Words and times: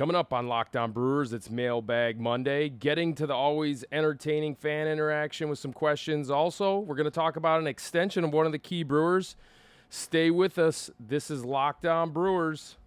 Coming 0.00 0.16
up 0.16 0.32
on 0.32 0.46
Locked 0.46 0.76
On 0.76 0.92
Brewers, 0.92 1.34
it's 1.34 1.50
Mailbag 1.50 2.18
Monday. 2.18 2.70
Getting 2.70 3.14
to 3.16 3.26
the 3.26 3.34
always 3.34 3.84
entertaining 3.92 4.54
fan 4.54 4.86
interaction 4.86 5.50
with 5.50 5.58
some 5.58 5.74
questions. 5.74 6.30
Also, 6.30 6.78
we're 6.78 6.94
going 6.94 7.04
to 7.04 7.10
talk 7.10 7.36
about 7.36 7.60
an 7.60 7.66
extension 7.66 8.24
of 8.24 8.32
one 8.32 8.46
of 8.46 8.52
the 8.52 8.58
key 8.58 8.82
brewers. 8.82 9.36
Stay 9.90 10.30
with 10.30 10.58
us. 10.58 10.90
This 10.98 11.30
is 11.30 11.44
Locked 11.44 11.84
On 11.84 12.12
Brewers. 12.12 12.78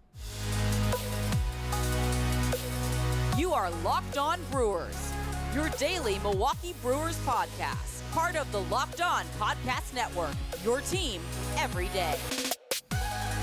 You 3.38 3.52
are 3.52 3.70
Locked 3.84 4.18
On 4.18 4.40
Brewers, 4.50 5.12
your 5.54 5.68
daily 5.78 6.18
Milwaukee 6.18 6.74
Brewers 6.82 7.16
podcast, 7.18 8.02
part 8.10 8.34
of 8.34 8.50
the 8.50 8.62
Locked 8.62 9.00
On 9.00 9.24
Podcast 9.38 9.94
Network, 9.94 10.34
your 10.64 10.80
team 10.80 11.20
every 11.58 11.86
day. 11.90 12.16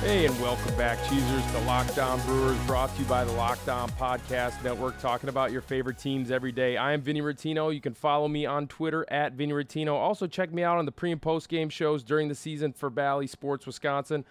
Hey, 0.02 0.26
and 0.26 0.42
welcome 0.42 0.76
back, 0.78 0.98
Cheesers, 1.08 1.46
to 1.52 1.60
Locked 1.60 2.00
On 2.00 2.20
Brewers, 2.22 2.58
brought 2.66 2.92
to 2.96 3.04
you 3.04 3.08
by 3.08 3.24
the 3.24 3.32
Locked 3.34 3.70
On 3.70 3.88
Podcast 3.92 4.64
Network, 4.64 5.00
talking 5.00 5.30
about 5.30 5.52
your 5.52 5.62
favorite 5.62 6.00
teams 6.00 6.32
every 6.32 6.52
day. 6.52 6.76
I 6.76 6.94
am 6.94 7.02
Vinny 7.02 7.22
Rottino. 7.22 7.72
You 7.72 7.82
can 7.82 7.94
follow 7.94 8.28
me 8.28 8.48
on 8.48 8.68
Twitter 8.68 9.06
at 9.10 9.34
Vinny 9.34 9.54
Rottino. 9.54 9.94
Also, 9.94 10.26
check 10.26 10.52
me 10.52 10.64
out 10.64 10.80
on 10.80 10.86
the 10.86 10.92
pre 10.92 11.12
and 11.12 11.22
post 11.22 11.50
game 11.50 11.70
shows 11.70 12.02
during 12.02 12.30
the 12.30 12.36
season 12.36 12.74
for 12.74 12.90
Bally 12.90 13.28
Sports 13.28 13.68
Wisconsin. 13.68 14.26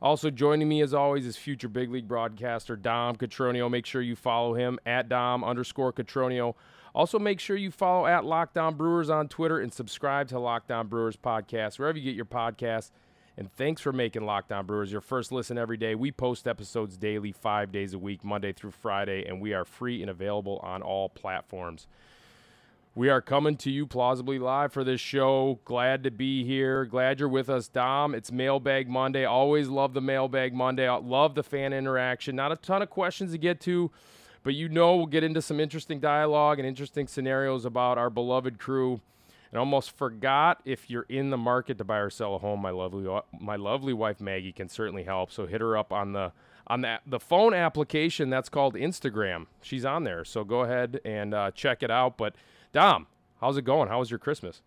Also, 0.00 0.30
joining 0.30 0.68
me 0.68 0.80
as 0.80 0.94
always 0.94 1.26
is 1.26 1.36
future 1.36 1.68
big 1.68 1.90
league 1.90 2.06
broadcaster 2.06 2.76
Dom 2.76 3.16
Cotroneo. 3.16 3.68
Make 3.68 3.84
sure 3.84 4.02
you 4.02 4.14
follow 4.14 4.54
him 4.54 4.78
at 4.86 5.08
Dom 5.08 5.42
underscore 5.42 5.92
Cotroneo. 5.92 6.54
Also, 6.94 7.18
make 7.18 7.40
sure 7.40 7.56
you 7.56 7.72
follow 7.72 8.06
at 8.06 8.24
Locked 8.24 8.56
On 8.56 8.76
Brewers 8.76 9.10
on 9.10 9.26
Twitter 9.26 9.58
and 9.58 9.74
subscribe 9.74 10.28
to 10.28 10.38
Locked 10.38 10.70
On 10.70 10.86
Brewers 10.86 11.16
podcast 11.16 11.80
wherever 11.80 11.98
you 11.98 12.04
get 12.04 12.14
your 12.14 12.26
podcasts. 12.26 12.92
And 13.38 13.52
thanks 13.52 13.82
for 13.82 13.92
making 13.92 14.24
Locked 14.24 14.50
On 14.50 14.64
Brewers 14.64 14.90
your 14.90 15.02
first 15.02 15.30
listen 15.30 15.58
every 15.58 15.76
day. 15.76 15.94
We 15.94 16.10
post 16.10 16.48
episodes 16.48 16.96
daily, 16.96 17.32
five 17.32 17.70
days 17.70 17.92
a 17.92 17.98
week, 17.98 18.24
Monday 18.24 18.52
through 18.52 18.70
Friday, 18.70 19.26
and 19.26 19.42
we 19.42 19.52
are 19.52 19.66
free 19.66 20.00
and 20.00 20.10
available 20.10 20.58
on 20.62 20.80
all 20.80 21.10
platforms. 21.10 21.86
We 22.94 23.10
are 23.10 23.20
coming 23.20 23.58
to 23.58 23.70
you 23.70 23.86
plausibly 23.86 24.38
live 24.38 24.72
for 24.72 24.84
this 24.84 25.02
show. 25.02 25.60
Glad 25.66 26.02
to 26.04 26.10
be 26.10 26.44
here. 26.44 26.86
Glad 26.86 27.20
you're 27.20 27.28
with 27.28 27.50
us, 27.50 27.68
Dom. 27.68 28.14
It's 28.14 28.32
Mailbag 28.32 28.88
Monday. 28.88 29.26
Always 29.26 29.68
love 29.68 29.92
the 29.92 30.00
Mailbag 30.00 30.54
Monday. 30.54 30.88
Love 30.88 31.34
the 31.34 31.42
fan 31.42 31.74
interaction. 31.74 32.36
Not 32.36 32.52
a 32.52 32.56
ton 32.56 32.80
of 32.80 32.88
questions 32.88 33.32
to 33.32 33.38
get 33.38 33.60
to, 33.60 33.90
but 34.44 34.54
you 34.54 34.70
know 34.70 34.96
we'll 34.96 35.04
get 35.04 35.24
into 35.24 35.42
some 35.42 35.60
interesting 35.60 36.00
dialogue 36.00 36.58
and 36.58 36.66
interesting 36.66 37.06
scenarios 37.06 37.66
about 37.66 37.98
our 37.98 38.08
beloved 38.08 38.58
crew 38.58 39.02
and 39.50 39.58
almost 39.58 39.96
forgot 39.96 40.60
if 40.64 40.90
you're 40.90 41.06
in 41.08 41.30
the 41.30 41.36
market 41.36 41.78
to 41.78 41.84
buy 41.84 41.98
or 41.98 42.10
sell 42.10 42.34
a 42.34 42.38
home, 42.38 42.60
my 42.60 42.70
lovely 42.70 43.08
my 43.38 43.56
lovely 43.56 43.92
wife 43.92 44.20
Maggie 44.20 44.52
can 44.52 44.68
certainly 44.68 45.04
help. 45.04 45.30
So 45.30 45.46
hit 45.46 45.60
her 45.60 45.76
up 45.76 45.92
on 45.92 46.12
the 46.12 46.32
on 46.66 46.80
that 46.82 47.02
the 47.06 47.20
phone 47.20 47.54
application 47.54 48.30
that's 48.30 48.48
called 48.48 48.74
Instagram. 48.74 49.46
She's 49.62 49.84
on 49.84 50.04
there, 50.04 50.24
so 50.24 50.44
go 50.44 50.60
ahead 50.60 51.00
and 51.04 51.34
uh, 51.34 51.50
check 51.52 51.82
it 51.82 51.90
out. 51.90 52.16
But 52.16 52.34
Dom, 52.72 53.06
how's 53.40 53.56
it 53.56 53.62
going? 53.62 53.88
How 53.88 54.00
was 54.00 54.10
your 54.10 54.18
Christmas? 54.18 54.62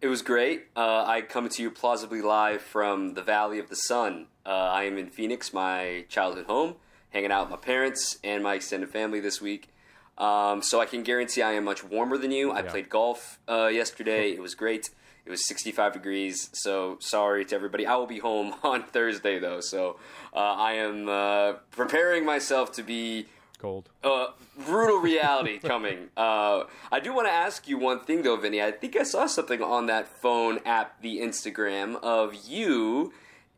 It 0.00 0.08
was 0.08 0.20
great. 0.20 0.66
Uh, 0.74 1.04
I 1.06 1.20
come 1.20 1.48
to 1.48 1.62
you 1.62 1.70
plausibly 1.70 2.22
live 2.22 2.60
from 2.60 3.14
the 3.14 3.22
Valley 3.22 3.60
of 3.60 3.68
the 3.68 3.76
Sun. 3.76 4.26
Uh, 4.44 4.48
I 4.48 4.82
am 4.82 4.98
in 4.98 5.10
Phoenix, 5.10 5.52
my 5.52 6.06
childhood 6.08 6.46
home, 6.46 6.74
hanging 7.10 7.30
out 7.30 7.42
with 7.42 7.50
my 7.50 7.64
parents 7.64 8.18
and 8.24 8.42
my 8.42 8.54
extended 8.54 8.90
family 8.90 9.20
this 9.20 9.40
week. 9.40 9.68
Um, 10.18 10.62
so 10.62 10.80
I 10.80 10.86
can 10.86 11.02
guarantee 11.02 11.42
I 11.42 11.52
am 11.52 11.64
much 11.64 11.82
warmer 11.82 12.18
than 12.18 12.30
you. 12.30 12.50
I 12.52 12.62
yeah. 12.62 12.70
played 12.70 12.88
golf 12.88 13.38
uh, 13.48 13.66
yesterday. 13.66 14.30
It 14.30 14.40
was 14.40 14.54
great. 14.54 14.90
It 15.24 15.30
was 15.30 15.46
65 15.46 15.92
degrees. 15.92 16.50
So 16.52 16.98
sorry 17.00 17.44
to 17.46 17.54
everybody. 17.54 17.86
I 17.86 17.96
will 17.96 18.06
be 18.06 18.18
home 18.18 18.54
on 18.62 18.82
Thursday 18.84 19.38
though. 19.38 19.60
So 19.60 19.98
uh, 20.34 20.38
I 20.38 20.74
am 20.74 21.08
uh, 21.08 21.52
preparing 21.70 22.24
myself 22.24 22.72
to 22.72 22.82
be 22.82 23.26
cold. 23.58 23.88
Uh, 24.02 24.26
brutal 24.66 24.98
reality 24.98 25.58
coming. 25.62 26.08
Uh, 26.16 26.64
I 26.90 27.00
do 27.00 27.14
want 27.14 27.28
to 27.28 27.32
ask 27.32 27.68
you 27.68 27.78
one 27.78 28.00
thing 28.00 28.22
though, 28.22 28.36
Vinny. 28.36 28.60
I 28.60 28.72
think 28.72 28.96
I 28.96 29.04
saw 29.04 29.26
something 29.26 29.62
on 29.62 29.86
that 29.86 30.08
phone 30.08 30.58
app, 30.66 31.00
the 31.00 31.20
Instagram, 31.20 31.96
of 32.02 32.34
you 32.48 33.12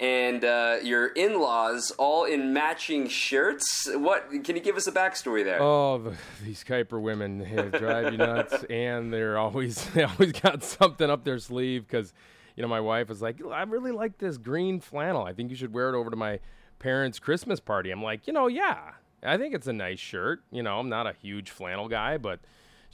and 0.04 0.44
uh, 0.44 0.76
your 0.82 1.06
in-laws 1.06 1.90
all 1.92 2.24
in 2.24 2.52
matching 2.52 3.08
shirts. 3.08 3.88
What 3.90 4.28
can 4.44 4.54
you 4.54 4.60
give 4.60 4.76
us 4.76 4.86
a 4.86 4.92
backstory 4.92 5.44
there? 5.44 5.62
Oh, 5.62 6.12
these 6.44 6.62
Kuiper 6.62 7.00
women 7.00 7.38
drive 7.70 8.12
you 8.12 8.18
nuts, 8.18 8.64
and 8.70 9.12
they're 9.12 9.38
always 9.38 9.82
they 9.94 10.02
always 10.02 10.32
got 10.32 10.62
something 10.62 11.08
up 11.08 11.24
their 11.24 11.38
sleeve 11.38 11.86
because 11.86 12.12
you 12.54 12.62
know 12.62 12.68
my 12.68 12.80
wife 12.80 13.08
was 13.08 13.22
like, 13.22 13.40
I 13.50 13.62
really 13.62 13.92
like 13.92 14.18
this 14.18 14.36
green 14.36 14.78
flannel. 14.78 15.24
I 15.24 15.32
think 15.32 15.48
you 15.50 15.56
should 15.56 15.72
wear 15.72 15.88
it 15.88 15.98
over 15.98 16.10
to 16.10 16.16
my 16.16 16.40
parents' 16.78 17.18
Christmas 17.18 17.60
party. 17.60 17.90
I'm 17.90 18.02
like, 18.02 18.26
you 18.26 18.34
know, 18.34 18.46
yeah, 18.46 18.90
I 19.22 19.38
think 19.38 19.54
it's 19.54 19.68
a 19.68 19.72
nice 19.72 20.00
shirt. 20.00 20.42
You 20.50 20.62
know, 20.62 20.78
I'm 20.78 20.90
not 20.90 21.06
a 21.06 21.14
huge 21.14 21.50
flannel 21.50 21.88
guy, 21.88 22.18
but 22.18 22.40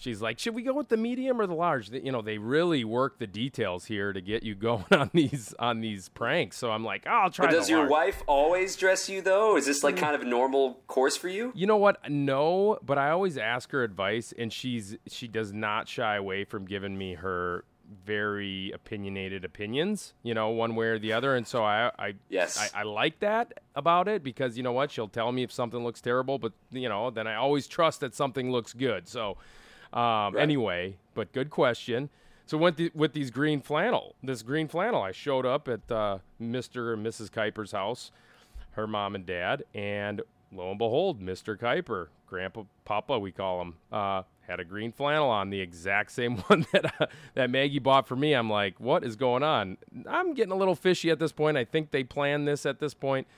she's 0.00 0.20
like, 0.20 0.38
"Should 0.38 0.54
we 0.54 0.62
go 0.62 0.72
with 0.72 0.88
the 0.88 0.96
medium 0.96 1.40
or 1.40 1.46
the 1.46 1.54
large?" 1.54 1.90
You 1.90 2.10
know, 2.10 2.22
they 2.22 2.38
really 2.38 2.84
work 2.84 3.18
the 3.18 3.26
details 3.26 3.84
here 3.84 4.12
to 4.12 4.20
get 4.20 4.42
you 4.42 4.54
going 4.56 4.84
on 4.90 5.10
these 5.14 5.54
on 5.58 5.80
these 5.80 6.08
pranks. 6.08 6.56
So 6.56 6.70
I'm 6.72 6.84
like, 6.84 7.04
oh, 7.06 7.10
"I'll 7.10 7.30
try." 7.30 7.46
But 7.46 7.52
does 7.52 7.70
your 7.70 7.88
wife 7.88 8.22
always 8.26 8.74
dress 8.74 9.08
you 9.08 9.22
though? 9.22 9.56
Is 9.56 9.66
this 9.66 9.84
like 9.84 9.96
mm. 9.96 10.00
kind 10.00 10.14
of 10.14 10.22
a 10.22 10.26
normal 10.26 10.82
course 10.86 11.16
for 11.16 11.28
you? 11.28 11.52
You 11.54 11.66
know 11.66 11.76
what? 11.76 12.10
No, 12.10 12.78
but 12.82 12.98
I 12.98 13.10
always 13.10 13.38
ask 13.38 13.70
her 13.70 13.84
advice, 13.84 14.34
and 14.36 14.52
she's 14.52 14.96
she 15.06 15.28
does 15.28 15.52
not 15.52 15.86
shy 15.88 16.16
away 16.16 16.44
from 16.44 16.64
giving 16.64 16.96
me 16.96 17.14
her 17.14 17.64
very 18.04 18.70
opinionated 18.70 19.44
opinions, 19.44 20.14
you 20.22 20.32
know, 20.32 20.50
one 20.50 20.76
way 20.76 20.86
or 20.86 20.98
the 20.98 21.12
other. 21.12 21.34
And 21.34 21.46
so 21.46 21.64
I, 21.64 21.90
I, 21.98 22.14
yes, 22.28 22.56
I, 22.56 22.80
I, 22.80 22.82
like 22.84 23.18
that 23.20 23.52
about 23.74 24.06
it 24.06 24.22
because 24.22 24.56
you 24.56 24.62
know 24.62 24.72
what, 24.72 24.90
she'll 24.90 25.08
tell 25.08 25.32
me 25.32 25.42
if 25.42 25.50
something 25.50 25.82
looks 25.82 26.00
terrible, 26.00 26.38
but 26.38 26.52
you 26.70 26.88
know, 26.88 27.10
then 27.10 27.26
I 27.26 27.34
always 27.34 27.66
trust 27.66 28.00
that 28.00 28.14
something 28.14 28.52
looks 28.52 28.72
good. 28.72 29.08
So 29.08 29.38
um, 29.92 30.34
right. 30.34 30.36
Anyway, 30.38 30.96
but 31.14 31.32
good 31.32 31.50
question. 31.50 32.10
So 32.46 32.58
went 32.58 32.76
the, 32.76 32.90
with 32.94 33.12
these 33.12 33.30
green 33.30 33.60
flannel, 33.60 34.16
this 34.22 34.42
green 34.42 34.66
flannel, 34.66 35.02
I 35.02 35.12
showed 35.12 35.46
up 35.46 35.68
at 35.68 35.90
uh, 35.90 36.18
Mr. 36.42 36.92
and 36.92 37.06
Mrs. 37.06 37.30
Kuiper's 37.30 37.72
house, 37.72 38.10
her 38.72 38.86
mom 38.86 39.14
and 39.14 39.24
dad, 39.24 39.62
and 39.72 40.20
lo 40.52 40.70
and 40.70 40.78
behold, 40.78 41.20
Mr. 41.20 41.56
Kuiper, 41.56 42.08
Grandpa 42.26 42.64
Papa, 42.84 43.18
we 43.18 43.30
call 43.30 43.60
him, 43.62 43.74
uh, 43.92 44.22
had 44.48 44.58
a 44.58 44.64
green 44.64 44.90
flannel 44.90 45.28
on, 45.28 45.50
the 45.50 45.60
exact 45.60 46.10
same 46.10 46.38
one 46.48 46.66
that 46.72 47.00
uh, 47.00 47.06
that 47.34 47.50
Maggie 47.50 47.78
bought 47.78 48.08
for 48.08 48.16
me. 48.16 48.32
I'm 48.32 48.50
like, 48.50 48.80
what 48.80 49.04
is 49.04 49.14
going 49.14 49.44
on? 49.44 49.76
I'm 50.08 50.34
getting 50.34 50.52
a 50.52 50.56
little 50.56 50.74
fishy 50.74 51.10
at 51.10 51.20
this 51.20 51.30
point. 51.30 51.56
I 51.56 51.64
think 51.64 51.92
they 51.92 52.02
planned 52.02 52.48
this 52.48 52.66
at 52.66 52.80
this 52.80 52.94
point. 52.94 53.28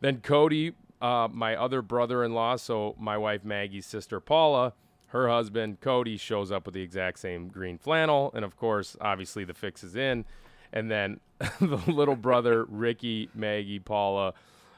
Then 0.00 0.22
Cody, 0.22 0.72
uh, 1.00 1.28
my 1.30 1.54
other 1.54 1.82
brother-in-law, 1.82 2.56
so 2.56 2.96
my 2.98 3.16
wife 3.16 3.44
Maggie's 3.44 3.86
sister 3.86 4.18
Paula 4.18 4.72
her 5.10 5.28
husband 5.28 5.80
Cody 5.80 6.16
shows 6.16 6.52
up 6.52 6.66
with 6.66 6.74
the 6.74 6.82
exact 6.82 7.18
same 7.18 7.48
green 7.48 7.78
flannel, 7.78 8.30
and 8.34 8.44
of 8.44 8.56
course, 8.56 8.96
obviously 9.00 9.44
the 9.44 9.54
fix 9.54 9.82
is 9.82 9.96
in. 9.96 10.24
And 10.72 10.90
then 10.90 11.20
the 11.60 11.82
little 11.88 12.14
brother 12.14 12.64
Ricky, 12.64 13.28
Maggie, 13.34 13.80
Paula, 13.80 14.34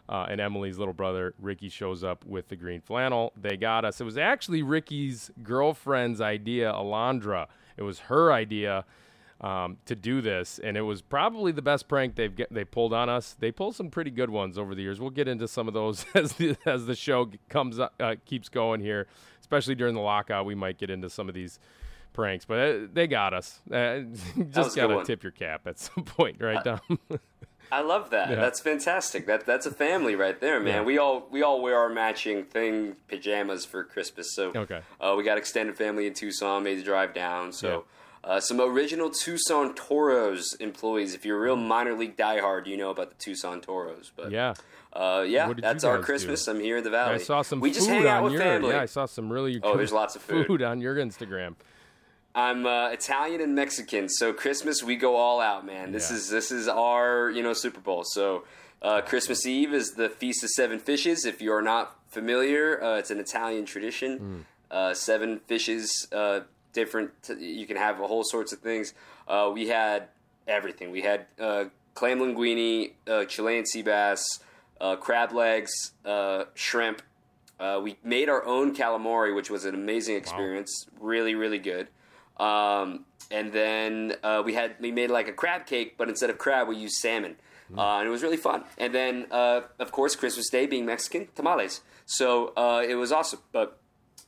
uh, 0.09 0.27
and 0.29 0.41
Emily's 0.41 0.79
little 0.79 0.95
brother 0.95 1.35
Ricky 1.39 1.69
shows 1.69 2.03
up 2.03 2.25
with 2.25 2.49
the 2.49 2.57
green 2.57 2.81
flannel. 2.81 3.33
They 3.41 3.57
got 3.57 3.85
us. 3.85 4.01
It 4.01 4.05
was 4.05 4.19
actually 4.19 4.63
Ricky's 4.63 5.31
girlfriend's 5.43 6.21
idea, 6.21 6.73
Alondra. 6.73 7.47
It 7.77 7.83
was 7.83 8.01
her 8.01 8.33
idea 8.33 8.85
um, 9.43 9.77
to 9.87 9.95
do 9.95 10.21
this, 10.21 10.61
and 10.63 10.77
it 10.77 10.83
was 10.83 11.03
probably 11.03 11.53
the 11.53 11.63
best 11.63 11.89
prank 11.89 12.15
they've 12.15 12.35
get, 12.35 12.53
they 12.53 12.65
pulled 12.65 12.93
on 12.93 13.09
us. 13.09 13.35
They 13.39 13.51
pulled 13.51 13.75
some 13.75 13.91
pretty 13.91 14.11
good 14.11 14.31
ones 14.31 14.57
over 14.57 14.75
the 14.75 14.83
years. 14.83 15.01
We'll 15.01 15.11
get 15.11 15.29
into 15.29 15.49
some 15.49 15.69
of 15.69 15.75
those 15.75 16.07
as 16.15 16.35
the 16.35 16.57
as 16.65 16.87
the 16.87 16.95
show 16.95 17.31
comes 17.49 17.79
uh, 17.79 17.89
keeps 18.25 18.49
going 18.49 18.81
here, 18.81 19.09
especially 19.53 19.75
during 19.75 19.95
the 19.95 20.01
lockout. 20.01 20.47
We 20.47 20.55
might 20.55 20.79
get 20.79 20.89
into 20.89 21.11
some 21.11 21.29
of 21.29 21.35
these 21.35 21.59
pranks, 22.15 22.47
but 22.47 22.59
uh, 22.59 22.79
they 22.91 23.07
got 23.07 23.35
us. 23.35 23.61
Uh, 23.71 24.01
just 24.51 24.75
gotta 24.75 25.05
tip 25.05 25.23
your 25.23 25.33
cap 25.33 25.67
at 25.67 25.79
some 25.79 26.05
point, 26.05 26.39
right, 26.41 26.65
Dom? 26.65 26.81
I 27.71 27.81
love 27.81 28.11
that. 28.11 28.31
Yeah. 28.31 28.37
That's 28.37 28.61
fantastic. 28.61 29.27
That 29.27 29.47
that's 29.47 29.67
a 29.67 29.71
family 29.71 30.15
right 30.15 30.39
there, 30.41 30.59
man. 30.59 30.75
Yeah. 30.75 30.83
We 30.83 30.99
all 30.99 31.27
we 31.31 31.43
all 31.43 31.63
wear 31.63 31.79
our 31.79 31.89
matching 31.89 32.45
thing 32.45 32.97
pajamas 33.09 33.65
for 33.65 33.85
Christmas. 33.85 34.35
So 34.35 34.53
okay, 34.55 34.81
uh, 35.01 35.15
we 35.17 35.23
got 35.23 35.39
extended 35.39 35.77
family 35.77 36.07
in 36.07 36.15
Tucson. 36.15 36.65
Made 36.65 36.79
the 36.79 36.83
drive 36.83 37.15
down. 37.15 37.53
So. 37.53 37.85
Uh, 38.25 38.39
some 38.39 38.61
original 38.61 39.11
Tucson 39.11 39.75
Toros 39.75 40.55
employees. 40.55 41.15
If 41.15 41.25
you're 41.25 41.39
a 41.39 41.41
real 41.41 41.57
minor 41.57 41.95
league 41.95 42.17
diehard, 42.17 42.67
you 42.67 42.77
know 42.77 42.91
about 42.91 43.11
the 43.11 43.17
Tucson 43.17 43.61
Toros. 43.61 44.13
But 44.15 44.31
yeah, 44.31 44.55
uh, 44.93 45.25
yeah, 45.27 45.53
that's 45.57 45.83
our 45.83 45.99
Christmas. 45.99 46.45
Do? 46.45 46.53
I'm 46.53 46.61
here 46.61 46.77
in 46.77 46.85
the 46.85 46.91
valley. 46.91 47.15
I 47.15 47.19
saw 47.19 47.43
some. 47.43 47.59
We 47.59 47.73
just 47.73 47.89
hang 47.89 48.07
out 48.07 48.23
with 48.23 48.35
your, 48.35 48.43
family. 48.43 48.71
Yeah, 48.71 48.83
I 48.83 48.87
saw 48.87 49.07
some 49.07 49.33
really. 49.33 49.59
Oh, 49.63 49.77
there's 49.77 49.93
lots 49.93 50.15
of 50.15 50.23
food. 50.23 50.47
food 50.47 50.63
on 50.63 50.81
your 50.81 50.97
Instagram. 50.97 51.57
I'm 52.35 52.65
uh, 52.65 52.91
Italian 52.91 53.41
and 53.41 53.57
Mexican, 53.57 54.09
so 54.09 54.33
Christmas 54.33 54.83
we 54.85 54.95
go 54.95 55.17
all 55.17 55.41
out, 55.41 55.67
man. 55.67 55.91
This 55.91 56.11
yeah. 56.11 56.17
is 56.17 56.31
this 56.31 56.53
is 56.53 56.69
our 56.69 57.29
you 57.29 57.43
know 57.43 57.55
Super 57.55 57.81
Bowl. 57.81 58.05
So 58.05 58.45
uh, 58.83 59.01
Christmas 59.01 59.45
Eve 59.47 59.75
is 59.75 59.95
the 59.95 60.09
Feast 60.09 60.45
of 60.45 60.51
Seven 60.51 60.79
Fishes. 60.79 61.25
If 61.25 61.43
you 61.43 61.53
are 61.53 61.63
not 61.63 61.99
familiar, 62.09 62.83
uh, 62.83 62.99
it's 62.99 63.11
an 63.11 63.19
Italian 63.19 63.65
tradition. 63.65 64.47
Mm. 64.71 64.97
seven 64.97 65.41
fishes 65.41 66.07
uh, 66.13 66.41
different. 66.73 67.11
You 67.39 67.67
can 67.67 67.77
have 67.77 68.01
a 68.01 68.07
whole 68.07 68.25
sorts 68.25 68.53
of 68.53 68.61
things. 68.61 68.95
Uh, 69.29 69.51
we 69.53 69.69
had 69.69 70.09
everything. 70.47 70.91
We 70.91 71.03
had 71.03 71.27
uh, 71.41 71.65
clam 71.95 72.19
linguine, 72.21 72.93
uh, 73.07 73.25
Chilean 73.27 73.67
sea 73.67 73.83
bass, 73.83 74.41
uh, 74.81 74.97
crab 74.97 75.33
legs, 75.33 75.93
uh, 76.05 76.45
shrimp, 76.55 77.03
Uh, 77.63 77.81
we 77.81 77.97
made 78.03 78.29
our 78.29 78.45
own 78.45 78.75
calamari, 78.75 79.33
which 79.33 79.49
was 79.49 79.65
an 79.65 79.75
amazing 79.75 80.17
experience. 80.17 80.87
Wow. 80.99 81.07
Really, 81.07 81.35
really 81.37 81.61
good. 81.61 81.87
Um, 82.39 83.05
and 83.31 83.53
then 83.53 84.15
uh, 84.25 84.43
we 84.45 84.55
had 84.55 84.75
we 84.81 84.91
made 84.91 85.11
like 85.11 85.29
a 85.29 85.33
crab 85.33 85.65
cake, 85.67 85.95
but 85.97 86.09
instead 86.09 86.29
of 86.29 86.39
crab, 86.39 86.67
we 86.67 86.77
used 86.77 86.97
salmon, 86.97 87.37
mm. 87.71 87.79
uh, 87.79 87.99
and 87.99 88.09
it 88.09 88.11
was 88.11 88.23
really 88.23 88.37
fun. 88.37 88.65
And 88.79 88.93
then, 88.93 89.27
uh, 89.31 89.61
of 89.79 89.93
course, 89.93 90.17
Christmas 90.17 90.51
Day 90.51 90.67
being 90.67 90.85
Mexican, 90.85 91.29
tamales. 91.37 91.83
So 92.05 92.53
uh, 92.57 92.83
it 92.85 92.97
was 92.97 93.13
awesome. 93.13 93.41
But 93.53 93.79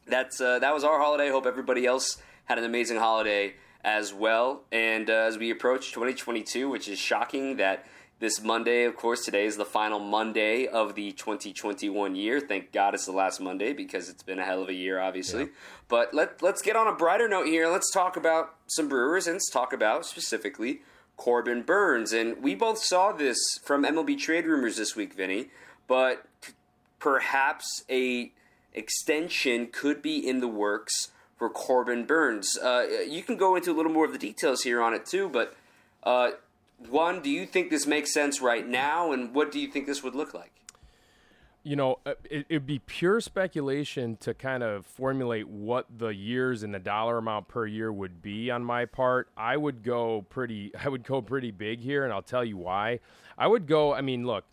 that's 0.07 0.41
uh, 0.41 0.61
that 0.61 0.73
was 0.73 0.85
our 0.85 1.01
holiday. 1.01 1.31
Hope 1.31 1.47
everybody 1.47 1.87
else 1.87 2.23
had 2.45 2.59
an 2.59 2.65
amazing 2.65 2.99
holiday 2.99 3.55
as 3.83 4.15
well. 4.15 4.63
And 4.73 5.11
uh, 5.11 5.13
as 5.13 5.39
we 5.39 5.51
approach 5.51 5.93
2022, 5.93 6.69
which 6.69 6.89
is 6.89 6.99
shocking 6.99 7.57
that 7.57 7.87
this 8.21 8.43
Monday, 8.43 8.85
of 8.85 8.97
course, 8.97 9.25
today 9.25 9.45
is 9.45 9.57
the 9.57 9.65
final 9.65 9.99
Monday 9.99 10.67
of 10.67 10.95
the 10.95 11.13
2021 11.13 12.15
year. 12.15 12.41
Thank 12.41 12.73
God 12.73 12.95
it's 12.95 13.07
the 13.07 13.13
last 13.13 13.41
Monday 13.41 13.73
because 13.73 14.09
it's 14.09 14.23
been 14.23 14.39
a 14.39 14.45
hell 14.45 14.63
of 14.63 14.69
a 14.69 14.75
year, 14.75 15.01
obviously. 15.01 15.43
Yeah. 15.43 15.49
But 15.89 16.15
let, 16.15 16.43
let's 16.43 16.63
get 16.63 16.77
on 16.77 16.87
a 16.87 16.95
brighter 16.95 17.29
note 17.29 17.47
here. 17.47 17.69
Let's 17.69 17.91
talk 17.91 18.17
about 18.17 18.55
some 18.67 18.89
Brewers 18.89 19.27
and 19.27 19.35
let's 19.35 19.51
talk 19.51 19.73
about 19.73 20.07
specifically 20.07 20.81
Corbin 21.17 21.63
Burnes. 21.63 22.13
And 22.13 22.43
we 22.43 22.55
both 22.55 22.79
saw 22.79 23.13
this 23.13 23.39
from 23.63 23.85
MLB 23.85 24.19
trade 24.19 24.47
rumors 24.47 24.77
this 24.77 24.97
week, 24.97 25.15
Vinny, 25.15 25.51
but 25.87 26.27
perhaps 26.99 27.85
a 27.91 28.33
extension 28.73 29.69
could 29.71 30.03
be 30.03 30.17
in 30.17 30.41
the 30.41 30.49
works 30.49 31.11
for 31.37 31.51
Corbin 31.51 32.05
Burnes. 32.05 32.59
Uh, 32.59 32.87
you 33.09 33.23
can 33.23 33.37
go 33.37 33.57
into 33.57 33.73
a 33.73 33.75
little 33.75 33.93
more 33.93 34.05
of 34.05 34.13
the 34.13 34.19
details 34.19 34.63
here 34.63 34.83
on 34.83 34.95
it 34.95 35.07
too, 35.07 35.29
but 35.29 35.55
uh, 36.03 36.33
one, 36.79 37.23
do 37.23 37.31
you 37.31 37.47
think 37.47 37.71
this 37.71 37.87
makes 37.87 38.13
sense 38.13 38.41
right 38.41 38.67
now, 38.67 39.13
and 39.13 39.35
what 39.35 39.51
do 39.51 39.59
you 39.59 39.69
think 39.69 39.87
this 39.87 40.03
would 40.03 40.15
look 40.15 40.35
like? 40.35 40.51
You 41.63 41.77
know, 41.77 41.99
uh, 42.05 42.13
it, 42.29 42.47
would 42.51 42.67
be 42.67 42.79
pure 42.79 43.23
speculation 43.23 44.19
to 44.19 44.35
kind 44.35 44.63
of 44.63 44.85
formulate 44.85 45.49
what 45.49 45.87
the 45.97 46.09
years 46.09 46.63
and 46.63 46.75
the 46.75 46.79
dollar 46.79 47.17
amount 47.17 47.49
per 47.49 47.67
year 47.67 47.91
would 47.91 48.21
be 48.21 48.51
on 48.51 48.63
my 48.63 48.85
part. 48.85 49.29
I 49.35 49.57
would 49.57 49.83
go 49.83 50.27
pretty, 50.29 50.73
I 50.85 50.89
would 50.89 51.05
go 51.05 51.23
pretty 51.23 51.51
big 51.51 51.81
here, 51.81 52.05
and 52.05 52.13
I'll 52.13 52.23
tell 52.23 52.45
you 52.45 52.59
why. 52.59 53.01
I 53.39 53.47
would 53.47 53.67
go. 53.67 53.95
I 53.95 54.03
mean, 54.03 54.27
look, 54.27 54.45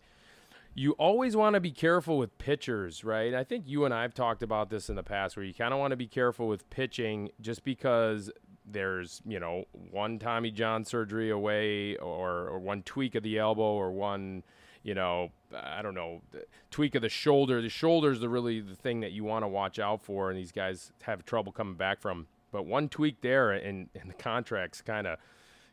you 0.74 0.92
always 0.92 1.36
want 1.36 1.54
to 1.54 1.60
be 1.60 1.70
careful 1.70 2.16
with 2.16 2.36
pitchers, 2.38 3.04
right? 3.04 3.34
I 3.34 3.44
think 3.44 3.64
you 3.66 3.84
and 3.84 3.92
I 3.92 4.02
have 4.02 4.14
talked 4.14 4.42
about 4.42 4.70
this 4.70 4.88
in 4.88 4.96
the 4.96 5.02
past 5.02 5.36
where 5.36 5.44
you 5.44 5.52
kind 5.52 5.74
of 5.74 5.80
want 5.80 5.90
to 5.90 5.96
be 5.96 6.06
careful 6.06 6.48
with 6.48 6.68
pitching 6.70 7.30
just 7.40 7.62
because 7.62 8.30
there's, 8.64 9.20
you 9.26 9.38
know, 9.38 9.64
one 9.90 10.18
Tommy 10.18 10.50
John 10.50 10.84
surgery 10.84 11.30
away 11.30 11.96
or, 11.96 12.48
or 12.48 12.58
one 12.58 12.82
tweak 12.82 13.14
of 13.14 13.22
the 13.22 13.38
elbow 13.38 13.74
or 13.74 13.92
one, 13.92 14.42
you 14.82 14.94
know, 14.94 15.30
I 15.54 15.82
don't 15.82 15.94
know, 15.94 16.22
tweak 16.70 16.94
of 16.94 17.02
the 17.02 17.10
shoulder. 17.10 17.60
The 17.60 17.68
shoulder 17.68 18.10
is 18.10 18.20
the 18.20 18.30
really 18.30 18.60
the 18.60 18.74
thing 18.74 19.00
that 19.00 19.12
you 19.12 19.24
want 19.24 19.42
to 19.42 19.48
watch 19.48 19.78
out 19.78 20.02
for, 20.02 20.30
and 20.30 20.38
these 20.38 20.52
guys 20.52 20.92
have 21.02 21.24
trouble 21.24 21.52
coming 21.52 21.74
back 21.74 22.00
from. 22.00 22.26
But 22.50 22.66
one 22.66 22.88
tweak 22.88 23.20
there, 23.20 23.50
and, 23.50 23.88
and 23.94 24.10
the 24.10 24.14
contract's 24.14 24.80
kind 24.80 25.06
of, 25.06 25.18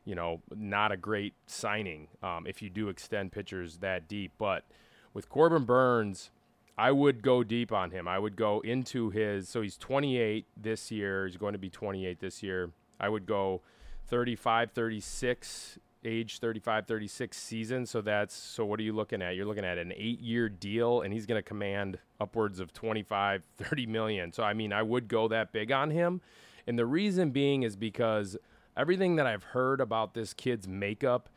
you 0.04 0.16
know, 0.16 0.42
not 0.54 0.92
a 0.92 0.98
great 0.98 1.36
signing 1.46 2.08
um, 2.24 2.46
if 2.48 2.62
you 2.62 2.70
do 2.70 2.90
extend 2.90 3.32
pitchers 3.32 3.78
that 3.78 4.08
deep. 4.08 4.34
But 4.38 4.66
with 5.14 5.30
Corbin 5.30 5.66
Burnes, 5.66 6.32
I 6.78 6.92
would 6.92 7.22
go 7.22 7.44
deep 7.44 7.72
on 7.72 7.92
him. 7.92 8.08
I 8.08 8.20
would 8.20 8.36
go 8.36 8.62
into 8.62 9.10
his. 9.10 9.50
So 9.50 9.62
he's 9.62 9.78
28 9.78 10.46
this 10.56 10.92
year. 10.92 11.28
He's 11.28 11.38
going 11.38 11.54
to 11.54 11.60
be 11.60 11.70
28 11.70 12.20
this 12.20 12.42
year. 12.42 12.72
I 13.00 13.10
would 13.10 13.26
go 13.26 13.62
35, 14.08 14.72
36, 14.72 15.80
age 16.06 16.40
35, 16.40 16.88
36 16.88 17.38
season. 17.38 17.86
So 17.86 18.02
that's 18.02 18.34
so. 18.34 18.66
What 18.66 18.80
are 18.80 18.84
you 18.84 18.94
looking 18.94 19.22
at? 19.22 19.36
You're 19.36 19.46
looking 19.46 19.66
at 19.66 19.78
an 19.78 19.94
eight-year 19.96 20.50
deal, 20.50 21.02
and 21.02 21.14
he's 21.14 21.26
going 21.26 21.38
to 21.38 21.48
command 21.48 22.00
upwards 22.20 22.60
of 22.60 22.74
25, 22.74 23.44
30 23.58 23.86
million. 23.86 24.32
So 24.32 24.44
I 24.44 24.54
mean, 24.54 24.74
I 24.74 24.82
would 24.82 25.08
go 25.08 25.28
that 25.28 25.52
big 25.52 25.72
on 25.72 25.92
him, 25.92 26.22
and 26.68 26.78
the 26.78 26.86
reason 26.86 27.32
being 27.32 27.64
is 27.64 27.76
because 27.76 28.38
everything 28.78 29.18
that 29.18 29.28
I've 29.28 29.44
heard 29.44 29.82
about 29.82 30.14
this 30.14 30.34
kid's 30.34 30.68
makeup 30.68 31.30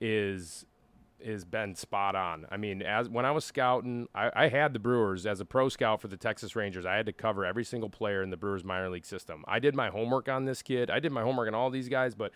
is 0.00 0.66
has 1.24 1.44
been 1.44 1.74
spot 1.74 2.14
on. 2.14 2.46
I 2.50 2.56
mean, 2.56 2.82
as 2.82 3.08
when 3.08 3.24
I 3.24 3.30
was 3.30 3.44
scouting, 3.44 4.08
I, 4.14 4.30
I, 4.34 4.48
had 4.48 4.72
the 4.72 4.78
Brewers 4.78 5.26
as 5.26 5.40
a 5.40 5.44
pro 5.44 5.68
scout 5.68 6.00
for 6.00 6.08
the 6.08 6.16
Texas 6.16 6.56
Rangers. 6.56 6.86
I 6.86 6.94
had 6.96 7.06
to 7.06 7.12
cover 7.12 7.44
every 7.44 7.64
single 7.64 7.90
player 7.90 8.22
in 8.22 8.30
the 8.30 8.36
Brewers 8.36 8.64
minor 8.64 8.90
league 8.90 9.04
system. 9.04 9.44
I 9.46 9.58
did 9.58 9.74
my 9.74 9.88
homework 9.88 10.28
on 10.28 10.44
this 10.44 10.62
kid. 10.62 10.90
I 10.90 11.00
did 11.00 11.12
my 11.12 11.22
homework 11.22 11.48
on 11.48 11.54
all 11.54 11.70
these 11.70 11.88
guys, 11.88 12.14
but 12.14 12.32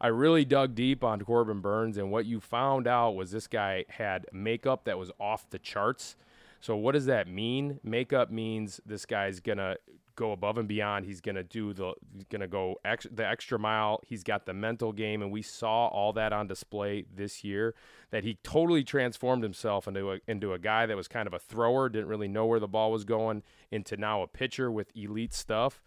I 0.00 0.08
really 0.08 0.44
dug 0.44 0.74
deep 0.74 1.04
on 1.04 1.20
Corbin 1.20 1.60
Burnes. 1.60 1.96
and 1.96 2.10
what 2.10 2.26
you 2.26 2.40
found 2.40 2.88
out 2.88 3.14
was 3.14 3.30
this 3.30 3.46
guy 3.46 3.84
had 3.88 4.26
makeup 4.32 4.84
that 4.84 4.98
was 4.98 5.12
off 5.20 5.48
the 5.50 5.58
charts. 5.58 6.16
So 6.60 6.76
what 6.76 6.92
does 6.92 7.06
that 7.06 7.28
mean? 7.28 7.78
Makeup 7.82 8.30
means 8.30 8.80
this 8.84 9.06
guy's 9.06 9.40
gonna 9.40 9.76
go 10.16 10.32
above 10.32 10.58
and 10.58 10.68
beyond. 10.68 11.06
He's 11.06 11.20
going 11.20 11.34
to 11.34 11.42
do 11.42 11.72
the 11.72 11.94
going 12.30 12.40
to 12.40 12.48
go 12.48 12.76
ex, 12.84 13.06
the 13.10 13.26
extra 13.26 13.58
mile. 13.58 14.00
He's 14.06 14.22
got 14.22 14.46
the 14.46 14.54
mental 14.54 14.92
game 14.92 15.22
and 15.22 15.30
we 15.30 15.42
saw 15.42 15.88
all 15.88 16.12
that 16.14 16.32
on 16.32 16.46
display 16.46 17.04
this 17.14 17.44
year 17.44 17.74
that 18.10 18.24
he 18.24 18.38
totally 18.42 18.84
transformed 18.84 19.42
himself 19.42 19.88
into 19.88 20.12
a, 20.12 20.18
into 20.26 20.52
a 20.52 20.58
guy 20.58 20.86
that 20.86 20.96
was 20.96 21.08
kind 21.08 21.26
of 21.26 21.34
a 21.34 21.38
thrower, 21.38 21.88
didn't 21.88 22.08
really 22.08 22.28
know 22.28 22.46
where 22.46 22.60
the 22.60 22.68
ball 22.68 22.92
was 22.92 23.04
going 23.04 23.42
into 23.70 23.96
now 23.96 24.22
a 24.22 24.26
pitcher 24.26 24.70
with 24.70 24.90
elite 24.96 25.34
stuff. 25.34 25.82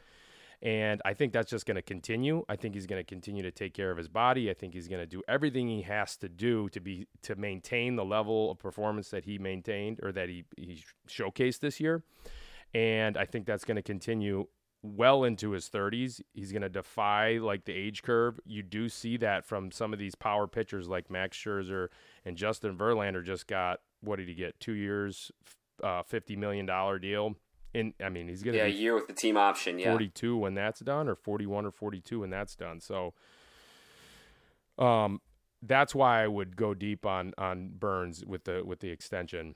And 0.62 1.02
I 1.06 1.14
think 1.14 1.34
that's 1.34 1.50
just 1.50 1.66
going 1.66 1.76
to 1.76 1.82
continue. 1.82 2.44
I 2.50 2.56
think 2.56 2.74
he's 2.74 2.88
going 2.88 3.00
to 3.00 3.08
continue 3.08 3.44
to 3.44 3.52
take 3.52 3.74
care 3.74 3.92
of 3.92 3.98
his 3.98 4.08
body. 4.08 4.50
I 4.50 4.54
think 4.54 4.74
he's 4.74 4.88
going 4.88 5.02
to 5.02 5.06
do 5.06 5.22
everything 5.28 5.68
he 5.68 5.84
has 5.84 6.18
to 6.18 6.30
do 6.30 6.70
to 6.70 6.80
be 6.80 7.08
to 7.24 7.36
maintain 7.36 7.96
the 7.96 8.06
level 8.06 8.52
of 8.52 8.58
performance 8.58 9.10
that 9.10 9.26
he 9.26 9.38
maintained 9.38 10.00
or 10.02 10.12
that 10.14 10.30
he 10.30 10.46
he 10.58 10.84
showcased 11.08 11.60
this 11.60 11.80
year 11.80 12.04
and 12.76 13.18
I 13.18 13.24
think 13.24 13.46
that's 13.46 13.64
going 13.64 13.78
to 13.78 13.82
continue 13.82 14.48
well 14.84 15.24
into 15.24 15.52
his 15.52 15.70
30s. 15.70 16.22
He's 16.34 16.52
going 16.52 16.62
to 16.62 16.70
defy 16.70 17.38
like 17.38 17.64
the 17.64 17.72
age 17.72 18.04
curve. 18.04 18.38
You 18.46 18.64
do 18.64 18.90
see 18.90 19.16
that 19.18 19.46
from 19.46 19.72
some 19.72 19.94
of 19.94 20.00
these 20.00 20.14
power 20.14 20.46
pitchers 20.46 20.90
like 20.90 21.10
Max 21.10 21.38
Scherzer 21.38 21.88
and 22.26 22.36
Justin 22.36 22.78
Verlander 22.78 23.24
just 23.24 23.48
got 23.48 23.80
what 24.02 24.18
did 24.18 24.28
he 24.28 24.36
get? 24.36 24.60
2 24.60 24.74
years 24.74 25.32
uh, 25.82 26.04
50 26.04 26.36
million 26.36 26.66
dollar 26.66 27.00
deal. 27.00 27.36
And 27.74 27.94
I 28.04 28.10
mean, 28.10 28.28
he's 28.28 28.44
going 28.44 28.54
to 28.54 28.60
Yeah, 28.60 28.66
a 28.66 28.70
year 28.70 28.94
with 28.94 29.08
the 29.08 29.14
team 29.14 29.38
option, 29.38 29.80
yeah. 29.80 29.92
42 29.92 30.38
when 30.38 30.54
that's 30.54 30.82
done 30.82 31.08
or 31.08 31.16
41 31.16 31.66
or 31.66 31.72
42 31.72 32.20
when 32.20 32.30
that's 32.30 32.56
done. 32.56 32.82
So 32.82 33.14
um 34.78 35.22
that's 35.62 35.96
why 35.96 36.22
I 36.24 36.28
would 36.28 36.58
go 36.58 36.74
deep 36.74 37.06
on 37.06 37.34
on 37.38 37.70
Burnes 37.80 38.24
with 38.26 38.44
the 38.44 38.64
with 38.66 38.82
the 38.82 38.90
extension. 38.90 39.56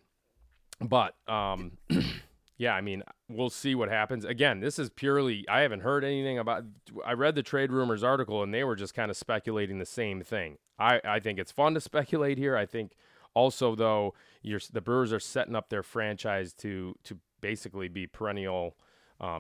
But 0.80 1.16
um 1.28 1.78
yeah, 2.60 2.74
I 2.74 2.82
mean, 2.82 3.04
we'll 3.30 3.50
see 3.50 3.74
what 3.74 3.88
happens. 3.88 4.26
Again, 4.26 4.60
this 4.60 4.78
is 4.78 4.90
purely, 4.90 5.46
I 5.48 5.62
haven't 5.62 5.80
heard 5.80 6.04
anything 6.04 6.38
about, 6.38 6.66
I 7.06 7.14
read 7.14 7.36
the 7.36 7.42
trade 7.42 7.72
rumors 7.72 8.04
article 8.04 8.44
and 8.44 8.54
they 8.54 8.66
were 8.66 8.76
just 8.76 8.94
kind 8.94 9.10
of 9.10 9.16
speculating 9.16 9.80
the 9.80 9.86
same 9.86 10.22
thing. 10.22 10.58
I, 10.78 11.00
I 11.06 11.20
think 11.22 11.40
it's 11.40 11.54
fun 11.54 11.74
to 11.76 11.82
speculate 11.82 12.38
here. 12.38 12.58
I 12.58 12.66
think 12.66 12.92
also, 13.34 13.76
though, 13.76 14.14
you're, 14.42 14.60
the 14.74 14.82
Brewers 14.82 15.14
are 15.14 15.22
setting 15.22 15.56
up 15.56 15.70
their 15.70 15.84
franchise 15.84 16.52
to, 16.56 16.96
to 17.06 17.18
basically 17.40 17.88
be 17.88 18.08
perennial 18.08 18.76
uh, 19.22 19.40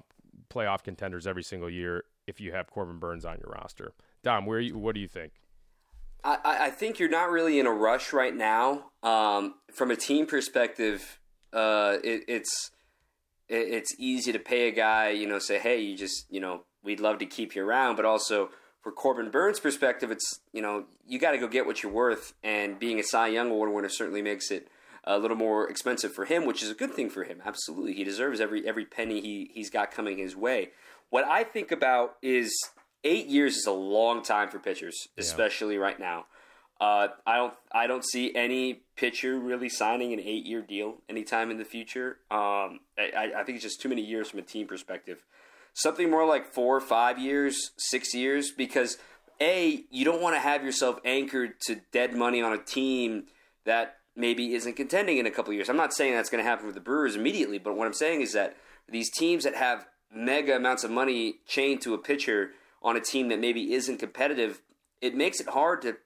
playoff 0.49 0.81
contenders 0.81 1.27
every 1.27 1.43
single 1.43 1.69
year 1.69 2.05
if 2.25 2.39
you 2.39 2.53
have 2.53 2.69
Corbin 2.69 2.99
Burnes 2.99 3.25
on 3.25 3.37
your 3.39 3.51
roster. 3.51 3.91
Dom, 4.23 4.45
where 4.45 4.61
you, 4.61 4.77
what 4.77 4.95
do 4.95 5.01
you 5.01 5.09
think? 5.09 5.33
I, 6.23 6.37
I 6.43 6.69
think 6.69 6.99
you're 6.99 7.09
not 7.09 7.31
really 7.31 7.59
in 7.59 7.65
a 7.65 7.71
rush 7.71 8.13
right 8.13 8.35
now. 8.35 8.91
Um, 9.03 9.55
from 9.73 9.91
a 9.91 9.97
team 9.97 10.25
perspective, 10.25 11.19
uh, 11.51 11.97
it, 12.01 12.23
it's 12.29 12.71
it's 13.49 13.95
easy 13.97 14.31
to 14.31 14.39
pay 14.39 14.67
a 14.67 14.71
guy, 14.71 15.09
you 15.09 15.27
know, 15.27 15.39
say, 15.39 15.59
hey, 15.59 15.79
you 15.79 15.97
just, 15.97 16.25
you 16.29 16.39
know, 16.39 16.63
we'd 16.83 16.99
love 16.99 17.17
to 17.19 17.25
keep 17.25 17.55
you 17.55 17.65
around, 17.65 17.95
but 17.95 18.05
also 18.05 18.49
for 18.81 18.91
Corbin 18.91 19.29
Burnes' 19.29 19.59
perspective, 19.59 20.11
it's, 20.11 20.39
you 20.53 20.61
know, 20.61 20.85
you 21.05 21.19
got 21.19 21.31
to 21.31 21.37
go 21.37 21.47
get 21.47 21.65
what 21.65 21.83
you're 21.83 21.91
worth, 21.91 22.33
and 22.43 22.79
being 22.79 22.99
a 22.99 23.03
Cy 23.03 23.27
Young 23.27 23.49
Award 23.49 23.73
winner 23.73 23.89
certainly 23.89 24.21
makes 24.21 24.51
it 24.51 24.69
a 25.03 25.17
little 25.17 25.37
more 25.37 25.69
expensive 25.69 26.13
for 26.13 26.25
him, 26.25 26.45
which 26.45 26.61
is 26.61 26.69
a 26.69 26.75
good 26.75 26.93
thing 26.93 27.09
for 27.09 27.23
him. 27.23 27.41
Absolutely, 27.43 27.93
he 27.93 28.03
deserves 28.03 28.39
every 28.39 28.67
every 28.67 28.85
penny 28.85 29.21
he 29.21 29.49
he's 29.53 29.69
got 29.69 29.91
coming 29.91 30.17
his 30.17 30.35
way. 30.35 30.69
What 31.09 31.25
I 31.25 31.43
think 31.43 31.71
about 31.71 32.15
is 32.21 32.53
eight 33.03 33.27
years 33.27 33.57
is 33.57 33.65
a 33.65 33.71
long 33.71 34.21
time 34.21 34.49
for 34.49 34.59
pitchers, 34.59 35.07
especially 35.17 35.75
yeah. 35.75 35.81
right 35.81 35.99
now. 35.99 36.25
Uh, 36.79 37.09
I 37.25 37.35
don't 37.37 37.53
I 37.73 37.87
don't 37.87 38.05
see 38.05 38.33
any 38.33 38.81
pitcher 38.95 39.37
really 39.37 39.67
signing 39.67 40.13
an 40.13 40.19
eight 40.19 40.45
year 40.45 40.61
deal 40.61 41.01
anytime 41.09 41.51
in 41.51 41.57
the 41.57 41.65
future. 41.65 42.19
Um, 42.31 42.79
I, 42.97 43.31
I 43.37 43.43
think 43.43 43.57
it's 43.57 43.63
just 43.63 43.81
too 43.81 43.89
many 43.89 44.01
years 44.01 44.29
from 44.29 44.39
a 44.39 44.43
team 44.43 44.65
perspective. 44.65 45.25
Something 45.73 46.09
more 46.09 46.25
like 46.25 46.53
four, 46.53 46.79
five 46.79 47.19
years, 47.19 47.71
six 47.77 48.13
years, 48.13 48.51
because 48.51 48.97
a 49.41 49.83
you 49.91 50.05
don't 50.05 50.21
want 50.21 50.35
to 50.35 50.39
have 50.39 50.63
yourself 50.63 50.99
anchored 51.03 51.59
to 51.61 51.81
dead 51.91 52.15
money 52.15 52.41
on 52.41 52.53
a 52.53 52.57
team 52.57 53.25
that 53.65 53.97
maybe 54.15 54.53
isn't 54.53 54.75
contending 54.75 55.17
in 55.17 55.25
a 55.25 55.31
couple 55.31 55.53
years. 55.53 55.69
I'm 55.69 55.77
not 55.77 55.93
saying 55.93 56.13
that's 56.13 56.29
going 56.29 56.43
to 56.43 56.49
happen 56.49 56.65
with 56.65 56.75
the 56.75 56.81
Brewers 56.81 57.15
immediately, 57.15 57.57
but 57.57 57.75
what 57.75 57.87
I'm 57.87 57.93
saying 57.93 58.21
is 58.21 58.33
that 58.33 58.55
these 58.89 59.09
teams 59.11 59.43
that 59.43 59.55
have 59.55 59.85
mega 60.13 60.55
amounts 60.55 60.83
of 60.83 60.91
money 60.91 61.35
chained 61.47 61.81
to 61.81 61.93
a 61.93 61.97
pitcher 61.97 62.51
on 62.81 62.95
a 62.95 63.01
team 63.01 63.29
that 63.29 63.39
maybe 63.39 63.73
isn't 63.73 63.97
competitive, 63.97 64.61
it 65.01 65.15
makes 65.15 65.39
it 65.39 65.49
hard 65.49 65.81
to 65.83 65.97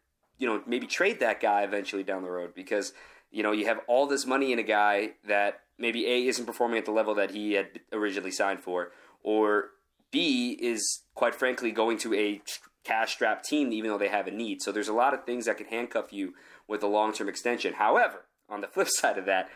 you 0.44 0.50
know, 0.50 0.62
maybe 0.68 0.88
trade 0.88 1.22
that 1.22 1.40
guy 1.40 1.64
eventually 1.64 2.04
down 2.04 2.22
the 2.22 2.30
road 2.30 2.54
because, 2.54 2.92
you 3.32 3.44
know, 3.44 3.54
you 3.54 3.66
have 3.66 3.80
all 3.88 4.08
this 4.08 4.26
money 4.26 4.52
in 4.52 4.60
a 4.60 4.64
guy 4.64 5.12
that 5.26 5.62
maybe 5.80 6.06
A 6.06 6.28
isn't 6.28 6.46
performing 6.46 6.78
at 6.78 6.84
the 6.84 6.92
level 6.92 7.16
that 7.16 7.32
he 7.32 7.54
had 7.54 7.80
originally 7.94 8.30
signed 8.30 8.60
for, 8.60 8.92
or 9.24 9.70
B 10.12 10.58
is 10.62 11.04
quite 11.16 11.34
frankly 11.34 11.72
going 11.72 11.98
to 12.00 12.14
a 12.14 12.42
cash 12.84 13.14
strapped 13.14 13.46
team 13.46 13.72
even 13.72 13.90
though 13.90 13.98
they 13.98 14.10
have 14.10 14.28
a 14.28 14.32
need. 14.32 14.62
So 14.62 14.74
there's 14.74 14.90
a 14.90 14.94
lot 14.94 15.14
of 15.14 15.24
things 15.24 15.46
that 15.46 15.58
can 15.58 15.68
handcuff 15.68 16.12
you 16.12 16.34
with 16.68 16.84
a 16.84 16.88
long 16.88 17.14
term 17.14 17.30
extension. 17.30 17.76
However, 17.76 18.26
on 18.50 18.60
the 18.60 18.68
flip 18.68 18.88
side 18.90 19.18
of 19.18 19.26
that, 19.28 19.50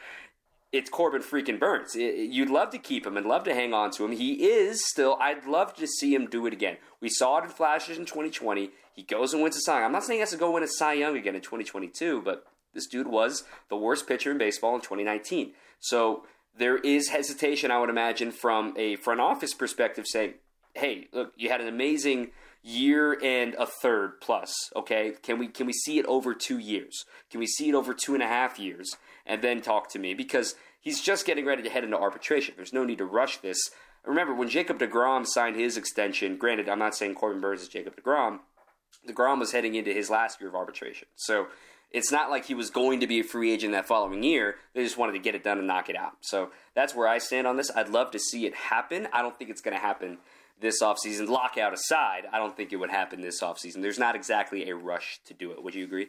it's 0.72 0.90
Corbin 0.90 1.22
freaking 1.22 1.60
Burnes. 1.60 1.96
You'd 1.96 2.50
love 2.50 2.72
to 2.72 2.78
keep 2.78 3.06
him 3.06 3.16
and 3.16 3.26
love 3.26 3.44
to 3.46 3.54
hang 3.54 3.74
on 3.74 3.92
to 3.92 4.06
him. 4.06 4.12
He 4.12 4.48
is 4.50 4.86
still. 4.86 5.18
I'd 5.22 5.46
love 5.46 5.74
to 5.76 5.88
see 5.88 6.14
him 6.14 6.28
do 6.28 6.46
it 6.46 6.54
again. 6.54 6.78
We 7.00 7.10
saw 7.10 7.38
it 7.38 7.46
in 7.46 7.50
flashes 7.50 7.98
in 7.98 8.06
2020. 8.06 8.72
He 8.94 9.04
goes 9.04 9.34
and 9.34 9.42
wins 9.42 9.56
a 9.56 9.62
Cy. 9.62 9.84
I'm 9.84 9.92
not 9.92 10.04
saying 10.04 10.18
he 10.18 10.22
has 10.22 10.32
to 10.32 10.38
go 10.38 10.52
win 10.52 10.64
a 10.64 10.68
Cy 10.68 10.94
Young 10.94 11.16
again 11.16 11.36
in 11.36 11.42
2022, 11.42 12.22
but 12.22 12.46
this 12.74 12.88
dude 12.88 13.08
was 13.08 13.44
the 13.70 13.78
worst 13.78 14.08
pitcher 14.08 14.32
in 14.32 14.38
baseball 14.38 14.76
in 14.76 14.82
2019. 14.82 15.54
So 15.80 16.26
there 16.58 16.78
is 16.78 17.10
hesitation, 17.10 17.72
I 17.72 17.80
would 17.80 17.90
imagine, 17.90 18.32
from 18.32 18.74
a 18.78 18.96
front 18.98 19.22
office 19.22 19.54
perspective, 19.54 20.06
saying, 20.08 20.34
"Hey, 20.74 21.08
look, 21.14 21.34
you 21.38 21.50
had 21.50 21.62
an 21.62 21.68
amazing." 21.68 22.32
Year 22.68 23.18
and 23.24 23.54
a 23.56 23.66
third 23.66 24.20
plus. 24.22 24.54
Okay, 24.76 25.14
can 25.24 25.40
we 25.40 25.48
can 25.48 25.66
we 25.66 25.74
see 25.74 26.00
it 26.00 26.06
over 26.06 26.34
two 26.34 26.58
years? 26.58 27.06
Can 27.32 27.40
we 27.40 27.48
see 27.48 27.70
it 27.70 27.76
over 27.76 27.94
two 27.94 28.14
and 28.14 28.22
a 28.24 28.28
half 28.28 28.60
years? 28.60 28.96
And 29.26 29.42
then 29.42 29.62
talk 29.62 29.90
to 29.92 30.00
me 30.00 30.14
because 30.14 30.56
he's 30.80 31.02
just 31.02 31.26
getting 31.26 31.46
ready 31.46 31.64
to 31.64 31.70
head 31.70 31.84
into 31.84 31.98
arbitration. 31.98 32.56
There's 32.56 32.74
no 32.74 32.84
need 32.84 32.98
to 33.00 33.06
rush 33.06 33.38
this. 33.38 33.58
Remember 34.06 34.34
when 34.34 34.50
Jacob 34.50 34.80
Degrom 34.80 35.26
signed 35.26 35.56
his 35.58 35.76
extension? 35.76 36.38
Granted, 36.38 36.70
I'm 36.70 36.80
not 36.80 36.96
saying 36.96 37.16
Corbin 37.16 37.42
Burnes 37.42 37.62
is 37.62 37.68
Jacob 37.68 37.96
Degrom. 37.96 38.40
Degrom 39.08 39.40
was 39.40 39.52
heading 39.52 39.76
into 39.76 39.94
his 39.94 40.10
last 40.10 40.40
year 40.40 40.50
of 40.50 40.56
arbitration, 40.56 41.08
so 41.16 41.48
it's 41.92 42.12
not 42.12 42.30
like 42.30 42.46
he 42.46 42.54
was 42.54 42.70
going 42.70 43.00
to 43.00 43.08
be 43.08 43.20
a 43.20 43.24
free 43.24 43.52
agent 43.52 43.74
that 43.74 43.88
following 43.88 44.24
year. 44.24 44.56
They 44.74 44.84
just 44.84 44.98
wanted 44.98 45.14
to 45.14 45.20
get 45.20 45.36
it 45.36 45.44
done 45.44 45.58
and 45.58 45.68
knock 45.68 45.90
it 45.90 45.96
out. 45.96 46.14
So 46.22 46.52
that's 46.76 46.94
where 46.94 47.08
I 47.08 47.18
stand 47.18 47.48
on 47.48 47.56
this. 47.56 47.72
I'd 47.76 47.90
love 47.90 48.12
to 48.12 48.20
see 48.20 48.46
it 48.46 48.54
happen. 48.54 49.08
I 49.14 49.22
don't 49.22 49.38
think 49.38 49.50
it's 49.50 49.62
going 49.62 49.76
to 49.76 49.82
happen 49.82 50.18
this 50.60 50.82
offseason. 50.82 51.28
Lockout 51.28 51.74
aside, 51.74 52.24
I 52.32 52.38
don't 52.38 52.56
think 52.56 52.74
it 52.74 52.78
would 52.78 52.90
happen 52.90 53.22
this 53.22 53.42
offseason. 53.42 53.82
There's 53.82 54.00
not 54.00 54.16
exactly 54.16 54.70
a 54.70 54.76
rush 54.76 55.20
to 55.26 55.34
do 55.34 55.52
it. 55.52 55.64
Would 55.64 55.76
you 55.76 55.84
agree? 55.84 56.08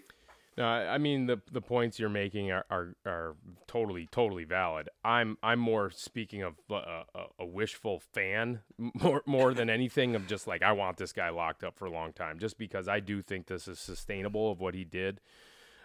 No, 0.58 0.66
I 0.66 0.98
mean 0.98 1.26
the 1.26 1.40
the 1.52 1.60
points 1.60 2.00
you're 2.00 2.08
making 2.08 2.50
are, 2.50 2.64
are, 2.68 2.96
are 3.06 3.36
totally 3.68 4.08
totally 4.10 4.42
valid. 4.42 4.88
I'm 5.04 5.38
I'm 5.40 5.60
more 5.60 5.92
speaking 5.94 6.42
of 6.42 6.54
a, 6.68 6.74
a, 6.74 7.04
a, 7.38 7.46
wishful 7.46 8.02
fan 8.12 8.62
more 8.78 9.22
more 9.24 9.54
than 9.54 9.70
anything 9.70 10.16
of 10.16 10.26
just 10.26 10.48
like 10.48 10.64
I 10.64 10.72
want 10.72 10.96
this 10.96 11.12
guy 11.12 11.28
locked 11.28 11.62
up 11.62 11.78
for 11.78 11.84
a 11.84 11.92
long 11.92 12.12
time, 12.12 12.40
just 12.40 12.58
because 12.58 12.88
I 12.88 12.98
do 12.98 13.22
think 13.22 13.46
this 13.46 13.68
is 13.68 13.78
sustainable 13.78 14.50
of 14.50 14.58
what 14.58 14.74
he 14.74 14.82
did 14.82 15.20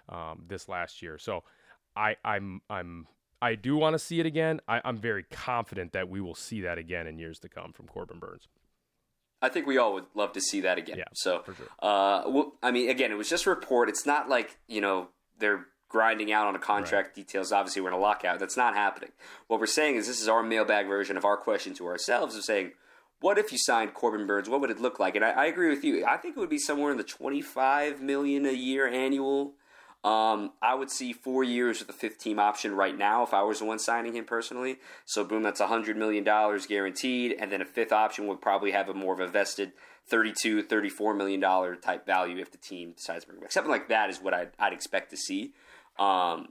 um, 0.09 0.45
this 0.47 0.67
last 0.67 1.03
year. 1.03 1.19
So 1.19 1.43
I 1.95 2.15
I'm 2.25 2.61
I'm 2.67 3.05
I 3.43 3.55
do 3.55 3.75
want 3.75 3.93
to 3.93 3.99
see 3.99 4.21
it 4.21 4.25
again. 4.25 4.61
I, 4.69 4.79
I'm 4.85 4.97
very 4.97 5.23
confident 5.23 5.91
that 5.91 6.07
we 6.07 6.21
will 6.21 6.35
see 6.35 6.61
that 6.61 6.77
again 6.77 7.07
in 7.07 7.19
years 7.19 7.39
to 7.39 7.49
come 7.49 7.73
from 7.73 7.87
Corbin 7.87 8.17
Burnes. 8.17 8.47
I 9.41 9.49
think 9.49 9.67
we 9.67 9.77
all 9.77 9.93
would 9.95 10.05
love 10.15 10.31
to 10.33 10.41
see 10.41 10.61
that 10.61 10.77
again. 10.77 10.97
Yeah, 10.97 11.03
so, 11.13 11.43
sure. 11.45 11.55
uh, 11.81 12.23
well, 12.27 12.53
I 12.63 12.71
mean, 12.71 12.89
again, 12.89 13.11
it 13.11 13.15
was 13.15 13.27
just 13.27 13.45
a 13.45 13.49
report. 13.49 13.89
It's 13.89 14.05
not 14.05 14.29
like 14.29 14.57
you 14.69 14.79
know 14.79 15.09
they're 15.37 15.65
grinding 15.89 16.31
out 16.31 16.47
on 16.47 16.55
a 16.55 16.59
contract 16.59 17.09
right. 17.09 17.15
details. 17.15 17.51
Obviously, 17.51 17.81
we're 17.81 17.89
in 17.89 17.95
a 17.95 17.99
lockout. 17.99 18.39
That's 18.39 18.55
not 18.55 18.73
happening. 18.73 19.11
What 19.47 19.59
we're 19.59 19.65
saying 19.65 19.97
is 19.97 20.07
this 20.07 20.21
is 20.21 20.29
our 20.29 20.41
mailbag 20.41 20.87
version 20.87 21.17
of 21.17 21.25
our 21.25 21.35
question 21.35 21.73
to 21.73 21.85
ourselves 21.87 22.37
of 22.37 22.45
saying, 22.45 22.71
what 23.19 23.37
if 23.37 23.51
you 23.51 23.57
signed 23.57 23.93
Corbin 23.93 24.25
Burnes? 24.25 24.49
What 24.49 24.61
would 24.61 24.71
it 24.71 24.79
look 24.79 24.99
like? 24.99 25.15
And 25.17 25.25
I, 25.25 25.31
I 25.31 25.45
agree 25.45 25.69
with 25.69 25.83
you. 25.83 26.05
I 26.05 26.15
think 26.15 26.37
it 26.37 26.39
would 26.39 26.49
be 26.49 26.57
somewhere 26.57 26.91
in 26.91 26.97
the 26.97 27.03
twenty-five 27.03 28.01
million 28.01 28.45
a 28.45 28.53
year 28.53 28.87
annual 28.87 29.53
um, 30.03 30.51
I 30.61 30.75
would 30.75 30.91
see 30.91 31.13
four 31.13 31.45
years 31.45 31.79
with 31.79 31.89
a 31.89 31.93
fifth 31.93 32.19
team 32.19 32.37
option 32.37 32.75
right 32.75 32.97
now 32.97 33.23
if 33.23 33.33
I 33.33 33.41
was 33.43 33.59
the 33.59 33.65
one 33.65 33.79
signing 33.79 34.15
him 34.15 34.25
personally. 34.25 34.77
So, 35.05 35.23
boom, 35.23 35.43
that's 35.43 35.61
$100 35.61 35.95
million 35.95 36.23
guaranteed. 36.23 37.35
And 37.39 37.49
then 37.49 37.61
a 37.61 37.65
fifth 37.65 37.93
option 37.93 38.27
would 38.27 38.41
probably 38.41 38.71
have 38.71 38.89
a 38.89 38.93
more 38.93 39.13
of 39.13 39.21
a 39.21 39.27
vested 39.27 39.71
32 40.09 40.63
$34 40.63 41.15
million 41.15 41.41
type 41.79 42.05
value 42.05 42.37
if 42.37 42.51
the 42.51 42.57
team 42.57 42.91
decides 42.97 43.23
to 43.23 43.27
bring 43.27 43.37
him 43.37 43.43
back. 43.43 43.53
Something 43.53 43.71
like 43.71 43.87
that 43.87 44.09
is 44.09 44.19
what 44.19 44.33
I'd, 44.33 44.51
I'd 44.59 44.73
expect 44.73 45.09
to 45.11 45.17
see. 45.17 45.53
Um, 45.97 46.49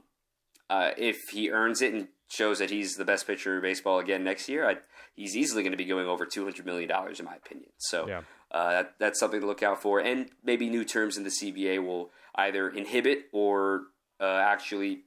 uh, 0.71 0.91
if 0.97 1.17
he 1.31 1.51
earns 1.51 1.83
it 1.83 1.93
and 1.93 2.07
shows 2.29 2.57
that 2.57 2.71
he's 2.71 2.95
the 2.95 3.05
best 3.05 3.27
pitcher 3.27 3.57
in 3.57 3.61
baseball 3.61 3.99
again 3.99 4.23
next 4.23 4.49
year, 4.49 4.67
I'd, 4.67 4.79
he's 5.13 5.37
easily 5.37 5.61
going 5.61 5.73
to 5.73 5.77
be 5.77 5.85
going 5.85 6.07
over 6.07 6.25
$200 6.25 6.65
million, 6.65 6.89
in 6.89 7.25
my 7.25 7.35
opinion. 7.35 7.69
So, 7.77 8.07
yeah. 8.07 8.21
uh, 8.51 8.71
that, 8.71 8.95
that's 8.97 9.19
something 9.19 9.41
to 9.41 9.45
look 9.45 9.61
out 9.61 9.79
for. 9.79 9.99
And 9.99 10.29
maybe 10.43 10.67
new 10.69 10.83
terms 10.83 11.17
in 11.17 11.23
the 11.23 11.29
CBA 11.29 11.85
will 11.85 12.09
either 12.35 12.69
inhibit 12.69 13.25
or 13.31 13.83
uh, 14.19 14.41
actually, 14.43 15.01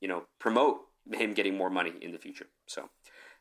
you 0.00 0.08
know, 0.08 0.24
promote 0.38 0.80
him 1.12 1.34
getting 1.34 1.56
more 1.56 1.70
money 1.70 1.92
in 2.00 2.12
the 2.12 2.18
future. 2.18 2.46
So, 2.66 2.90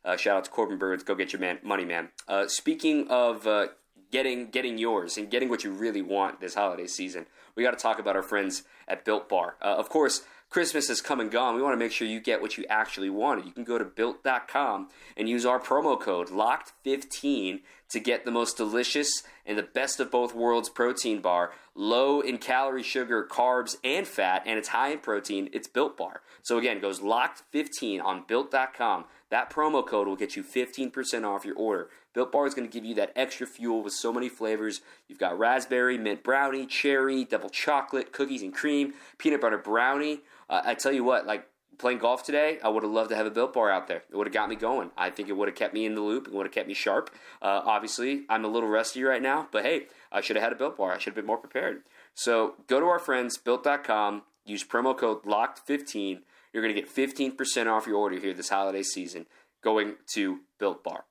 uh, 0.04 0.18
shout 0.18 0.38
out 0.38 0.46
to 0.46 0.52
Corbin 0.52 0.78
Burnes. 0.78 1.04
Go 1.04 1.16
get 1.16 1.34
your 1.34 1.40
man, 1.40 1.60
money, 1.64 1.86
man. 1.86 2.10
Uh, 2.28 2.48
speaking 2.48 3.08
of 3.10 3.46
uh, 3.46 3.68
getting 4.12 4.50
getting 4.50 4.78
yours 4.78 5.18
and 5.18 5.30
getting 5.30 5.50
what 5.50 5.64
you 5.64 5.72
really 5.72 6.02
want 6.02 6.42
this 6.42 6.56
holiday 6.56 6.88
season, 6.88 7.28
we 7.56 7.64
got 7.64 7.72
to 7.72 7.78
talk 7.78 8.00
about 8.00 8.16
our 8.16 8.24
friends 8.24 8.64
at 8.88 9.06
Built 9.06 9.30
Bar. 9.30 9.56
Uh, 9.62 9.76
of 9.78 9.90
course, 9.90 10.24
Christmas 10.50 10.90
has 10.90 11.00
come 11.00 11.22
and 11.22 11.32
gone. 11.32 11.56
We 11.56 11.62
want 11.62 11.74
to 11.74 11.84
make 11.84 11.94
sure 11.94 12.08
you 12.08 12.20
get 12.20 12.42
what 12.42 12.58
you 12.58 12.66
actually 12.70 13.10
wanted. 13.10 13.46
You 13.46 13.54
can 13.54 13.64
go 13.64 13.78
to 13.78 13.86
built.com 13.86 14.90
and 15.16 15.30
use 15.30 15.46
our 15.46 15.60
promo 15.60 16.00
code 16.00 16.28
LOCKED15 16.28 17.62
to 17.92 18.00
get 18.00 18.26
the 18.26 18.32
most 18.32 18.58
delicious 18.58 19.24
and 19.46 19.58
the 19.58 19.64
best 19.64 20.00
of 20.00 20.12
both 20.12 20.34
worlds 20.34 20.70
protein 20.70 21.22
bar, 21.22 21.52
low 21.76 22.22
in 22.22 22.38
calorie, 22.38 22.84
sugar, 22.84 23.28
carbs, 23.30 23.76
and 23.84 24.08
fat, 24.08 24.44
and 24.46 24.58
it's 24.58 24.70
high 24.70 24.90
in 24.90 25.00
protein. 25.00 25.50
It's 25.54 25.68
Built 25.68 25.98
Bar. 25.98 26.22
So 26.42 26.58
again, 26.58 26.80
goes 26.80 27.00
locked15 27.00 28.04
on 28.04 28.24
built.com. 28.28 29.06
That 29.30 29.50
promo 29.50 29.86
code 29.86 30.08
will 30.08 30.16
get 30.16 30.36
you 30.36 30.44
15% 30.44 31.26
off 31.26 31.46
your 31.46 31.56
order. 31.56 31.90
Built 32.14 32.32
Bar 32.32 32.46
is 32.48 32.54
going 32.54 32.68
to 32.68 32.74
give 32.74 32.86
you 32.86 32.96
that 32.96 33.14
extra 33.16 33.48
fuel 33.48 33.82
with 33.82 33.94
so 33.94 34.12
many 34.12 34.28
flavors. 34.28 34.82
You've 35.08 35.20
got 35.20 35.38
raspberry, 35.40 35.98
mint 35.98 36.24
brownie, 36.24 36.66
cherry, 36.66 37.24
double 37.26 37.50
chocolate, 37.50 38.12
cookies 38.12 38.42
and 38.42 38.54
cream, 38.54 38.94
peanut 39.18 39.42
butter 39.42 39.58
brownie. 39.58 40.22
Uh, 40.50 40.62
I 40.66 40.76
tell 40.76 40.92
you 40.92 41.04
what, 41.04 41.26
like 41.26 41.48
playing 41.82 41.98
golf 41.98 42.24
today, 42.24 42.60
I 42.64 42.70
would 42.70 42.84
have 42.84 42.92
loved 42.92 43.10
to 43.10 43.16
have 43.16 43.26
a 43.26 43.32
Built 43.32 43.54
Bar 43.54 43.70
out 43.70 43.88
there. 43.88 44.04
It 44.10 44.16
would 44.16 44.28
have 44.28 44.34
got 44.34 44.48
me 44.48 44.56
going. 44.56 44.92
I 44.98 45.10
think 45.10 45.28
it 45.28 45.34
would 45.34 45.48
have 45.48 45.56
kept 45.56 45.74
me 45.74 45.86
in 45.86 45.96
the 45.96 46.02
loop. 46.02 46.28
It 46.28 46.34
would 46.34 46.46
have 46.46 46.54
kept 46.54 46.68
me 46.68 46.74
sharp. 46.74 47.10
Uh, 47.42 47.62
obviously, 47.66 48.24
I'm 48.30 48.46
a 48.46 48.48
little 48.48 48.70
rusty 48.70 49.04
right 49.04 49.22
now, 49.22 49.48
but 49.52 49.64
hey, 49.64 49.88
I 50.12 50.22
should 50.22 50.38
have 50.38 50.44
had 50.44 50.54
a 50.54 50.56
Built 50.56 50.78
Bar. 50.78 50.94
I 50.94 50.98
should 50.98 51.12
have 51.12 51.16
been 51.16 51.26
more 51.26 51.38
prepared. 51.38 51.82
So 52.14 52.56
go 52.68 52.80
to 52.80 52.86
our 52.86 53.00
friends, 53.00 53.38
built.com, 53.38 54.24
use 54.46 54.64
promo 54.64 54.98
code 54.98 55.24
LOCKED15. 55.24 56.22
You're 56.54 56.64
going 56.64 56.76
to 56.76 56.82
get 56.82 56.94
15% 56.94 57.68
off 57.68 57.88
your 57.88 57.98
order 57.98 58.20
here 58.20 58.34
this 58.34 58.50
holiday 58.50 58.84
season 58.84 59.26
going 59.62 59.96
to 60.14 60.40
Built 60.60 60.84
Bar. 60.84 61.06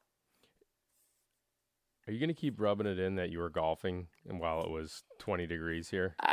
Are 2.11 2.13
you 2.13 2.19
going 2.19 2.35
to 2.35 2.35
keep 2.35 2.61
rubbing 2.61 2.89
it 2.89 2.99
in 2.99 3.15
that 3.15 3.31
you 3.31 3.39
were 3.39 3.51
golfing 3.51 4.09
and 4.29 4.41
while 4.41 4.65
it 4.65 4.69
was 4.69 5.05
20 5.21 5.47
degrees 5.47 5.91
here? 5.91 6.17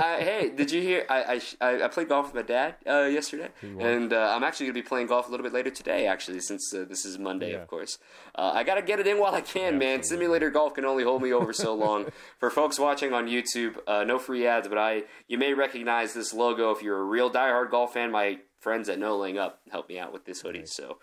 Uh, 0.00 0.16
hey, 0.16 0.50
did 0.56 0.70
you 0.70 0.80
hear? 0.80 1.04
I, 1.10 1.40
I, 1.60 1.84
I 1.84 1.88
played 1.88 2.08
golf 2.08 2.26
with 2.26 2.34
my 2.34 2.42
dad 2.42 2.76
uh, 2.86 3.02
yesterday, 3.02 3.48
and 3.62 4.12
uh, 4.12 4.32
I'm 4.34 4.42
actually 4.42 4.66
going 4.66 4.74
to 4.74 4.82
be 4.82 4.88
playing 4.88 5.08
golf 5.08 5.28
a 5.28 5.30
little 5.30 5.44
bit 5.44 5.52
later 5.52 5.68
today, 5.68 6.06
actually, 6.06 6.40
since 6.40 6.72
uh, 6.74 6.86
this 6.88 7.04
is 7.04 7.18
Monday, 7.18 7.52
yeah. 7.52 7.58
of 7.58 7.68
course. 7.68 7.98
Uh, 8.34 8.52
I 8.54 8.64
got 8.64 8.76
to 8.76 8.82
get 8.82 8.98
it 8.98 9.06
in 9.06 9.18
while 9.18 9.34
I 9.34 9.42
can, 9.42 9.74
yeah, 9.74 9.78
man. 9.78 9.98
Absolutely. 9.98 10.24
Simulator 10.24 10.50
golf 10.50 10.74
can 10.74 10.86
only 10.86 11.04
hold 11.04 11.22
me 11.22 11.34
over 11.34 11.52
so 11.52 11.74
long. 11.74 12.06
For 12.38 12.48
folks 12.48 12.78
watching 12.78 13.12
on 13.12 13.26
YouTube, 13.26 13.76
uh, 13.86 14.04
no 14.04 14.18
free 14.18 14.46
ads, 14.46 14.68
but 14.68 14.78
I 14.78 15.02
you 15.28 15.36
may 15.36 15.52
recognize 15.52 16.14
this 16.14 16.32
logo 16.32 16.70
if 16.70 16.82
you're 16.82 16.98
a 16.98 17.04
real 17.04 17.30
diehard 17.30 17.70
golf 17.70 17.92
fan. 17.92 18.10
My 18.10 18.38
friends 18.58 18.88
at 18.88 18.98
No 18.98 19.18
Laying 19.18 19.38
Up 19.38 19.60
helped 19.70 19.90
me 19.90 19.98
out 19.98 20.14
with 20.14 20.24
this 20.24 20.40
hoodie, 20.40 20.64
so 20.64 20.96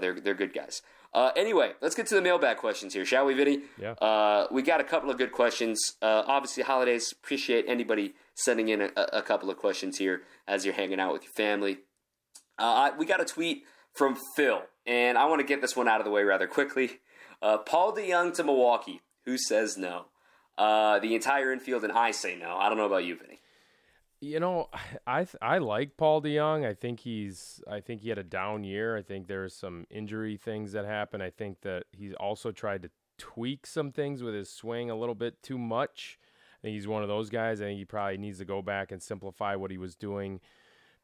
they're 0.00 0.18
they're 0.18 0.34
good 0.34 0.54
guys. 0.54 0.80
Uh, 1.12 1.30
anyway, 1.34 1.72
let's 1.80 1.94
get 1.94 2.06
to 2.06 2.14
the 2.14 2.22
mailbag 2.22 2.56
questions 2.56 2.94
here, 2.94 3.04
shall 3.04 3.26
we, 3.26 3.34
Vinny? 3.34 3.62
Yeah. 3.80 3.92
Uh, 3.92 4.46
we 4.50 4.62
got 4.62 4.80
a 4.80 4.84
couple 4.84 5.10
of 5.10 5.18
good 5.18 5.32
questions. 5.32 5.80
Uh, 6.00 6.22
obviously, 6.26 6.62
holidays. 6.62 7.12
Appreciate 7.12 7.64
anybody 7.66 8.14
sending 8.34 8.68
in 8.68 8.80
a, 8.82 8.90
a, 9.12 9.22
couple 9.22 9.50
of 9.50 9.56
questions 9.56 9.98
here 9.98 10.22
as 10.46 10.64
you're 10.64 10.74
hanging 10.74 11.00
out 11.00 11.12
with 11.12 11.24
your 11.24 11.32
family. 11.32 11.78
Uh, 12.58 12.90
we 12.96 13.06
got 13.06 13.20
a 13.20 13.24
tweet 13.24 13.64
from 13.92 14.16
Phil, 14.36 14.62
and 14.86 15.18
I 15.18 15.26
want 15.26 15.40
to 15.40 15.46
get 15.46 15.60
this 15.60 15.76
one 15.76 15.88
out 15.88 16.00
of 16.00 16.04
the 16.04 16.12
way 16.12 16.22
rather 16.22 16.46
quickly. 16.46 17.00
Uh, 17.42 17.58
Paul 17.58 17.92
DeJong 17.94 18.34
to 18.34 18.44
Milwaukee. 18.44 19.00
Who 19.24 19.36
says 19.36 19.76
no? 19.76 20.06
Uh, 20.56 20.98
the 20.98 21.14
entire 21.14 21.52
infield, 21.52 21.84
and 21.84 21.92
I 21.92 22.10
say 22.10 22.36
no. 22.36 22.56
I 22.56 22.68
don't 22.68 22.78
know 22.78 22.86
about 22.86 23.04
you, 23.04 23.16
Vinny. 23.16 23.40
You 24.20 24.40
know, 24.40 24.68
I 25.06 25.26
I 25.42 25.58
like 25.58 25.96
Paul 25.96 26.22
DeJong. 26.22 26.66
I 26.66 26.74
think 26.74 27.00
he's 27.00 27.60
I 27.68 27.80
think 27.80 28.00
he 28.02 28.08
had 28.08 28.18
a 28.18 28.24
down 28.24 28.64
year. 28.64 28.96
I 28.96 29.02
think 29.02 29.26
there's 29.26 29.54
some 29.54 29.86
injury 29.90 30.36
things 30.36 30.72
that 30.72 30.84
happened. 30.84 31.22
I 31.22 31.30
think 31.30 31.62
that 31.62 31.84
he's 31.92 32.14
also 32.14 32.52
tried 32.52 32.82
to 32.82 32.90
tweak 33.18 33.66
some 33.66 33.92
things 33.92 34.22
with 34.22 34.34
his 34.34 34.50
swing 34.50 34.90
a 34.90 34.96
little 34.96 35.14
bit 35.14 35.42
too 35.42 35.58
much. 35.58 36.18
I 36.58 36.62
think 36.62 36.74
he's 36.74 36.88
one 36.88 37.02
of 37.02 37.08
those 37.08 37.30
guys. 37.30 37.60
I 37.60 37.66
think 37.66 37.78
he 37.78 37.84
probably 37.84 38.18
needs 38.18 38.38
to 38.38 38.44
go 38.44 38.62
back 38.62 38.92
and 38.92 39.02
simplify 39.02 39.56
what 39.56 39.70
he 39.70 39.78
was 39.78 39.94
doing 39.94 40.40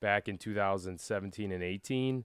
back 0.00 0.28
in 0.28 0.36
2017 0.38 1.50
and 1.52 1.62
18. 1.62 2.24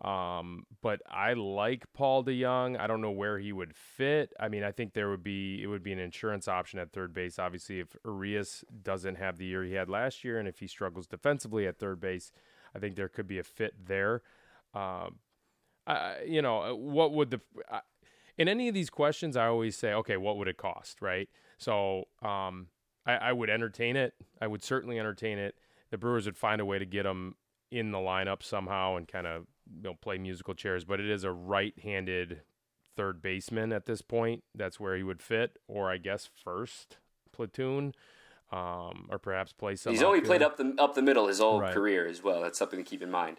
Um, 0.00 0.66
but 0.82 1.00
I 1.08 1.34
like 1.34 1.84
Paul 1.94 2.24
DeJong. 2.24 2.78
I 2.78 2.86
don't 2.86 3.00
know 3.00 3.10
where 3.10 3.38
he 3.38 3.52
would 3.52 3.74
fit. 3.74 4.32
I 4.38 4.48
mean, 4.48 4.64
I 4.64 4.72
think 4.72 4.92
there 4.92 5.08
would 5.08 5.22
be 5.22 5.62
it 5.62 5.66
would 5.66 5.82
be 5.82 5.92
an 5.92 5.98
insurance 5.98 6.48
option 6.48 6.78
at 6.78 6.92
third 6.92 7.14
base. 7.14 7.38
Obviously, 7.38 7.80
if 7.80 7.96
Urias 8.04 8.64
doesn't 8.82 9.16
have 9.16 9.38
the 9.38 9.46
year 9.46 9.64
he 9.64 9.74
had 9.74 9.88
last 9.88 10.24
year, 10.24 10.38
and 10.38 10.48
if 10.48 10.58
he 10.58 10.66
struggles 10.66 11.06
defensively 11.06 11.66
at 11.66 11.78
third 11.78 12.00
base, 12.00 12.32
I 12.74 12.80
think 12.80 12.96
there 12.96 13.08
could 13.08 13.26
be 13.26 13.38
a 13.38 13.44
fit 13.44 13.86
there. 13.86 14.22
Um, 14.74 15.20
I, 15.86 16.22
you 16.26 16.42
know, 16.42 16.74
what 16.74 17.12
would 17.12 17.30
the 17.30 17.40
I, 17.70 17.80
in 18.36 18.48
any 18.48 18.68
of 18.68 18.74
these 18.74 18.90
questions, 18.90 19.36
I 19.36 19.46
always 19.46 19.76
say, 19.76 19.92
okay, 19.92 20.16
what 20.16 20.36
would 20.36 20.48
it 20.48 20.56
cost, 20.56 21.00
right? 21.00 21.28
So 21.56 22.08
um, 22.20 22.66
I, 23.06 23.14
I 23.14 23.32
would 23.32 23.48
entertain 23.48 23.96
it. 23.96 24.14
I 24.40 24.48
would 24.48 24.62
certainly 24.62 24.98
entertain 24.98 25.38
it. 25.38 25.54
The 25.90 25.98
Brewers 25.98 26.26
would 26.26 26.36
find 26.36 26.60
a 26.60 26.64
way 26.64 26.78
to 26.78 26.86
get 26.86 27.06
him 27.06 27.36
in 27.70 27.92
the 27.92 27.98
lineup 27.98 28.42
somehow 28.42 28.96
and 28.96 29.06
kind 29.06 29.26
of 29.26 29.46
you 29.72 29.82
know, 29.82 29.94
play 29.94 30.18
musical 30.18 30.54
chairs. 30.54 30.84
But 30.84 31.00
it 31.00 31.10
is 31.10 31.24
a 31.24 31.32
right-handed 31.32 32.40
third 32.96 33.22
baseman 33.22 33.72
at 33.72 33.86
this 33.86 34.02
point. 34.02 34.44
That's 34.54 34.78
where 34.78 34.96
he 34.96 35.02
would 35.02 35.22
fit, 35.22 35.58
or 35.68 35.90
I 35.90 35.98
guess 35.98 36.28
first 36.42 36.98
platoon, 37.32 37.94
um, 38.52 39.06
or 39.10 39.18
perhaps 39.18 39.52
play 39.52 39.76
some. 39.76 39.92
He's 39.92 40.02
only 40.02 40.20
played 40.20 40.42
up 40.42 40.56
the 40.56 40.74
up 40.78 40.94
the 40.94 41.02
middle 41.02 41.26
his 41.26 41.38
whole 41.38 41.60
right. 41.60 41.74
career 41.74 42.06
as 42.06 42.22
well. 42.22 42.40
That's 42.40 42.58
something 42.58 42.82
to 42.82 42.88
keep 42.88 43.02
in 43.02 43.10
mind. 43.10 43.38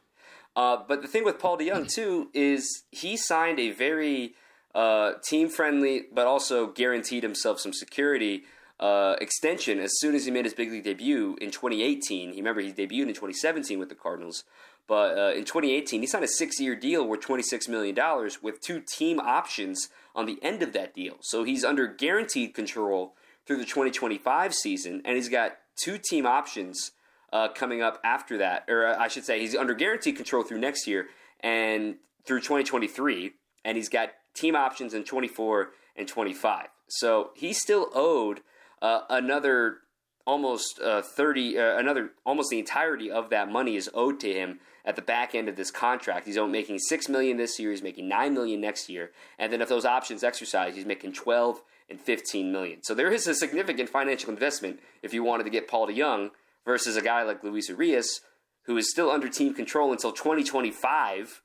Uh, 0.56 0.78
but 0.88 1.02
the 1.02 1.08
thing 1.08 1.24
with 1.24 1.40
Paul 1.40 1.58
DeJong 1.58 1.92
too 1.94 2.30
is 2.34 2.84
he 2.92 3.18
signed 3.18 3.60
a 3.60 3.72
very 3.72 4.36
uh, 4.74 5.14
team 5.28 5.50
friendly, 5.50 6.04
but 6.14 6.28
also 6.28 6.68
guaranteed 6.68 7.24
himself 7.24 7.60
some 7.60 7.74
security 7.74 8.44
uh, 8.80 9.16
extension 9.22 9.80
as 9.80 9.92
soon 10.00 10.16
as 10.16 10.26
he 10.26 10.32
made 10.32 10.46
his 10.46 10.54
big 10.54 10.70
league 10.70 10.84
debut 10.84 11.38
in 11.40 11.52
2018. 11.52 12.34
He 12.34 12.38
remember 12.38 12.62
he 12.62 12.74
debuted 12.74 13.08
in 13.08 13.14
2017 13.14 13.80
with 13.80 13.90
the 13.90 13.96
Cardinals, 13.96 14.44
but 14.88 15.18
uh, 15.18 15.32
in 15.34 15.46
2018 15.46 16.02
he 16.02 16.08
signed 16.08 16.24
a 16.24 16.28
six-year 16.28 16.76
deal 16.76 17.08
worth 17.08 17.22
26 17.22 17.68
million 17.68 17.96
dollars 17.96 18.42
with 18.42 18.62
two 18.62 18.82
team 18.82 19.20
options 19.20 19.90
on 20.16 20.26
the 20.26 20.40
end 20.42 20.62
of 20.64 20.74
that 20.74 20.94
deal. 20.94 21.18
So 21.22 21.44
he's 21.44 21.66
under 21.66 21.88
guaranteed 21.88 22.54
control 22.54 23.16
through 23.46 23.58
the 23.58 23.66
2025 23.66 24.54
season, 24.54 25.02
and 25.06 25.16
he's 25.16 25.30
got 25.30 25.58
two 25.76 25.98
team 25.98 26.26
options 26.26 26.92
uh, 27.34 27.50
coming 27.50 27.82
up 27.82 28.00
after 28.04 28.38
that, 28.38 28.66
or 28.70 28.88
uh, 28.88 28.98
I 28.98 29.08
should 29.08 29.26
say, 29.26 29.40
he's 29.40 29.56
under 29.56 29.74
guaranteed 29.74 30.16
control 30.16 30.44
through 30.44 30.60
next 30.60 30.88
year 30.88 31.08
and 31.42 31.96
through 32.26 32.40
2023, 32.40 33.34
and 33.64 33.78
he's 33.78 33.90
got 33.90 34.12
team 34.34 34.56
options 34.56 34.94
in 34.94 35.04
24 35.04 35.70
and 35.96 36.08
25. 36.08 36.68
So 36.88 37.32
he 37.36 37.54
still 37.54 37.90
owed 37.94 38.42
uh, 38.82 39.02
another 39.10 39.78
almost 40.26 40.80
uh, 40.80 41.02
30, 41.02 41.58
uh, 41.58 41.78
another 41.78 42.12
almost 42.26 42.50
the 42.50 42.60
entirety 42.60 43.12
of 43.12 43.30
that 43.30 43.52
money 43.52 43.76
is 43.76 43.90
owed 43.94 44.20
to 44.22 44.32
him 44.32 44.60
at 44.86 44.96
the 44.96 45.02
back 45.02 45.36
end 45.36 45.50
of 45.50 45.56
this 45.56 45.72
contract. 45.72 46.26
He's 46.26 46.38
making 46.38 46.80
six 46.80 47.10
million 47.10 47.38
this 47.38 47.60
year. 47.60 47.72
He's 47.72 47.82
making 47.82 48.08
nine 48.08 48.34
million 48.34 48.62
next 48.62 48.88
year, 48.88 49.12
and 49.38 49.52
then 49.52 49.62
if 49.62 49.70
those 49.70 49.86
options 49.86 50.24
exercise, 50.24 50.76
he's 50.76 50.86
making 50.86 51.14
12 51.14 51.62
and 51.90 52.00
15 52.00 52.52
million. 52.52 52.80
So 52.84 52.94
there 52.94 53.12
is 53.12 53.28
a 53.28 53.36
significant 53.36 53.90
financial 53.90 54.30
investment 54.30 54.80
if 55.04 55.14
you 55.14 55.24
wanted 55.24 55.44
to 55.44 55.50
get 55.50 55.68
Paul 55.68 55.88
DeJong 55.88 56.32
versus 56.66 56.96
a 56.96 57.02
guy 57.02 57.24
like 57.24 57.44
Luis 57.44 57.70
Urias, 57.70 58.22
who 58.64 58.78
is 58.78 58.90
still 58.90 59.12
under 59.12 59.30
team 59.30 59.54
control 59.54 59.92
until 59.92 60.12
2025 60.12 61.42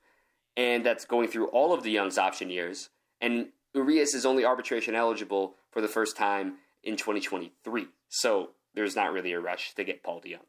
and 0.57 0.85
that's 0.85 1.05
going 1.05 1.29
through 1.29 1.47
all 1.49 1.73
of 1.73 1.85
DeJong's 1.85 2.19
option 2.19 2.51
years. 2.51 2.91
And 3.21 3.49
Urias 3.75 4.15
is 4.15 4.27
only 4.27 4.45
arbitration 4.45 4.95
eligible 4.95 5.55
for 5.71 5.81
the 5.81 5.89
first 5.89 6.17
time 6.17 6.57
in 6.83 6.97
2023. 6.97 7.87
So 8.09 8.51
there's 8.75 8.97
not 8.97 9.13
really 9.13 9.33
a 9.33 9.41
rush 9.41 9.75
to 9.75 9.85
get 9.85 10.03
Paul 10.03 10.21
DeJong. 10.21 10.41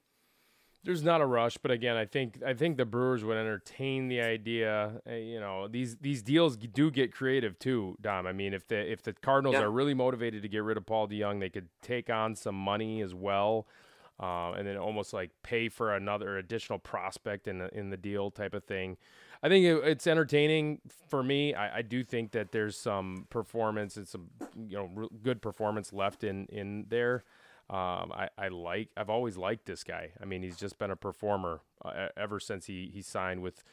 There's 0.84 1.04
not 1.04 1.22
a 1.22 1.26
rush, 1.26 1.58
but 1.58 1.70
again, 1.70 1.96
I 1.96 2.06
think 2.06 2.42
I 2.44 2.56
think 2.56 2.78
the 2.78 2.86
Brewers 2.86 3.24
would 3.24 3.38
entertain 3.38 4.08
the 4.08 4.22
idea. 4.22 5.00
Uh, 5.08 5.14
you 5.14 5.40
know, 5.40 5.68
these 5.68 5.98
these 5.98 6.24
deals 6.24 6.58
do 6.58 6.90
get 6.90 7.14
creative 7.14 7.60
too, 7.60 7.96
Dom. 8.02 8.26
I 8.26 8.34
mean, 8.34 8.54
if 8.54 8.68
the 8.68 8.92
if 8.92 9.04
the 9.04 9.14
Cardinals 9.14 9.54
yeah. 9.54 9.62
are 9.62 9.72
really 9.72 9.94
motivated 9.94 10.42
to 10.42 10.50
get 10.50 10.64
rid 10.64 10.78
of 10.78 10.86
Paul 10.88 11.08
DeJong, 11.08 11.40
they 11.40 11.50
could 11.50 11.70
take 11.84 12.10
on 12.10 12.36
some 12.36 12.56
money 12.56 13.02
as 13.02 13.14
well, 13.14 13.68
uh, 14.20 14.54
and 14.54 14.66
then 14.68 14.76
almost 14.76 15.14
like 15.14 15.30
pay 15.44 15.70
for 15.70 15.96
another 15.96 16.40
additional 16.40 16.80
prospect 16.80 17.48
in 17.48 17.60
the 17.60 17.70
in 17.78 17.92
the 17.92 17.98
deal 17.98 18.32
type 18.32 18.56
of 18.56 18.64
thing. 18.64 18.98
I 19.44 19.50
think 19.50 19.66
it, 19.66 19.88
it's 19.88 20.08
entertaining 20.08 20.82
for 21.10 21.22
me. 21.24 21.54
I, 21.54 21.78
I, 21.78 21.82
do 21.82 22.04
think 22.04 22.32
that 22.32 22.52
there's 22.52 22.78
some 22.78 23.26
performance 23.30 23.98
and 23.98 24.08
some 24.08 24.30
you 24.68 24.78
know 24.78 25.10
good 25.24 25.42
performance 25.42 25.94
left 25.94 26.24
in 26.24 26.48
in 26.48 26.86
there. 26.90 27.24
Um, 27.72 28.12
I, 28.12 28.28
I 28.38 28.50
like. 28.50 28.90
I've 28.98 29.10
always 29.10 29.38
liked 29.38 29.66
this 29.66 29.84
guy. 29.84 30.10
I 30.22 30.26
mean, 30.26 30.44
he's 30.44 30.58
just 30.58 30.78
been 30.78 30.92
a 30.92 30.98
performer 30.98 31.62
uh, 31.84 32.10
ever 32.18 32.38
since 32.38 32.66
he 32.66 32.92
he 32.94 33.02
signed 33.02 33.42
with 33.42 33.64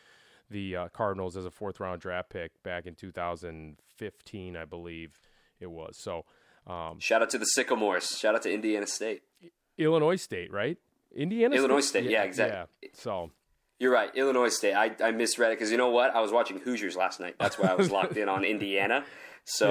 the 0.48 0.76
uh, 0.76 0.88
Cardinals 0.88 1.36
as 1.36 1.44
a 1.44 1.50
fourth 1.50 1.80
round 1.80 2.00
draft 2.00 2.30
pick 2.30 2.62
back 2.62 2.86
in 2.86 2.94
2015, 2.94 4.56
I 4.56 4.64
believe 4.64 5.18
it 5.58 5.70
was. 5.70 5.96
So, 6.00 6.24
um, 6.66 7.00
shout 7.00 7.22
out 7.22 7.30
to 7.30 7.38
the 7.38 7.44
Sycamores. 7.44 8.16
Shout 8.16 8.36
out 8.36 8.42
to 8.42 8.52
Indiana 8.52 8.86
State, 8.86 9.22
Illinois 9.76 10.16
State, 10.16 10.52
right? 10.52 10.78
Indiana, 11.14 11.56
Illinois 11.56 11.80
State. 11.80 12.04
State. 12.04 12.12
Yeah, 12.12 12.22
yeah, 12.22 12.24
exactly. 12.24 12.68
Yeah. 12.82 12.88
So 12.94 13.30
you're 13.80 13.92
right, 13.92 14.14
Illinois 14.14 14.48
State. 14.48 14.74
I, 14.74 14.94
I 15.02 15.10
misread 15.10 15.50
it 15.50 15.58
because 15.58 15.72
you 15.72 15.76
know 15.76 15.90
what? 15.90 16.14
I 16.14 16.20
was 16.20 16.30
watching 16.30 16.58
Hoosiers 16.60 16.96
last 16.96 17.18
night. 17.18 17.34
That's 17.40 17.58
why 17.58 17.68
I 17.68 17.74
was 17.74 17.90
locked 17.90 18.16
in 18.16 18.28
on 18.28 18.44
Indiana. 18.44 19.04
So 19.48 19.68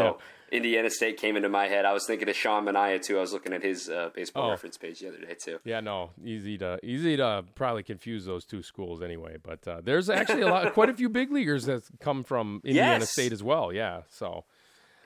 yeah. 0.51 0.57
Indiana 0.57 0.89
State 0.89 1.17
came 1.17 1.35
into 1.35 1.49
my 1.49 1.67
head. 1.67 1.85
I 1.85 1.93
was 1.93 2.05
thinking 2.05 2.29
of 2.29 2.35
Sean 2.35 2.65
Manaea 2.65 3.01
too. 3.01 3.17
I 3.17 3.21
was 3.21 3.33
looking 3.33 3.53
at 3.53 3.61
his 3.61 3.89
uh, 3.89 4.09
baseball 4.13 4.47
oh. 4.47 4.49
reference 4.51 4.77
page 4.77 4.99
the 4.99 5.09
other 5.09 5.19
day 5.19 5.35
too. 5.35 5.59
Yeah, 5.63 5.81
no, 5.81 6.11
easy 6.23 6.57
to 6.59 6.79
easy 6.83 7.17
to 7.17 7.43
probably 7.55 7.83
confuse 7.83 8.25
those 8.25 8.45
two 8.45 8.63
schools 8.63 9.01
anyway. 9.01 9.37
But 9.41 9.67
uh, 9.67 9.81
there's 9.83 10.09
actually 10.09 10.41
a 10.41 10.47
lot, 10.47 10.73
quite 10.73 10.89
a 10.89 10.93
few 10.93 11.09
big 11.09 11.31
leaguers 11.31 11.65
that 11.65 11.83
come 11.99 12.23
from 12.23 12.61
Indiana 12.63 12.99
yes. 12.99 13.11
State 13.11 13.33
as 13.33 13.43
well. 13.43 13.73
Yeah, 13.73 14.01
so 14.09 14.45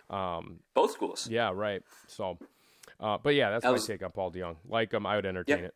um, 0.10 0.60
both 0.74 0.92
schools. 0.92 1.28
Yeah, 1.30 1.52
right. 1.54 1.82
So, 2.08 2.38
uh, 3.00 3.18
but 3.22 3.34
yeah, 3.34 3.50
that's 3.50 3.64
that 3.64 3.70
my 3.70 3.74
was, 3.74 3.88
take 3.88 4.04
on 4.04 4.12
Paul 4.12 4.32
DeJong. 4.32 4.58
Like 4.68 4.94
him, 4.94 5.06
I 5.06 5.16
would 5.16 5.26
entertain 5.26 5.60
yeah. 5.60 5.66
it. 5.66 5.76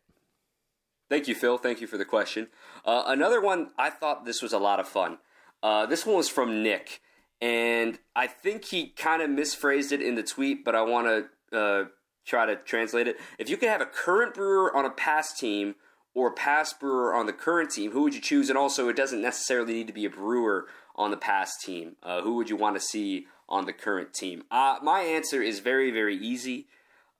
Thank 1.08 1.28
you, 1.28 1.34
Phil. 1.34 1.56
Thank 1.58 1.80
you 1.80 1.86
for 1.86 1.98
the 1.98 2.04
question. 2.04 2.48
Uh, 2.84 3.04
another 3.06 3.40
one, 3.40 3.70
I 3.78 3.90
thought 3.90 4.24
this 4.24 4.42
was 4.42 4.52
a 4.52 4.58
lot 4.58 4.80
of 4.80 4.88
fun. 4.88 5.18
Uh, 5.62 5.86
this 5.86 6.04
one 6.04 6.16
was 6.16 6.28
from 6.28 6.62
Nick, 6.62 7.00
and 7.40 7.98
I 8.14 8.26
think 8.26 8.66
he 8.66 8.88
kind 8.88 9.22
of 9.22 9.30
misphrased 9.30 9.92
it 9.92 10.00
in 10.00 10.14
the 10.14 10.22
tweet, 10.22 10.64
but 10.64 10.74
I 10.74 10.82
want 10.82 11.28
to 11.52 11.56
uh, 11.56 11.84
try 12.24 12.46
to 12.46 12.56
translate 12.56 13.08
it. 13.08 13.16
If 13.38 13.48
you 13.48 13.56
could 13.56 13.68
have 13.68 13.80
a 13.80 13.86
current 13.86 14.34
brewer 14.34 14.74
on 14.74 14.84
a 14.84 14.90
past 14.90 15.38
team 15.38 15.74
or 16.14 16.28
a 16.28 16.32
past 16.32 16.80
brewer 16.80 17.14
on 17.14 17.26
the 17.26 17.32
current 17.32 17.70
team, 17.70 17.92
who 17.92 18.02
would 18.02 18.14
you 18.14 18.20
choose? 18.20 18.48
And 18.48 18.58
also, 18.58 18.88
it 18.88 18.96
doesn't 18.96 19.20
necessarily 19.20 19.74
need 19.74 19.86
to 19.86 19.92
be 19.92 20.06
a 20.06 20.10
brewer 20.10 20.66
on 20.96 21.10
the 21.10 21.16
past 21.16 21.60
team. 21.62 21.96
Uh, 22.02 22.22
who 22.22 22.36
would 22.36 22.48
you 22.48 22.56
want 22.56 22.76
to 22.76 22.80
see 22.80 23.26
on 23.48 23.66
the 23.66 23.72
current 23.72 24.14
team? 24.14 24.44
Uh, 24.50 24.78
my 24.82 25.00
answer 25.00 25.42
is 25.42 25.60
very, 25.60 25.90
very 25.90 26.16
easy. 26.16 26.66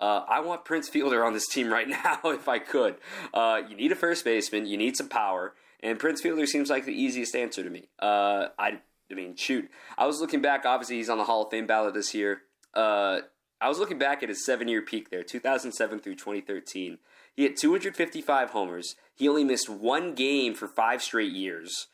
Uh, 0.00 0.24
I 0.28 0.40
want 0.40 0.64
Prince 0.64 0.88
Fielder 0.88 1.24
on 1.24 1.32
this 1.32 1.46
team 1.46 1.68
right 1.68 1.88
now 2.04 2.20
if 2.24 2.48
I 2.48 2.58
could. 2.58 2.96
Uh, 3.32 3.62
you 3.68 3.76
need 3.76 3.92
a 3.92 3.96
first 3.96 4.24
baseman, 4.24 4.66
you 4.66 4.76
need 4.76 4.96
some 4.96 5.08
power, 5.08 5.54
and 5.80 5.98
Prince 5.98 6.20
Fielder 6.20 6.46
seems 6.46 6.70
like 6.70 6.84
the 6.84 6.92
easiest 6.92 7.34
answer 7.34 7.62
to 7.62 7.70
me. 7.70 7.88
Uh, 7.98 8.48
I, 8.58 8.80
I 9.10 9.14
mean, 9.14 9.36
shoot. 9.36 9.70
I 9.96 10.06
was 10.06 10.20
looking 10.20 10.42
back, 10.42 10.64
obviously, 10.64 10.96
he's 10.96 11.08
on 11.08 11.18
the 11.18 11.24
Hall 11.24 11.44
of 11.44 11.50
Fame 11.50 11.66
ballot 11.66 11.94
this 11.94 12.14
year. 12.14 12.42
Uh, 12.74 13.20
I 13.60 13.68
was 13.68 13.78
looking 13.78 13.98
back 13.98 14.22
at 14.22 14.28
his 14.28 14.44
seven 14.44 14.68
year 14.68 14.82
peak 14.82 15.10
there, 15.10 15.22
2007 15.22 16.00
through 16.00 16.16
2013. 16.16 16.98
He 17.34 17.42
had 17.42 17.56
255 17.56 18.50
homers. 18.50 18.96
He 19.14 19.28
only 19.28 19.44
missed 19.44 19.68
one 19.68 20.14
game 20.14 20.54
for 20.54 20.66
five 20.66 21.02
straight 21.02 21.32
years. 21.32 21.88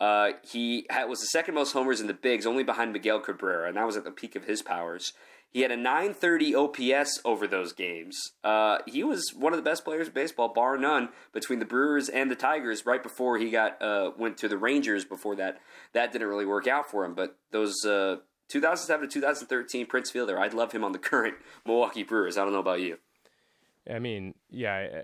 Uh, 0.00 0.32
he 0.42 0.86
had, 0.90 1.08
was 1.08 1.20
the 1.20 1.26
second 1.26 1.54
most 1.54 1.72
homers 1.72 2.00
in 2.00 2.06
the 2.06 2.14
bigs, 2.14 2.46
only 2.46 2.64
behind 2.64 2.92
Miguel 2.92 3.20
Cabrera, 3.20 3.68
and 3.68 3.76
that 3.76 3.86
was 3.86 3.96
at 3.96 4.04
the 4.04 4.10
peak 4.10 4.34
of 4.34 4.44
his 4.44 4.62
powers. 4.62 5.12
He 5.54 5.60
had 5.60 5.70
a 5.70 5.76
930 5.76 6.52
OPS 6.56 7.20
over 7.24 7.46
those 7.46 7.72
games. 7.72 8.20
Uh, 8.42 8.78
he 8.86 9.04
was 9.04 9.32
one 9.32 9.52
of 9.52 9.56
the 9.56 9.62
best 9.62 9.84
players 9.84 10.08
in 10.08 10.12
baseball, 10.12 10.52
bar 10.52 10.76
none, 10.76 11.10
between 11.32 11.60
the 11.60 11.64
Brewers 11.64 12.08
and 12.08 12.28
the 12.28 12.34
Tigers. 12.34 12.84
Right 12.84 13.00
before 13.00 13.38
he 13.38 13.50
got 13.50 13.80
uh, 13.80 14.10
went 14.18 14.36
to 14.38 14.48
the 14.48 14.58
Rangers. 14.58 15.04
Before 15.04 15.36
that, 15.36 15.60
that 15.92 16.10
didn't 16.10 16.26
really 16.26 16.44
work 16.44 16.66
out 16.66 16.90
for 16.90 17.04
him. 17.04 17.14
But 17.14 17.36
those 17.52 17.84
uh, 17.84 18.16
2007 18.48 19.08
to 19.08 19.12
2013 19.12 19.86
Prince 19.86 20.10
Fielder, 20.10 20.40
I'd 20.40 20.54
love 20.54 20.72
him 20.72 20.82
on 20.82 20.90
the 20.90 20.98
current 21.10 21.36
Milwaukee 21.64 22.02
Brewers. 22.02 22.36
I 22.36 22.42
don't 22.42 22.52
know 22.52 22.58
about 22.58 22.80
you. 22.80 22.98
I 23.88 24.00
mean, 24.00 24.34
yeah. 24.50 25.02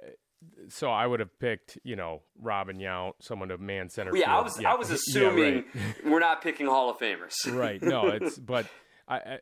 So 0.69 0.91
I 0.91 1.07
would 1.07 1.21
have 1.21 1.39
picked, 1.39 1.79
you 1.85 1.97
know, 1.97 2.23
Robin 2.41 2.79
Yount, 2.79 3.13
someone 3.21 3.49
to 3.49 3.59
man 3.59 3.89
center. 3.89 4.13
Oh, 4.13 4.17
yeah, 4.17 4.37
I 4.37 4.41
was, 4.41 4.61
yeah. 4.61 4.73
I 4.73 4.77
was 4.77 4.91
assuming 4.91 5.65
yeah, 5.75 5.83
right. 5.83 6.05
we're 6.05 6.21
not 6.21 6.43
picking 6.43 6.67
Hall 6.67 6.91
of 6.91 6.99
Famers. 6.99 7.35
right. 7.53 7.83
No, 7.83 8.07
it's 8.09 8.39
but 8.39 8.67
I, 9.07 9.17
I, 9.17 9.39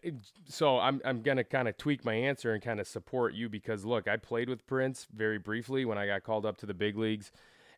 so 0.46 0.78
I'm 0.78 1.00
I'm 1.04 1.22
gonna 1.22 1.44
kind 1.44 1.68
of 1.68 1.76
tweak 1.76 2.04
my 2.04 2.14
answer 2.14 2.52
and 2.52 2.62
kind 2.62 2.80
of 2.80 2.86
support 2.86 3.34
you 3.34 3.48
because 3.48 3.84
look, 3.84 4.08
I 4.08 4.16
played 4.16 4.48
with 4.48 4.66
Prince 4.66 5.06
very 5.14 5.38
briefly 5.38 5.84
when 5.84 5.98
I 5.98 6.06
got 6.06 6.24
called 6.24 6.46
up 6.46 6.56
to 6.58 6.66
the 6.66 6.74
big 6.74 6.96
leagues, 6.96 7.30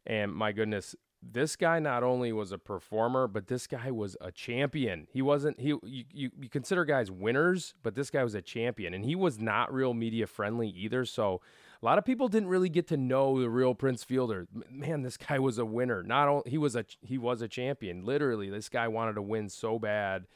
and 0.06 0.33
my 0.33 0.52
goodness, 0.52 0.94
this 1.22 1.56
guy 1.56 1.78
not 1.78 2.02
only 2.02 2.33
was 2.33 2.52
a 2.52 2.59
performer, 2.59 3.26
but 3.28 3.48
this 3.48 3.66
guy 3.66 3.90
was 3.90 4.16
a 4.20 4.33
champion. 4.33 5.06
He 5.12 5.20
wasn't 5.20 5.61
he 5.61 5.68
you, 5.68 5.80
you, 5.83 6.30
you 6.40 6.48
consider 6.48 6.85
guys 6.85 7.11
winners, 7.11 7.74
but 7.83 7.94
this 7.94 8.11
guy 8.11 8.24
was 8.24 8.35
a 8.35 8.42
champion, 8.42 8.94
and 8.94 9.04
he 9.04 9.14
was 9.14 9.38
not 9.38 9.72
real 9.72 9.92
media 9.92 10.26
friendly 10.26 10.68
either. 10.68 11.04
So 11.04 11.40
a 11.82 11.86
lot 11.86 11.98
of 11.98 12.04
people 12.04 12.28
didn't 12.28 12.48
really 12.48 12.68
get 12.68 12.88
to 12.88 12.96
know 12.96 13.40
the 13.40 13.48
real 13.48 13.74
Prince 13.74 14.04
Fielder. 14.04 14.46
Man, 14.70 15.02
this 15.02 15.16
guy 15.16 15.38
was 15.38 15.58
a 15.58 15.64
winner. 15.64 16.02
Not 16.02 16.28
only 16.28 16.50
he 16.50 16.58
was 16.58 16.76
a 16.76 16.84
he 17.00 17.18
was 17.18 17.42
a 17.42 17.48
champion. 17.48 18.04
Literally, 18.04 18.50
this 18.50 18.68
guy 18.68 18.88
wanted 18.88 19.14
to 19.14 19.22
win 19.22 19.48
so 19.48 19.78
bad 19.78 20.26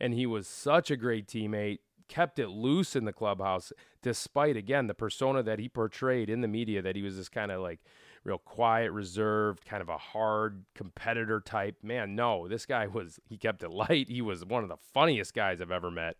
and 0.00 0.14
he 0.14 0.26
was 0.26 0.46
such 0.46 0.90
a 0.90 0.96
great 0.96 1.26
teammate 1.26 1.78
kept 2.08 2.38
it 2.38 2.48
loose 2.48 2.96
in 2.96 3.04
the 3.04 3.12
clubhouse 3.12 3.70
despite 4.00 4.56
again 4.56 4.86
the 4.86 4.94
persona 4.94 5.42
that 5.42 5.58
he 5.58 5.68
portrayed 5.68 6.30
in 6.30 6.40
the 6.40 6.48
media 6.48 6.80
that 6.80 6.96
he 6.96 7.02
was 7.02 7.18
this 7.18 7.28
kind 7.28 7.52
of 7.52 7.60
like 7.60 7.80
real 8.24 8.38
quiet, 8.38 8.92
reserved, 8.92 9.64
kind 9.64 9.80
of 9.80 9.88
a 9.88 9.98
hard 9.98 10.64
competitor 10.74 11.40
type. 11.40 11.76
Man, 11.82 12.14
no, 12.14 12.48
this 12.48 12.66
guy 12.66 12.86
was, 12.86 13.18
he 13.28 13.36
kept 13.36 13.62
it 13.62 13.70
light. 13.70 14.08
He 14.08 14.22
was 14.22 14.44
one 14.44 14.62
of 14.62 14.68
the 14.68 14.76
funniest 14.92 15.34
guys 15.34 15.60
I've 15.60 15.70
ever 15.70 15.90
met, 15.90 16.16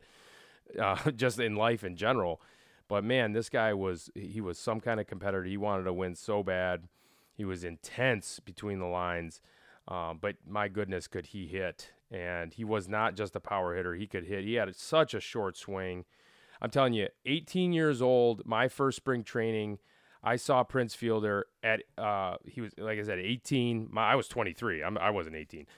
uh, 0.81 1.11
just 1.17 1.39
in 1.39 1.57
life 1.57 1.85
in 1.85 1.97
general. 1.97 2.41
But 2.89 3.05
man, 3.05 3.33
this 3.33 3.49
guy 3.49 3.75
was, 3.75 4.11
he 4.15 4.41
was 4.41 4.59
some 4.59 4.81
kind 4.81 4.99
of 4.99 5.07
competitor. 5.07 5.45
He 5.45 5.57
wanted 5.57 5.85
to 5.85 5.93
win 5.93 6.15
so 6.15 6.43
bad. 6.43 6.85
He 7.35 7.45
was 7.45 7.63
intense 7.63 8.41
between 8.41 8.79
the 8.79 8.87
lines. 8.87 9.41
Um, 9.87 10.19
but 10.21 10.37
my 10.47 10.69
goodness, 10.69 11.07
could 11.07 11.27
he 11.27 11.47
hit? 11.47 11.93
And 12.11 12.53
he 12.53 12.65
was 12.65 12.89
not 12.89 13.15
just 13.15 13.37
a 13.37 13.41
power 13.41 13.77
hitter. 13.77 13.95
He 13.95 14.07
could 14.07 14.25
hit. 14.25 14.45
He 14.45 14.55
had 14.55 14.75
such 14.75 15.15
a 15.15 15.21
short 15.21 15.57
swing. 15.57 16.05
I'm 16.61 16.71
telling 16.71 16.95
you, 16.95 17.09
18 17.27 17.73
years 17.73 18.03
old, 18.03 18.45
my 18.47 18.69
first 18.69 18.97
spring 18.97 19.23
training, 19.23 19.79
I 20.23 20.37
saw 20.37 20.65
Prince 20.65 20.95
Fielder 20.95 21.47
at 21.63 21.83
uh, 21.97 22.37
he 22.45 22.61
was 22.61 22.73
like 22.79 22.99
I 22.99 23.03
said 23.03 23.19
18. 23.19 23.89
My, 23.91 24.13
I 24.13 24.15
was 24.17 24.29
23. 24.29 24.83
I'm, 24.83 24.99
I 24.99 25.11
wasn't 25.11 25.37
18. 25.37 25.67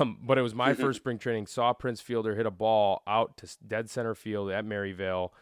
Um, 0.00 0.20
but 0.22 0.38
it 0.38 0.40
was 0.40 0.54
my 0.54 0.72
first 0.84 1.00
spring 1.00 1.18
training. 1.18 1.46
Saw 1.48 1.74
Prince 1.74 2.00
Fielder 2.00 2.34
hit 2.34 2.46
a 2.46 2.50
ball 2.50 3.02
out 3.06 3.36
to 3.36 3.46
dead 3.68 3.90
center 3.90 4.14
field 4.14 4.50
at 4.50 4.64
Maryvale, 4.64 5.34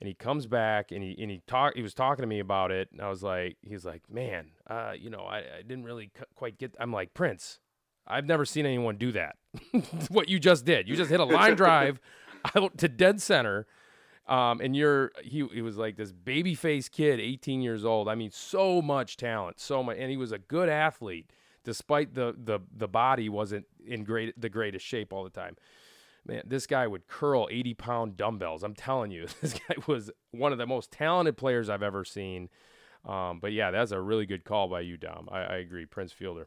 and 0.00 0.08
he 0.08 0.14
comes 0.14 0.46
back 0.46 0.90
and 0.92 1.02
he 1.02 1.16
and 1.20 1.30
he 1.30 1.42
talk. 1.46 1.74
He 1.76 1.82
was 1.82 1.94
talking 1.94 2.22
to 2.22 2.26
me 2.26 2.40
about 2.40 2.70
it, 2.70 2.88
and 2.92 3.00
I 3.00 3.08
was 3.08 3.22
like, 3.22 3.56
he's 3.62 3.84
like, 3.84 4.02
man, 4.10 4.50
uh, 4.68 4.92
you 4.98 5.10
know, 5.10 5.20
I, 5.20 5.38
I 5.38 5.62
didn't 5.62 5.84
really 5.84 6.10
quite 6.34 6.58
get. 6.58 6.74
I'm 6.80 6.92
like 6.92 7.14
Prince. 7.14 7.60
I've 8.06 8.26
never 8.26 8.44
seen 8.44 8.66
anyone 8.66 8.96
do 8.96 9.12
that. 9.12 9.36
what 10.08 10.28
you 10.28 10.40
just 10.40 10.64
did. 10.64 10.88
You 10.88 10.96
just 10.96 11.10
hit 11.10 11.20
a 11.20 11.24
line 11.24 11.54
drive 11.56 12.00
out 12.56 12.78
to 12.78 12.88
dead 12.88 13.20
center 13.20 13.66
um, 14.30 14.60
and 14.60 14.76
you're 14.76 15.10
he 15.22 15.44
he 15.52 15.60
was 15.60 15.76
like 15.76 15.96
this 15.96 16.12
baby 16.12 16.54
face 16.54 16.88
kid, 16.88 17.18
18 17.18 17.60
years 17.60 17.84
old. 17.84 18.08
I 18.08 18.14
mean, 18.14 18.30
so 18.30 18.80
much 18.80 19.16
talent, 19.16 19.58
so 19.58 19.82
much, 19.82 19.96
and 19.98 20.08
he 20.08 20.16
was 20.16 20.30
a 20.30 20.38
good 20.38 20.68
athlete, 20.68 21.32
despite 21.64 22.14
the 22.14 22.34
the 22.38 22.60
the 22.74 22.86
body 22.86 23.28
wasn't 23.28 23.66
in 23.84 24.04
great 24.04 24.40
the 24.40 24.48
greatest 24.48 24.86
shape 24.86 25.12
all 25.12 25.24
the 25.24 25.30
time. 25.30 25.56
Man, 26.26 26.42
this 26.46 26.66
guy 26.66 26.86
would 26.86 27.06
curl 27.06 27.48
80 27.50 27.74
pound 27.74 28.16
dumbbells. 28.16 28.62
I'm 28.62 28.74
telling 28.74 29.10
you, 29.10 29.26
this 29.40 29.54
guy 29.54 29.76
was 29.86 30.10
one 30.30 30.52
of 30.52 30.58
the 30.58 30.66
most 30.66 30.90
talented 30.90 31.36
players 31.36 31.68
I've 31.68 31.82
ever 31.82 32.04
seen. 32.04 32.48
Um, 33.04 33.38
but 33.40 33.52
yeah, 33.52 33.70
that's 33.70 33.92
a 33.92 34.00
really 34.00 34.26
good 34.26 34.44
call 34.44 34.68
by 34.68 34.80
you, 34.80 34.96
Dom. 34.96 35.28
I, 35.30 35.40
I 35.40 35.56
agree. 35.56 35.86
Prince 35.86 36.12
Fielder. 36.12 36.46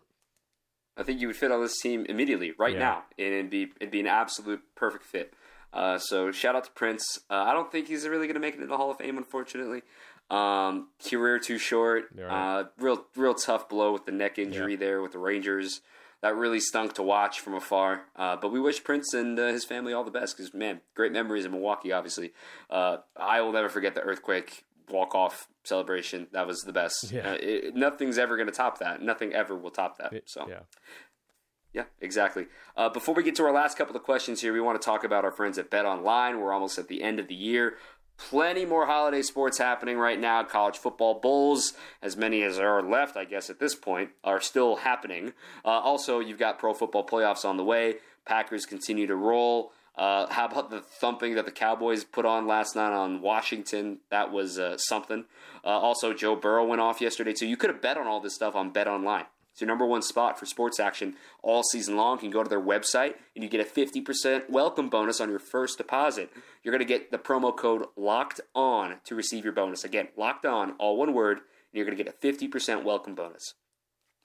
I 0.95 1.01
think 1.01 1.19
you 1.19 1.27
would 1.27 1.35
fit 1.35 1.51
on 1.51 1.61
this 1.61 1.79
team 1.79 2.05
immediately, 2.07 2.53
right 2.59 2.73
yeah. 2.73 2.79
now, 2.79 3.03
and 3.17 3.33
it'd 3.33 3.49
be 3.49 3.71
it'd 3.79 3.89
be 3.89 3.99
an 3.99 4.05
absolute 4.05 4.61
perfect 4.75 5.03
fit. 5.03 5.33
Uh, 5.73 5.97
so 5.97 6.31
shout 6.31 6.55
out 6.55 6.65
to 6.65 6.71
Prince. 6.71 7.19
Uh, 7.29 7.45
I 7.47 7.53
don't 7.53 7.71
think 7.71 7.87
he's 7.87 8.07
really 8.07 8.27
going 8.27 8.35
to 8.35 8.39
make 8.39 8.53
it 8.53 8.57
into 8.57 8.67
the 8.67 8.77
Hall 8.77 8.91
of 8.91 8.97
Fame, 8.97 9.17
unfortunately. 9.17 9.81
Um, 10.29 10.89
career 11.09 11.39
too 11.39 11.57
short. 11.57 12.05
Right. 12.15 12.59
Uh, 12.59 12.65
real, 12.79 13.05
real 13.15 13.33
tough 13.33 13.69
blow 13.69 13.91
with 13.91 14.05
the 14.05 14.11
neck 14.11 14.37
injury 14.37 14.73
yeah. 14.73 14.79
there 14.79 15.01
with 15.01 15.13
the 15.13 15.19
Rangers. 15.19 15.81
That 16.23 16.37
really 16.37 16.61
stunk 16.61 16.93
to 16.93 17.03
watch 17.03 17.41
from 17.41 17.53
afar. 17.53 18.05
Uh, 18.15 18.37
but 18.37 18.49
we 18.49 18.59
wish 18.59 18.81
Prince 18.81 19.13
and 19.13 19.37
uh, 19.37 19.47
his 19.47 19.65
family 19.65 19.91
all 19.91 20.05
the 20.05 20.09
best 20.09 20.37
because 20.37 20.53
man, 20.53 20.79
great 20.95 21.11
memories 21.11 21.43
in 21.43 21.51
Milwaukee. 21.51 21.91
Obviously, 21.91 22.31
uh, 22.69 22.97
I 23.17 23.41
will 23.41 23.51
never 23.51 23.67
forget 23.67 23.93
the 23.93 23.99
earthquake 23.99 24.63
walk 24.89 25.15
off 25.15 25.49
celebration. 25.65 26.27
That 26.31 26.47
was 26.47 26.61
the 26.61 26.71
best. 26.71 27.11
Yeah. 27.11 27.33
It, 27.33 27.75
nothing's 27.75 28.17
ever 28.17 28.37
going 28.37 28.47
to 28.47 28.53
top 28.53 28.79
that. 28.79 29.01
Nothing 29.01 29.33
ever 29.33 29.57
will 29.57 29.69
top 29.69 29.97
that. 29.97 30.13
So. 30.25 30.47
Yeah. 30.47 30.59
Yeah, 31.73 31.85
exactly. 31.99 32.45
Uh, 32.77 32.87
before 32.87 33.15
we 33.15 33.23
get 33.23 33.35
to 33.35 33.43
our 33.43 33.51
last 33.51 33.77
couple 33.77 33.95
of 33.95 34.03
questions 34.03 34.39
here, 34.41 34.53
we 34.53 34.61
want 34.61 34.79
to 34.79 34.85
talk 34.85 35.03
about 35.03 35.25
our 35.25 35.31
friends 35.31 35.57
at 35.57 35.69
Bet 35.71 35.85
Online. 35.85 36.39
We're 36.39 36.53
almost 36.53 36.77
at 36.77 36.87
the 36.87 37.01
end 37.01 37.19
of 37.19 37.27
the 37.27 37.35
year. 37.35 37.77
Plenty 38.17 38.65
more 38.65 38.85
holiday 38.85 39.21
sports 39.21 39.57
happening 39.57 39.97
right 39.97 40.19
now. 40.19 40.43
College 40.43 40.77
football 40.77 41.19
bowls, 41.19 41.73
as 42.01 42.15
many 42.15 42.43
as 42.43 42.59
are 42.59 42.81
left, 42.81 43.17
I 43.17 43.25
guess, 43.25 43.49
at 43.49 43.59
this 43.59 43.75
point, 43.75 44.11
are 44.23 44.39
still 44.39 44.77
happening. 44.77 45.33
Uh, 45.65 45.69
also, 45.69 46.19
you've 46.19 46.37
got 46.37 46.59
pro 46.59 46.73
football 46.73 47.05
playoffs 47.05 47.43
on 47.43 47.57
the 47.57 47.63
way. 47.63 47.95
Packers 48.25 48.65
continue 48.65 49.07
to 49.07 49.15
roll. 49.15 49.73
Uh, 49.95 50.27
how 50.31 50.45
about 50.45 50.69
the 50.71 50.81
thumping 50.81 51.35
that 51.35 51.45
the 51.45 51.51
Cowboys 51.51 52.03
put 52.03 52.25
on 52.25 52.47
last 52.47 52.75
night 52.75 52.93
on 52.93 53.21
Washington? 53.21 53.99
That 54.09 54.31
was 54.31 54.57
uh, 54.57 54.77
something. 54.77 55.25
Uh, 55.63 55.69
also, 55.69 56.13
Joe 56.13 56.35
Burrow 56.35 56.65
went 56.65 56.81
off 56.81 57.01
yesterday, 57.01 57.33
so 57.35 57.45
you 57.45 57.57
could 57.57 57.69
have 57.69 57.81
bet 57.81 57.97
on 57.97 58.07
all 58.07 58.19
this 58.19 58.35
stuff 58.35 58.55
on 58.55 58.71
Bet 58.71 58.87
Online. 58.87 59.25
It's 59.53 59.61
your 59.61 59.67
number 59.67 59.85
one 59.85 60.01
spot 60.01 60.39
for 60.39 60.47
sports 60.47 60.79
action 60.79 61.13
all 61.43 61.61
season 61.61 61.95
long. 61.95 62.17
You 62.17 62.21
can 62.21 62.31
go 62.31 62.41
to 62.41 62.49
their 62.49 62.59
website 62.59 63.13
and 63.35 63.43
you 63.43 63.49
get 63.49 63.61
a 63.61 63.63
50% 63.63 64.49
welcome 64.49 64.89
bonus 64.89 65.21
on 65.21 65.29
your 65.29 65.37
first 65.37 65.77
deposit. 65.77 66.31
You're 66.63 66.71
going 66.71 66.79
to 66.79 66.91
get 66.91 67.11
the 67.11 67.19
promo 67.19 67.55
code 67.55 67.85
LOCKED 67.95 68.41
ON 68.55 68.95
to 69.05 69.13
receive 69.13 69.43
your 69.43 69.53
bonus. 69.53 69.83
Again, 69.83 70.07
locked 70.17 70.47
on, 70.47 70.71
all 70.79 70.97
one 70.97 71.13
word, 71.13 71.37
and 71.37 71.45
you're 71.73 71.85
going 71.85 71.95
to 71.95 72.03
get 72.03 72.11
a 72.11 72.17
50% 72.17 72.83
welcome 72.83 73.13
bonus. 73.13 73.53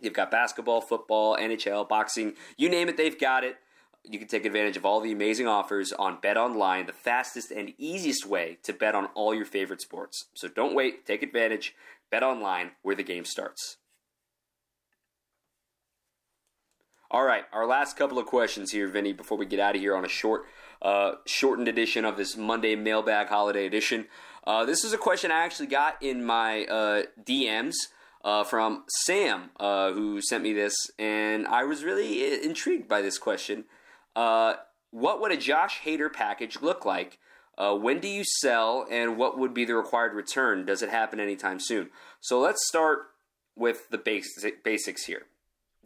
You've 0.01 0.14
got 0.14 0.31
basketball, 0.31 0.81
football, 0.81 1.37
NHL, 1.37 1.87
boxing, 1.87 2.33
you 2.57 2.71
name 2.71 2.88
it, 2.88 2.97
they've 2.97 3.19
got 3.19 3.45
it. 3.45 3.57
You 4.05 4.19
can 4.19 4.29
take 4.29 4.47
advantage 4.47 4.79
of 4.79 4.87
all 4.87 5.03
the 5.03 5.12
amazing 5.12 5.47
offers 5.47 5.93
on 5.93 6.21
Bet 6.23 6.38
Online, 6.38 6.87
the 6.87 6.95
fastest 6.95 7.51
and 7.51 7.75
easiest 7.77 8.25
way 8.25 8.57
to 8.62 8.73
bet 8.73 8.95
on 8.95 9.07
all 9.14 9.35
your 9.35 9.45
favorite 9.45 9.83
sports. 9.83 10.29
So 10.35 10.49
don't 10.49 10.75
wait, 10.75 11.05
take 11.05 11.23
advantage. 11.23 11.75
Bet 12.11 12.23
Online, 12.23 12.71
where 12.81 12.97
the 12.97 13.03
game 13.03 13.27
starts. 13.27 13.77
All 17.11 17.25
right, 17.25 17.44
our 17.55 17.66
last 17.66 17.97
couple 17.97 18.18
of 18.18 18.27
questions 18.27 18.71
here, 18.71 18.87
Vinny, 18.87 19.14
before 19.14 19.38
we 19.38 19.47
get 19.47 19.59
out 19.59 19.75
of 19.75 19.81
here 19.81 19.97
on 19.97 20.05
a 20.05 20.09
short, 20.09 20.44
uh, 20.83 21.12
shortened 21.25 21.66
edition 21.66 22.05
of 22.05 22.18
this 22.18 22.37
Monday 22.37 22.77
Mailbag 22.77 23.29
Holiday 23.29 23.64
Edition. 23.64 24.09
Uh, 24.47 24.66
this 24.66 24.85
is 24.85 24.92
a 24.92 24.99
question 24.99 25.31
I 25.31 25.42
actually 25.42 25.68
got 25.68 26.03
in 26.03 26.23
my 26.23 26.66
uh, 26.66 27.05
DMs 27.25 27.77
uh, 28.23 28.44
from 28.44 28.85
Sam, 29.07 29.49
uh, 29.59 29.92
who 29.92 30.21
sent 30.21 30.44
me 30.44 30.53
this, 30.53 30.75
and 30.99 31.47
I 31.47 31.64
was 31.64 31.83
really 31.83 32.31
uh, 32.31 32.42
intrigued 32.42 32.88
by 32.88 33.01
this 33.01 33.16
question. 33.16 33.64
what 34.14 34.68
would 34.92 35.33
a 35.33 35.38
Josh 35.38 35.81
Hader 35.87 36.12
package 36.12 36.61
look 36.61 36.85
like? 36.85 37.18
when 37.57 38.01
do 38.01 38.09
you 38.09 38.23
sell, 38.23 38.87
and 38.90 39.16
what 39.16 39.38
would 39.38 39.55
be 39.55 39.64
the 39.64 39.77
required 39.77 40.12
return? 40.12 40.66
Does 40.66 40.83
it 40.83 40.90
happen 40.90 41.21
anytime 41.21 41.59
soon? 41.59 41.88
So 42.21 42.38
let's 42.38 42.68
start 42.68 42.99
with 43.57 43.88
the 43.88 43.97
basic, 43.97 44.62
basics 44.62 45.07
here. 45.07 45.23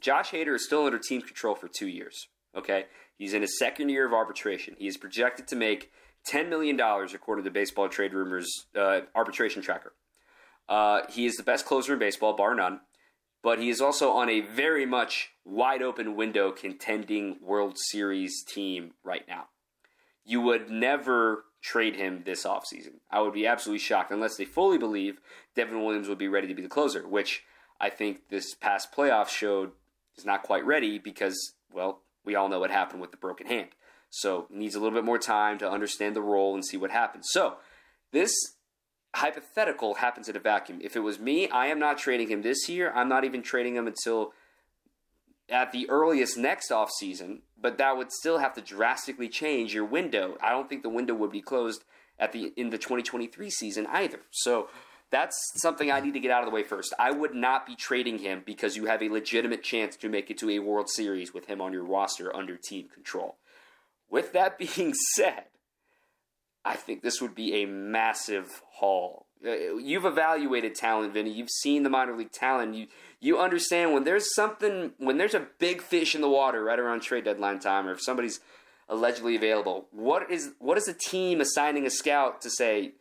Josh 0.03 0.31
Hader 0.33 0.55
is 0.55 0.65
still 0.65 0.85
under 0.85 0.99
team 0.99 1.23
control 1.23 1.55
for 1.55 1.69
two 1.69 1.89
years. 1.89 2.29
Okay, 2.57 2.87
he's 3.17 3.33
in 3.33 3.43
his 3.43 3.59
second 3.59 3.89
year 3.89 4.07
of 4.07 4.13
arbitration. 4.13 4.75
He 4.79 4.87
is 4.87 4.97
projected 4.97 5.49
to 5.49 5.57
make 5.57 5.91
ten 6.27 6.51
million 6.51 6.77
dollars, 6.77 7.15
according 7.15 7.45
to 7.45 7.51
Baseball 7.51 7.89
Trade 7.89 8.13
Rumors 8.13 8.67
uh, 8.77 9.01
arbitration 9.15 9.63
tracker. 9.63 9.95
Uh, 10.69 11.03
he 11.09 11.25
is 11.25 11.37
the 11.37 11.43
best 11.43 11.65
closer 11.65 11.95
in 11.95 11.99
baseball, 11.99 12.37
bar 12.37 12.55
none. 12.55 12.81
But 13.43 13.59
he 13.59 13.71
is 13.71 13.81
also 13.81 14.13
on 14.13 14.29
a 14.29 14.41
very 14.41 14.87
much 14.87 15.31
wide 15.45 15.83
open 15.83 16.15
window 16.15 16.53
contending 16.53 17.39
World 17.43 17.77
Series 17.77 18.45
team 18.45 18.93
right 19.03 19.25
now. 19.27 19.47
You 20.25 20.41
would 20.43 20.71
never 20.71 21.47
trade 21.61 21.97
him 21.97 22.23
this 22.25 22.45
offseason. 22.45 23.01
I 23.11 23.21
would 23.21 23.33
be 23.33 23.47
absolutely 23.47 23.81
shocked 23.81 24.13
unless 24.13 24.37
they 24.37 24.45
fully 24.45 24.79
believe 24.79 25.19
Devin 25.57 25.85
Williams 25.85 26.09
would 26.09 26.19
be 26.19 26.29
ready 26.29 26.47
to 26.47 26.55
be 26.55 26.63
the 26.63 26.69
closer, 26.69 27.07
which 27.07 27.43
I 27.81 27.91
think 27.91 28.29
this 28.29 28.55
past 28.55 28.93
playoff 28.93 29.29
showed 29.29 29.73
is 30.17 30.25
not 30.25 30.43
quite 30.43 30.65
ready 30.65 30.99
because, 30.99 31.55
well, 31.73 32.01
we 32.25 32.35
all 32.35 32.49
know 32.49 32.61
what 32.61 32.71
happened 32.71 33.01
with 33.01 33.11
the 33.11 33.17
broken 33.17 33.47
hand. 33.47 33.69
So 34.11 34.47
needs 34.51 34.75
a 34.75 34.81
little 34.81 34.97
bit 34.97 35.05
more 35.05 35.19
time 35.19 35.59
to 35.59 35.71
understand 35.71 36.15
the 36.15 36.21
role 36.21 36.55
and 36.55 36.65
see 36.65 36.77
what 36.77 36.91
happens. 36.91 37.29
So 37.31 37.55
this 38.13 38.33
hypothetical 39.15 39.95
happens 39.95 40.29
in 40.29 40.37
a 40.37 40.41
vacuum. 40.41 40.81
If 40.83 40.97
it 40.97 41.01
was 41.01 41.19
me, 41.19 41.49
I 41.49 41.67
am 41.67 41.79
not 41.79 41.99
trading 41.99 42.29
him 42.29 42.43
this 42.43 42.69
year. 42.69 42.93
I'm 42.95 43.09
not 43.09 43.25
even 43.25 43.43
trading 43.43 43.75
him 43.75 43.87
until 43.87 44.33
at 45.49 45.73
the 45.73 45.89
earliest 45.89 46.37
next 46.37 46.71
off 46.71 46.91
season, 46.91 47.43
but 47.61 47.79
that 47.79 47.97
would 47.97 48.13
still 48.13 48.39
have 48.39 48.55
to 48.55 48.61
drastically 48.61 49.29
change 49.29 49.75
your 49.75 49.85
window. 49.85 50.37
I 50.43 50.51
don't 50.51 50.69
think 50.69 50.83
the 50.83 50.89
window 50.89 51.15
would 51.15 51.31
be 51.33 51.43
closed 51.43 51.85
at 52.19 52.33
the 52.33 52.53
in 52.57 52.71
the 52.71 52.79
2023 52.79 53.51
season 53.51 53.87
either. 53.91 54.21
So 54.31 54.69
that's 55.13 55.37
something 55.57 55.93
I 55.93 56.01
need 56.01 56.15
to 56.15 56.21
get 56.21 56.31
out 56.31 56.43
of 56.43 56.47
the 56.47 56.55
way 56.55 56.65
first. 56.65 56.95
I 56.99 57.13
would 57.13 57.35
not 57.35 57.67
be 57.67 57.77
trading 57.77 58.19
him 58.19 58.43
because 58.45 58.77
you 58.77 58.87
have 58.87 59.03
a 59.03 59.11
legitimate 59.11 59.63
chance 59.63 59.95
to 59.97 60.09
make 60.09 60.31
it 60.31 60.39
to 60.39 60.51
a 60.51 60.59
World 60.59 60.89
Series 60.89 61.35
with 61.35 61.47
him 61.47 61.61
on 61.61 61.73
your 61.73 61.85
roster 61.85 62.35
under 62.35 62.57
team 62.57 62.89
control. 62.93 63.37
With 64.11 64.33
that 64.33 64.59
being 64.77 64.95
said, 65.15 65.45
I 66.65 66.77
think 66.77 67.03
this 67.03 67.21
would 67.21 67.35
be 67.35 67.63
a 67.63 67.67
massive 67.67 68.63
haul. 68.73 69.27
Uh, 69.45 69.77
you've 69.77 70.07
evaluated 70.07 70.75
talent, 70.75 71.13
Vinny. 71.13 71.31
You've 71.31 71.51
seen 71.51 71.83
the 71.83 71.91
minor 71.91 72.17
league 72.17 72.33
talent. 72.33 72.75
You 72.75 72.87
you 73.21 73.39
understand 73.39 73.93
when 73.93 74.05
there's 74.05 74.35
something 74.35 74.93
when 74.99 75.19
there's 75.19 75.35
a 75.35 75.49
big 75.59 75.83
fish 75.83 76.15
in 76.15 76.21
the 76.21 76.29
water 76.29 76.65
right 76.65 76.79
around 76.79 77.01
trade 77.01 77.25
deadline 77.25 77.59
time, 77.59 77.87
or 77.87 77.93
if 77.93 78.01
somebody's 78.01 78.41
allegedly 78.89 79.35
available. 79.35 79.89
What 79.91 80.31
is 80.31 80.53
what 80.59 80.79
is 80.79 80.87
a 80.87 80.95
team 80.95 81.41
assigning 81.41 81.85
a 81.85 81.91
scout 81.91 82.41
to 82.43 82.51
say? 82.51 82.93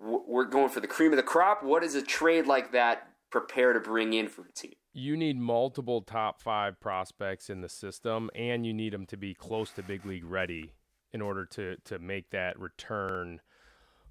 We're 0.00 0.44
going 0.44 0.68
for 0.68 0.80
the 0.80 0.86
cream 0.86 1.12
of 1.12 1.16
the 1.16 1.22
crop. 1.22 1.62
What 1.62 1.82
does 1.82 1.94
a 1.94 2.02
trade 2.02 2.46
like 2.46 2.72
that 2.72 3.10
prepare 3.30 3.72
to 3.72 3.80
bring 3.80 4.12
in 4.12 4.28
for 4.28 4.42
a 4.42 4.52
team? 4.52 4.74
You 4.92 5.16
need 5.16 5.38
multiple 5.38 6.00
top 6.00 6.40
five 6.40 6.80
prospects 6.80 7.50
in 7.50 7.60
the 7.60 7.68
system, 7.68 8.30
and 8.34 8.64
you 8.64 8.72
need 8.72 8.92
them 8.92 9.06
to 9.06 9.16
be 9.16 9.34
close 9.34 9.70
to 9.72 9.82
big 9.82 10.06
league 10.06 10.24
ready 10.24 10.72
in 11.12 11.20
order 11.20 11.44
to 11.46 11.76
to 11.84 11.98
make 11.98 12.30
that 12.30 12.58
return 12.58 13.40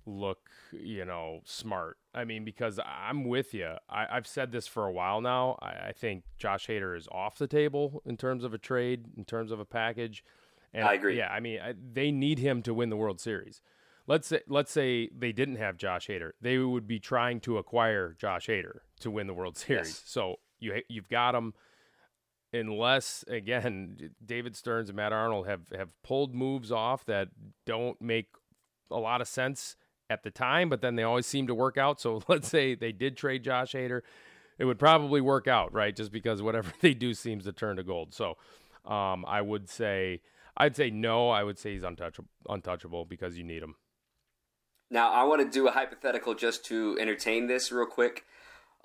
look, 0.05 0.49
you 0.71 1.05
know, 1.05 1.41
smart. 1.45 1.97
I 2.13 2.25
mean, 2.25 2.45
because 2.45 2.79
I'm 2.85 3.25
with 3.25 3.53
you. 3.53 3.73
I, 3.89 4.05
have 4.11 4.27
said 4.27 4.51
this 4.51 4.67
for 4.67 4.85
a 4.85 4.91
while 4.91 5.21
now. 5.21 5.57
I, 5.61 5.87
I, 5.87 5.93
think 5.93 6.23
Josh 6.37 6.67
Hader 6.67 6.95
is 6.95 7.07
off 7.11 7.37
the 7.37 7.47
table 7.47 8.03
in 8.05 8.17
terms 8.17 8.43
of 8.43 8.53
a 8.53 8.57
trade, 8.57 9.05
in 9.17 9.25
terms 9.25 9.51
of 9.51 9.59
a 9.59 9.65
package. 9.65 10.23
And 10.73 10.87
I 10.87 10.93
agree. 10.93 11.17
Yeah, 11.17 11.29
I 11.29 11.39
mean, 11.39 11.59
I, 11.59 11.73
they 11.93 12.11
need 12.11 12.39
him 12.39 12.61
to 12.63 12.73
win 12.73 12.89
the 12.89 12.97
World 12.97 13.19
Series. 13.19 13.61
Let's 14.07 14.27
say, 14.27 14.41
let's 14.47 14.71
say 14.71 15.09
they 15.17 15.31
didn't 15.31 15.55
have 15.55 15.77
Josh 15.77 16.07
Hader. 16.07 16.31
They 16.39 16.59
would 16.59 16.87
be 16.87 16.99
trying 16.99 17.39
to 17.41 17.57
acquire 17.57 18.15
Josh 18.19 18.47
Hader 18.47 18.79
to 18.99 19.09
win 19.09 19.27
the 19.27 19.33
World 19.33 19.57
Series. 19.57 19.87
Yes. 19.87 20.03
So 20.05 20.35
you 20.59 20.81
you've 20.89 21.09
got 21.09 21.35
him 21.35 21.53
unless 22.53 23.25
again 23.27 24.11
David 24.23 24.55
Stearns 24.55 24.89
and 24.89 24.95
Matt 24.95 25.11
Arnold 25.11 25.47
have 25.47 25.61
have 25.75 25.89
pulled 26.03 26.35
moves 26.35 26.71
off 26.71 27.05
that 27.05 27.29
don't 27.65 27.99
make 28.01 28.27
a 28.91 28.97
lot 28.97 29.21
of 29.21 29.27
sense 29.27 29.75
at 30.09 30.23
the 30.23 30.31
time, 30.31 30.69
but 30.69 30.81
then 30.81 30.95
they 30.95 31.03
always 31.03 31.25
seem 31.25 31.47
to 31.47 31.55
work 31.55 31.77
out. 31.77 31.99
So 31.99 32.21
let's 32.27 32.47
say 32.47 32.75
they 32.75 32.91
did 32.91 33.17
trade 33.17 33.43
Josh 33.43 33.73
Hader, 33.73 34.01
it 34.57 34.65
would 34.65 34.79
probably 34.79 35.21
work 35.21 35.47
out, 35.47 35.73
right? 35.73 35.95
Just 35.95 36.11
because 36.11 36.41
whatever 36.41 36.71
they 36.81 36.93
do 36.93 37.13
seems 37.13 37.45
to 37.45 37.51
turn 37.51 37.77
to 37.77 37.83
gold. 37.83 38.13
So 38.13 38.37
um, 38.85 39.25
I 39.27 39.41
would 39.41 39.69
say, 39.69 40.21
I'd 40.57 40.75
say 40.75 40.89
no. 40.89 41.29
I 41.29 41.43
would 41.43 41.57
say 41.57 41.73
he's 41.73 41.83
untouchable, 41.83 42.29
untouchable 42.47 43.05
because 43.05 43.37
you 43.37 43.43
need 43.43 43.63
him. 43.63 43.75
Now 44.95 45.11
I 45.11 45.25
want 45.25 45.41
to 45.41 45.49
do 45.49 45.67
a 45.67 45.71
hypothetical 45.71 46.35
just 46.35 46.63
to 46.67 46.97
entertain 47.01 47.47
this 47.47 47.69
real 47.69 47.85
quick. 47.85 48.23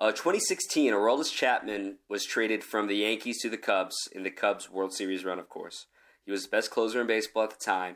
Uh, 0.01 0.11
2016, 0.11 0.91
Aroldis 0.91 1.33
Chapman 1.33 1.99
was 2.09 2.25
traded 2.25 2.65
from 2.65 2.87
the 2.87 2.97
Yankees 2.97 3.41
to 3.43 3.49
the 3.49 3.57
Cubs 3.57 3.95
in 4.11 4.23
the 4.23 4.29
Cubs 4.29 4.69
World 4.69 4.93
Series 4.93 5.23
run, 5.23 5.39
of 5.39 5.47
course. 5.47 5.85
He 6.25 6.31
was 6.33 6.43
the 6.43 6.49
best 6.49 6.69
closer 6.69 6.99
in 6.99 7.07
baseball 7.07 7.43
at 7.43 7.51
the 7.51 7.63
time, 7.63 7.95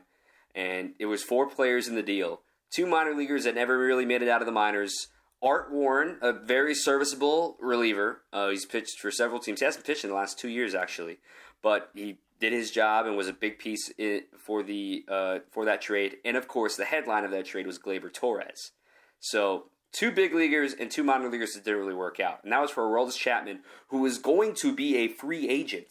and 0.56 0.94
it 0.98 1.08
was 1.08 1.24
four 1.24 1.50
players 1.50 1.90
in 1.90 1.96
the 1.96 2.02
deal 2.02 2.40
two 2.74 2.86
minor 2.86 3.14
leaguers 3.14 3.44
that 3.44 3.56
never 3.56 3.78
really 3.78 4.06
made 4.06 4.22
it 4.22 4.30
out 4.30 4.42
of 4.42 4.46
the 4.46 4.52
minors. 4.54 5.08
Art 5.44 5.70
Warren, 5.70 6.18
a 6.22 6.32
very 6.32 6.74
serviceable 6.74 7.58
reliever. 7.60 8.22
Uh, 8.32 8.48
he's 8.48 8.66
pitched 8.66 8.98
for 9.02 9.12
several 9.12 9.42
teams. 9.42 9.60
He 9.60 9.66
hasn't 9.66 9.86
pitched 9.86 10.06
in 10.06 10.10
the 10.10 10.16
last 10.16 10.40
two 10.40 10.48
years, 10.48 10.74
actually, 10.74 11.18
but 11.62 11.90
he 11.94 12.20
did 12.40 12.54
his 12.54 12.72
job 12.72 13.06
and 13.06 13.16
was 13.16 13.28
a 13.28 13.34
big 13.34 13.60
piece 13.60 13.92
for 14.38 14.64
the 14.64 15.06
uh, 15.08 15.40
for 15.52 15.66
that 15.66 15.82
trade. 15.82 16.18
And 16.26 16.38
of 16.38 16.48
course, 16.48 16.76
the 16.76 16.86
headline 16.86 17.24
of 17.24 17.32
that 17.32 17.46
trade 17.46 17.68
was 17.68 17.80
Gleyber 17.80 18.12
Torres. 18.12 18.72
So 19.20 19.66
two 19.92 20.12
big 20.12 20.34
leaguers 20.34 20.74
and 20.74 20.92
two 20.92 21.04
minor 21.04 21.30
leaguers 21.30 21.54
that 21.54 21.64
didn't 21.64 21.80
really 21.80 21.94
work 21.94 22.20
out. 22.20 22.44
And 22.44 22.52
that 22.52 22.62
was 22.62 22.72
for 22.72 22.84
Aroldis 22.84 23.18
Chapman, 23.18 23.62
who 23.88 24.02
was 24.02 24.18
going 24.18 24.54
to 24.56 24.76
be 24.76 24.98
a 24.98 25.08
free 25.08 25.48
agent 25.50 25.88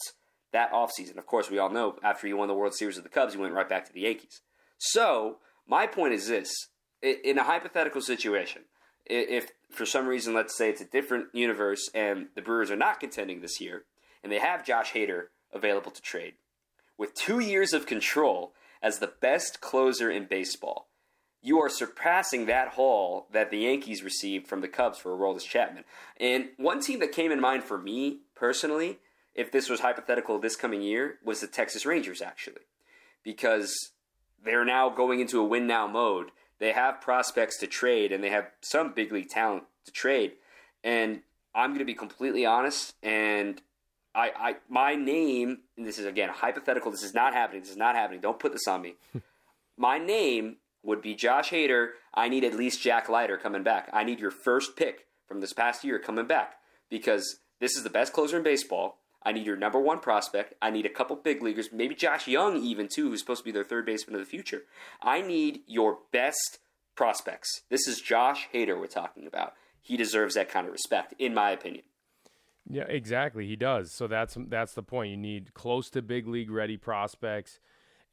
that 0.52 0.72
offseason. 0.72 1.16
Of 1.16 1.26
course, 1.26 1.50
we 1.50 1.58
all 1.58 1.70
know 1.70 1.98
after 2.02 2.26
he 2.26 2.32
won 2.32 2.48
the 2.48 2.54
World 2.54 2.74
Series 2.74 2.96
with 2.96 3.04
the 3.04 3.10
Cubs, 3.10 3.34
he 3.34 3.40
went 3.40 3.54
right 3.54 3.68
back 3.68 3.86
to 3.86 3.92
the 3.92 4.02
Yankees. 4.02 4.40
So 4.78 5.38
my 5.66 5.86
point 5.86 6.14
is 6.14 6.28
this: 6.28 6.68
in 7.02 7.38
a 7.38 7.44
hypothetical 7.44 8.00
situation, 8.00 8.62
if 9.06 9.50
for 9.70 9.86
some 9.86 10.06
reason, 10.06 10.34
let's 10.34 10.56
say 10.56 10.70
it's 10.70 10.80
a 10.80 10.86
different 10.86 11.26
universe 11.32 11.90
and 11.94 12.28
the 12.34 12.42
Brewers 12.42 12.70
are 12.70 12.76
not 12.76 13.00
contending 13.00 13.40
this 13.40 13.60
year, 13.60 13.84
and 14.22 14.30
they 14.30 14.38
have 14.38 14.64
Josh 14.64 14.92
Hader 14.92 15.26
available 15.54 15.90
to 15.90 16.02
trade, 16.02 16.34
with 16.98 17.14
two 17.14 17.38
years 17.38 17.72
of 17.72 17.86
control 17.86 18.52
as 18.82 18.98
the 18.98 19.12
best 19.20 19.60
closer 19.60 20.10
in 20.10 20.26
baseball, 20.26 20.88
you 21.42 21.60
are 21.60 21.68
surpassing 21.68 22.46
that 22.46 22.68
haul 22.68 23.26
that 23.32 23.50
the 23.50 23.58
Yankees 23.58 24.02
received 24.02 24.46
from 24.46 24.62
the 24.62 24.68
Cubs 24.68 24.98
for 24.98 25.10
Aroldis 25.10 25.46
Chapman. 25.46 25.84
And 26.18 26.48
one 26.56 26.80
team 26.80 27.00
that 27.00 27.12
came 27.12 27.30
in 27.30 27.40
mind 27.40 27.64
for 27.64 27.78
me 27.78 28.20
personally, 28.34 28.98
if 29.34 29.52
this 29.52 29.68
was 29.68 29.80
hypothetical 29.80 30.38
this 30.38 30.56
coming 30.56 30.80
year, 30.80 31.18
was 31.22 31.40
the 31.40 31.46
Texas 31.46 31.84
Rangers 31.84 32.22
actually, 32.22 32.62
because 33.22 33.74
they're 34.42 34.64
now 34.64 34.88
going 34.88 35.20
into 35.20 35.38
a 35.38 35.44
win 35.44 35.66
now 35.66 35.86
mode. 35.86 36.30
They 36.60 36.72
have 36.72 37.00
prospects 37.00 37.58
to 37.58 37.66
trade 37.66 38.10
and 38.10 38.24
they 38.24 38.30
have 38.30 38.46
some 38.62 38.94
big 38.94 39.12
league 39.12 39.28
talent 39.28 39.64
to 39.84 39.92
trade. 39.92 40.32
And 40.82 41.20
I'm 41.54 41.70
going 41.70 41.80
to 41.80 41.84
be 41.84 41.94
completely 41.94 42.46
honest 42.46 42.94
and 43.02 43.60
I, 44.14 44.30
I 44.36 44.56
my 44.68 44.94
name 44.94 45.58
and 45.76 45.86
this 45.86 45.98
is 45.98 46.06
again 46.06 46.28
hypothetical 46.28 46.90
this 46.90 47.02
is 47.02 47.14
not 47.14 47.34
happening 47.34 47.62
this 47.62 47.70
is 47.70 47.76
not 47.76 47.96
happening 47.96 48.20
don't 48.20 48.38
put 48.38 48.52
this 48.52 48.68
on 48.68 48.82
me 48.82 48.94
my 49.76 49.98
name 49.98 50.56
would 50.82 51.02
be 51.02 51.14
Josh 51.14 51.50
Hader 51.50 51.90
I 52.12 52.28
need 52.28 52.44
at 52.44 52.54
least 52.54 52.80
Jack 52.80 53.08
Leiter 53.08 53.36
coming 53.36 53.62
back 53.62 53.88
I 53.92 54.04
need 54.04 54.20
your 54.20 54.30
first 54.30 54.76
pick 54.76 55.06
from 55.26 55.40
this 55.40 55.52
past 55.52 55.84
year 55.84 55.98
coming 55.98 56.26
back 56.26 56.54
because 56.90 57.40
this 57.60 57.76
is 57.76 57.82
the 57.82 57.90
best 57.90 58.12
closer 58.12 58.36
in 58.36 58.42
baseball 58.42 58.98
I 59.24 59.32
need 59.32 59.46
your 59.46 59.56
number 59.56 59.80
one 59.80 60.00
prospect. 60.00 60.54
I 60.60 60.70
need 60.70 60.84
a 60.84 60.90
couple 60.90 61.16
big 61.16 61.42
leaguers, 61.42 61.70
maybe 61.72 61.94
Josh 61.94 62.28
Jung 62.28 62.58
even 62.58 62.88
too, 62.88 63.08
who's 63.08 63.20
supposed 63.20 63.40
to 63.40 63.44
be 63.44 63.52
their 63.52 63.64
third 63.64 63.86
baseman 63.86 64.16
of 64.16 64.20
the 64.20 64.30
future. 64.30 64.64
I 65.00 65.22
need 65.22 65.60
your 65.66 65.98
best 66.12 66.58
prospects. 66.94 67.62
This 67.70 67.88
is 67.88 68.00
Josh 68.00 68.48
Hader 68.52 68.78
we're 68.78 68.86
talking 68.86 69.26
about. 69.26 69.54
He 69.80 69.96
deserves 69.96 70.34
that 70.34 70.50
kind 70.50 70.66
of 70.66 70.72
respect, 70.72 71.14
in 71.18 71.34
my 71.34 71.50
opinion. 71.50 71.84
Yeah, 72.68 72.84
exactly. 72.88 73.46
He 73.46 73.56
does. 73.56 73.92
So 73.92 74.06
that's 74.06 74.36
that's 74.48 74.74
the 74.74 74.82
point. 74.82 75.10
You 75.10 75.16
need 75.16 75.54
close 75.54 75.90
to 75.90 76.02
big 76.02 76.26
league 76.26 76.50
ready 76.50 76.76
prospects, 76.76 77.60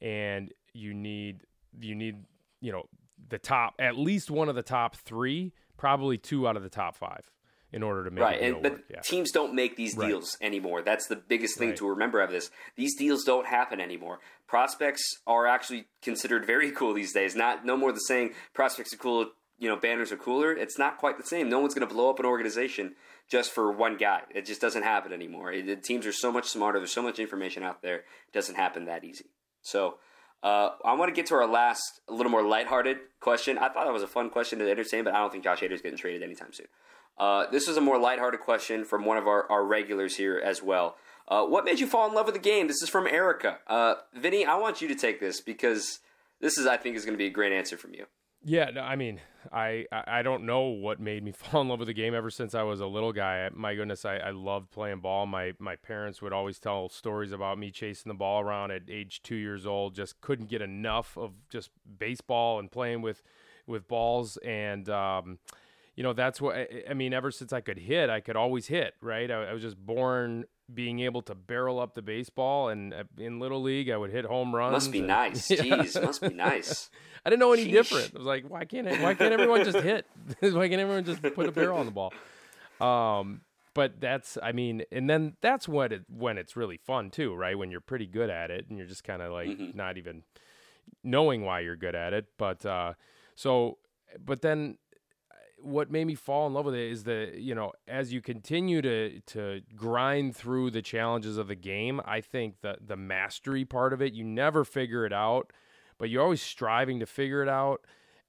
and 0.00 0.52
you 0.72 0.92
need 0.92 1.40
you 1.80 1.94
need 1.94 2.24
you 2.60 2.72
know 2.72 2.84
the 3.28 3.38
top 3.38 3.74
at 3.78 3.96
least 3.96 4.30
one 4.30 4.48
of 4.48 4.54
the 4.54 4.62
top 4.62 4.96
three, 4.96 5.52
probably 5.76 6.18
two 6.18 6.46
out 6.46 6.56
of 6.56 6.62
the 6.62 6.68
top 6.68 6.96
five 6.96 7.30
in 7.72 7.82
order 7.82 8.04
to 8.04 8.10
make 8.10 8.20
it. 8.20 8.24
right. 8.24 8.42
and, 8.42 8.62
but 8.62 8.80
yeah. 8.90 9.00
teams 9.00 9.30
don't 9.30 9.54
make 9.54 9.76
these 9.76 9.94
deals 9.94 10.36
right. 10.40 10.46
anymore. 10.46 10.82
That's 10.82 11.06
the 11.06 11.16
biggest 11.16 11.56
thing 11.56 11.70
right. 11.70 11.78
to 11.78 11.88
remember 11.88 12.20
of 12.20 12.30
this. 12.30 12.50
These 12.76 12.96
deals 12.96 13.24
don't 13.24 13.46
happen 13.46 13.80
anymore. 13.80 14.20
Prospects 14.46 15.02
are 15.26 15.46
actually 15.46 15.86
considered 16.02 16.44
very 16.44 16.70
cool 16.70 16.92
these 16.92 17.14
days. 17.14 17.34
Not 17.34 17.64
no 17.64 17.76
more 17.76 17.92
the 17.92 18.00
saying 18.00 18.34
prospects 18.52 18.92
are 18.92 18.98
cool. 18.98 19.30
You 19.58 19.68
know, 19.68 19.76
banners 19.76 20.12
are 20.12 20.16
cooler. 20.16 20.52
It's 20.52 20.78
not 20.78 20.98
quite 20.98 21.16
the 21.16 21.24
same. 21.24 21.48
No 21.48 21.60
one's 21.60 21.72
going 21.72 21.86
to 21.88 21.94
blow 21.94 22.10
up 22.10 22.18
an 22.18 22.26
organization 22.26 22.94
just 23.32 23.50
for 23.50 23.72
one 23.72 23.96
guy. 23.96 24.20
It 24.34 24.44
just 24.44 24.60
doesn't 24.60 24.82
happen 24.82 25.10
anymore. 25.10 25.50
It, 25.50 25.66
the 25.66 25.76
teams 25.76 26.06
are 26.06 26.12
so 26.12 26.30
much 26.30 26.46
smarter. 26.48 26.78
There's 26.78 26.92
so 26.92 27.00
much 27.02 27.18
information 27.18 27.62
out 27.62 27.80
there. 27.80 27.96
It 27.96 28.32
doesn't 28.34 28.56
happen 28.56 28.84
that 28.84 29.02
easy. 29.02 29.30
So. 29.62 29.98
Uh, 30.44 30.70
I 30.84 30.94
want 30.94 31.08
to 31.08 31.14
get 31.14 31.26
to 31.26 31.36
our 31.36 31.46
last, 31.46 32.00
a 32.08 32.12
little 32.12 32.32
more 32.32 32.42
lighthearted 32.42 32.96
question. 33.20 33.58
I 33.58 33.68
thought 33.68 33.84
that 33.84 33.92
was 33.92 34.02
a 34.02 34.08
fun 34.08 34.28
question 34.28 34.58
to 34.58 34.68
entertain, 34.68 35.04
but 35.04 35.14
I 35.14 35.18
don't 35.18 35.30
think 35.30 35.44
Josh 35.44 35.60
Hader 35.60 35.70
is 35.70 35.82
getting 35.82 35.96
traded 35.96 36.20
anytime 36.20 36.52
soon. 36.52 36.66
Uh, 37.16 37.46
this 37.52 37.68
is 37.68 37.76
a 37.76 37.80
more 37.80 37.96
lighthearted 37.96 38.40
question 38.40 38.84
from 38.84 39.04
one 39.04 39.18
of 39.18 39.28
our, 39.28 39.48
our 39.48 39.64
regulars 39.64 40.16
here 40.16 40.42
as 40.44 40.60
well. 40.60 40.96
Uh, 41.28 41.44
what 41.44 41.64
made 41.64 41.78
you 41.78 41.86
fall 41.86 42.08
in 42.08 42.14
love 42.14 42.26
with 42.26 42.34
the 42.34 42.40
game? 42.40 42.66
This 42.66 42.82
is 42.82 42.88
from 42.88 43.06
Erica. 43.06 43.58
Uh, 43.68 43.94
Vinny, 44.14 44.44
I 44.44 44.56
want 44.56 44.82
you 44.82 44.88
to 44.88 44.96
take 44.96 45.20
this 45.20 45.40
because 45.40 46.00
this 46.40 46.58
is, 46.58 46.66
I 46.66 46.76
think, 46.76 46.96
is 46.96 47.04
going 47.04 47.14
to 47.14 47.22
be 47.24 47.26
a 47.26 47.30
great 47.30 47.52
answer 47.52 47.76
from 47.76 47.94
you. 47.94 48.06
Yeah, 48.44 48.70
no, 48.70 48.80
I 48.80 48.96
mean, 48.96 49.20
I 49.52 49.86
I 49.92 50.22
don't 50.22 50.44
know 50.44 50.62
what 50.62 50.98
made 50.98 51.22
me 51.22 51.30
fall 51.36 51.60
in 51.60 51.68
love 51.68 51.78
with 51.78 51.86
the 51.86 51.94
game 51.94 52.14
ever 52.14 52.30
since 52.30 52.54
I 52.54 52.62
was 52.62 52.80
a 52.80 52.86
little 52.86 53.12
guy. 53.12 53.48
My 53.52 53.74
goodness, 53.74 54.04
I, 54.04 54.16
I 54.16 54.30
loved 54.30 54.70
playing 54.70 55.00
ball. 55.00 55.26
My 55.26 55.52
my 55.58 55.76
parents 55.76 56.20
would 56.22 56.32
always 56.32 56.58
tell 56.58 56.88
stories 56.88 57.30
about 57.32 57.58
me 57.58 57.70
chasing 57.70 58.10
the 58.10 58.14
ball 58.14 58.40
around 58.40 58.72
at 58.72 58.82
age 58.88 59.22
two 59.22 59.36
years 59.36 59.64
old. 59.64 59.94
Just 59.94 60.20
couldn't 60.20 60.48
get 60.48 60.60
enough 60.60 61.16
of 61.16 61.32
just 61.50 61.70
baseball 61.98 62.58
and 62.58 62.70
playing 62.70 63.02
with 63.02 63.22
with 63.66 63.86
balls 63.88 64.36
and. 64.38 64.88
Um, 64.88 65.38
you 65.94 66.02
know, 66.02 66.14
that's 66.14 66.40
what 66.40 66.56
I 66.88 66.94
mean. 66.94 67.12
Ever 67.12 67.30
since 67.30 67.52
I 67.52 67.60
could 67.60 67.78
hit, 67.78 68.08
I 68.08 68.20
could 68.20 68.34
always 68.34 68.68
hit. 68.68 68.94
Right, 69.02 69.30
I, 69.30 69.50
I 69.50 69.52
was 69.52 69.60
just 69.60 69.76
born 69.76 70.46
being 70.72 71.00
able 71.00 71.22
to 71.22 71.34
barrel 71.34 71.78
up 71.78 71.94
the 71.94 72.02
baseball, 72.02 72.68
and 72.68 72.94
uh, 72.94 73.04
in 73.18 73.38
little 73.38 73.62
league, 73.62 73.90
I 73.90 73.96
would 73.96 74.10
hit 74.10 74.24
home 74.24 74.54
runs. 74.54 74.72
Must 74.72 74.92
be 74.92 74.98
and, 74.98 75.08
nice. 75.08 75.50
Yeah. 75.50 75.62
Jeez, 75.62 76.02
must 76.02 76.20
be 76.20 76.30
nice. 76.30 76.90
I 77.24 77.30
didn't 77.30 77.40
know 77.40 77.52
any 77.52 77.66
Sheesh. 77.66 77.72
different. 77.72 78.12
I 78.14 78.18
was 78.18 78.26
like, 78.26 78.44
why 78.48 78.64
can't 78.64 78.88
I, 78.88 79.02
why 79.02 79.14
can't 79.14 79.32
everyone 79.32 79.64
just 79.64 79.78
hit? 79.78 80.06
why 80.40 80.68
can't 80.68 80.80
everyone 80.80 81.04
just 81.04 81.22
put 81.22 81.46
a 81.46 81.52
barrel 81.52 81.78
on 81.78 81.86
the 81.86 81.92
ball? 81.92 82.12
Um, 82.80 83.42
but 83.74 84.00
that's 84.00 84.38
I 84.42 84.52
mean, 84.52 84.82
and 84.90 85.08
then 85.08 85.36
that's 85.40 85.68
when 85.68 85.92
it 85.92 86.02
when 86.08 86.38
it's 86.38 86.56
really 86.56 86.76
fun 86.76 87.10
too, 87.10 87.34
right? 87.34 87.56
When 87.56 87.70
you're 87.70 87.80
pretty 87.80 88.06
good 88.06 88.30
at 88.30 88.50
it, 88.50 88.66
and 88.68 88.76
you're 88.76 88.86
just 88.86 89.04
kind 89.04 89.22
of 89.22 89.32
like 89.32 89.48
mm-hmm. 89.48 89.76
not 89.76 89.98
even 89.98 90.24
knowing 91.04 91.42
why 91.42 91.60
you're 91.60 91.76
good 91.76 91.94
at 91.94 92.12
it. 92.12 92.26
But 92.36 92.66
uh, 92.66 92.94
so, 93.34 93.78
but 94.22 94.42
then 94.42 94.78
what 95.62 95.90
made 95.90 96.06
me 96.06 96.14
fall 96.14 96.46
in 96.46 96.52
love 96.52 96.64
with 96.64 96.74
it 96.74 96.90
is 96.90 97.04
that 97.04 97.34
you 97.36 97.54
know 97.54 97.72
as 97.86 98.12
you 98.12 98.20
continue 98.20 98.82
to 98.82 99.20
to 99.26 99.60
grind 99.76 100.36
through 100.36 100.70
the 100.70 100.82
challenges 100.82 101.36
of 101.36 101.48
the 101.48 101.54
game 101.54 102.00
i 102.04 102.20
think 102.20 102.60
that 102.62 102.86
the 102.86 102.96
mastery 102.96 103.64
part 103.64 103.92
of 103.92 104.02
it 104.02 104.12
you 104.12 104.24
never 104.24 104.64
figure 104.64 105.06
it 105.06 105.12
out 105.12 105.52
but 105.98 106.10
you're 106.10 106.22
always 106.22 106.42
striving 106.42 107.00
to 107.00 107.06
figure 107.06 107.42
it 107.42 107.48
out 107.48 107.84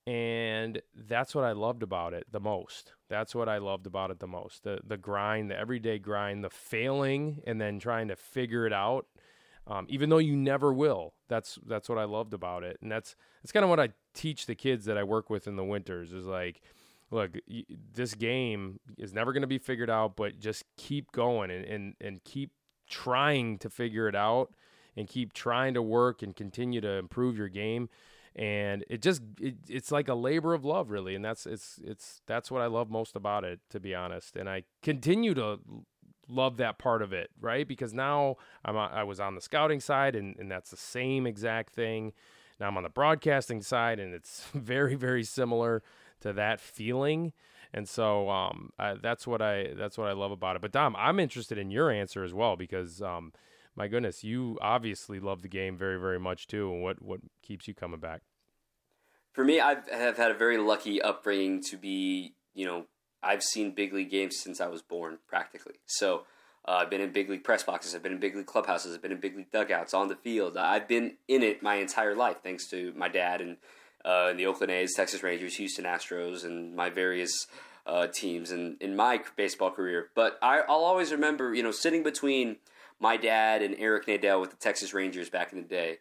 and 0.05 0.81
that's 1.07 1.33
what 1.33 1.43
i 1.43 1.51
loved 1.51 1.81
about 1.81 2.13
it 2.13 2.25
the 2.31 2.39
most. 2.39 2.93
That's 3.09 3.33
what 3.33 3.47
i 3.47 3.57
loved 3.57 3.87
about 3.87 4.11
it 4.11 4.19
the 4.19 4.27
most 4.27 4.63
the 4.63 4.79
the 4.85 4.97
grind 4.97 5.49
the 5.49 5.57
everyday 5.57 5.97
grind 5.97 6.43
the 6.43 6.49
failing 6.49 7.41
and 7.47 7.59
then 7.59 7.79
trying 7.79 8.09
to 8.09 8.15
figure 8.15 8.65
it 8.65 8.73
out 8.73 9.05
um, 9.65 9.85
even 9.87 10.09
though 10.09 10.17
you 10.17 10.35
never 10.35 10.73
will. 10.73 11.13
That's 11.29 11.57
that's 11.65 11.87
what 11.87 11.97
i 11.97 12.03
loved 12.03 12.33
about 12.33 12.63
it 12.63 12.77
and 12.81 12.91
that's 12.91 13.15
that's 13.41 13.51
kind 13.51 13.63
of 13.63 13.69
what 13.69 13.79
i 13.79 13.89
teach 14.13 14.45
the 14.45 14.55
kids 14.55 14.85
that 14.85 14.97
i 14.97 15.03
work 15.03 15.29
with 15.29 15.47
in 15.47 15.55
the 15.55 15.63
winters 15.63 16.11
is 16.11 16.25
like 16.25 16.61
look, 17.13 17.31
this 17.93 18.15
game 18.15 18.79
is 18.97 19.13
never 19.13 19.31
going 19.31 19.41
to 19.41 19.47
be 19.47 19.59
figured 19.59 19.89
out, 19.89 20.15
but 20.15 20.39
just 20.39 20.63
keep 20.77 21.11
going 21.11 21.51
and, 21.51 21.65
and, 21.65 21.93
and 22.01 22.23
keep 22.23 22.51
trying 22.89 23.57
to 23.59 23.69
figure 23.69 24.07
it 24.07 24.15
out 24.15 24.53
and 24.95 25.07
keep 25.07 25.33
trying 25.33 25.73
to 25.73 25.81
work 25.81 26.21
and 26.21 26.35
continue 26.35 26.81
to 26.81 26.91
improve 26.93 27.37
your 27.37 27.49
game. 27.49 27.89
and 28.35 28.83
it 28.89 29.01
just 29.01 29.21
it, 29.39 29.55
it's 29.69 29.91
like 29.91 30.07
a 30.07 30.15
labor 30.15 30.53
of 30.53 30.65
love 30.65 30.89
really 30.89 31.13
and 31.13 31.23
that's 31.23 31.45
it's 31.45 31.79
it's 31.83 32.21
that's 32.25 32.49
what 32.49 32.63
i 32.63 32.65
love 32.65 32.89
most 32.89 33.15
about 33.15 33.43
it 33.43 33.59
to 33.69 33.79
be 33.79 33.93
honest. 33.93 34.35
And 34.35 34.49
i 34.49 34.63
continue 34.81 35.33
to 35.35 35.59
love 36.27 36.57
that 36.57 36.79
part 36.79 37.01
of 37.01 37.13
it 37.13 37.29
right? 37.39 37.67
Because 37.67 37.93
now 37.93 38.37
i'm 38.65 38.75
i 38.75 39.03
was 39.03 39.19
on 39.19 39.35
the 39.35 39.41
scouting 39.41 39.79
side 39.79 40.15
and, 40.15 40.35
and 40.37 40.49
that's 40.49 40.71
the 40.71 40.77
same 40.77 41.27
exact 41.27 41.73
thing. 41.73 42.13
Now 42.59 42.67
i'm 42.67 42.77
on 42.77 42.83
the 42.83 42.89
broadcasting 42.89 43.61
side 43.61 43.99
and 43.99 44.13
it's 44.13 44.45
very 44.53 44.95
very 44.95 45.23
similar 45.23 45.83
to 46.23 46.33
that 46.33 46.59
feeling 46.59 47.31
and 47.73 47.87
so 47.87 48.29
um, 48.29 48.71
I, 48.77 48.95
that's 48.95 49.27
what 49.27 49.41
i 49.41 49.73
that's 49.77 49.97
what 49.97 50.07
i 50.07 50.13
love 50.13 50.31
about 50.31 50.55
it 50.55 50.61
but 50.61 50.71
dom 50.71 50.95
i'm 50.97 51.19
interested 51.19 51.57
in 51.57 51.71
your 51.71 51.91
answer 51.91 52.23
as 52.23 52.33
well 52.33 52.55
because 52.55 53.01
um, 53.01 53.31
my 53.75 53.87
goodness, 53.87 54.23
you 54.23 54.57
obviously 54.61 55.19
love 55.19 55.41
the 55.41 55.47
game 55.47 55.77
very, 55.77 55.99
very 55.99 56.19
much 56.19 56.47
too. 56.47 56.71
And 56.71 56.83
what 56.83 57.01
what 57.01 57.21
keeps 57.41 57.67
you 57.67 57.73
coming 57.73 57.99
back? 57.99 58.21
For 59.33 59.43
me, 59.43 59.59
I 59.59 59.77
have 59.91 60.17
had 60.17 60.31
a 60.31 60.35
very 60.35 60.57
lucky 60.57 61.01
upbringing 61.01 61.61
to 61.69 61.77
be, 61.77 62.35
you 62.53 62.65
know, 62.67 62.85
I've 63.23 63.41
seen 63.41 63.71
big 63.71 63.93
league 63.93 64.11
games 64.11 64.37
since 64.37 64.61
I 64.61 64.67
was 64.67 64.83
born, 64.83 65.17
practically. 65.27 65.75
So 65.87 66.25
uh, 66.67 66.81
I've 66.81 66.91
been 66.91 67.01
in 67.01 67.11
big 67.11 67.29
league 67.29 67.43
press 67.43 67.63
boxes, 67.63 67.95
I've 67.95 68.03
been 68.03 68.11
in 68.11 68.19
big 68.19 68.35
league 68.35 68.45
clubhouses, 68.45 68.93
I've 68.93 69.01
been 69.01 69.11
in 69.11 69.19
big 69.19 69.35
league 69.35 69.51
dugouts, 69.51 69.95
on 69.95 70.07
the 70.07 70.15
field. 70.15 70.55
I've 70.55 70.87
been 70.87 71.17
in 71.27 71.41
it 71.41 71.63
my 71.63 71.75
entire 71.75 72.15
life, 72.15 72.37
thanks 72.43 72.67
to 72.69 72.93
my 72.95 73.09
dad 73.09 73.41
and 73.41 73.57
uh, 74.05 74.33
the 74.33 74.45
Oakland 74.45 74.71
A's, 74.71 74.93
Texas 74.93 75.23
Rangers, 75.23 75.55
Houston 75.55 75.85
Astros, 75.85 76.43
and 76.45 76.75
my 76.75 76.89
various 76.89 77.47
uh, 77.85 78.07
teams 78.07 78.51
in, 78.51 78.77
in 78.79 78.95
my 78.95 79.21
baseball 79.35 79.71
career. 79.71 80.09
But 80.15 80.37
I, 80.41 80.59
I'll 80.59 80.83
always 80.83 81.11
remember, 81.11 81.53
you 81.53 81.63
know, 81.63 81.71
sitting 81.71 82.03
between– 82.03 82.57
my 83.03 83.17
dad 83.17 83.61
and 83.61 83.75
Eric 83.77 84.07
Nadel 84.07 84.39
with 84.39 84.51
the 84.51 84.55
Texas 84.55 84.93
Rangers 84.93 85.29
back 85.29 85.51
in 85.51 85.61
the 85.61 85.67
day, 85.67 85.97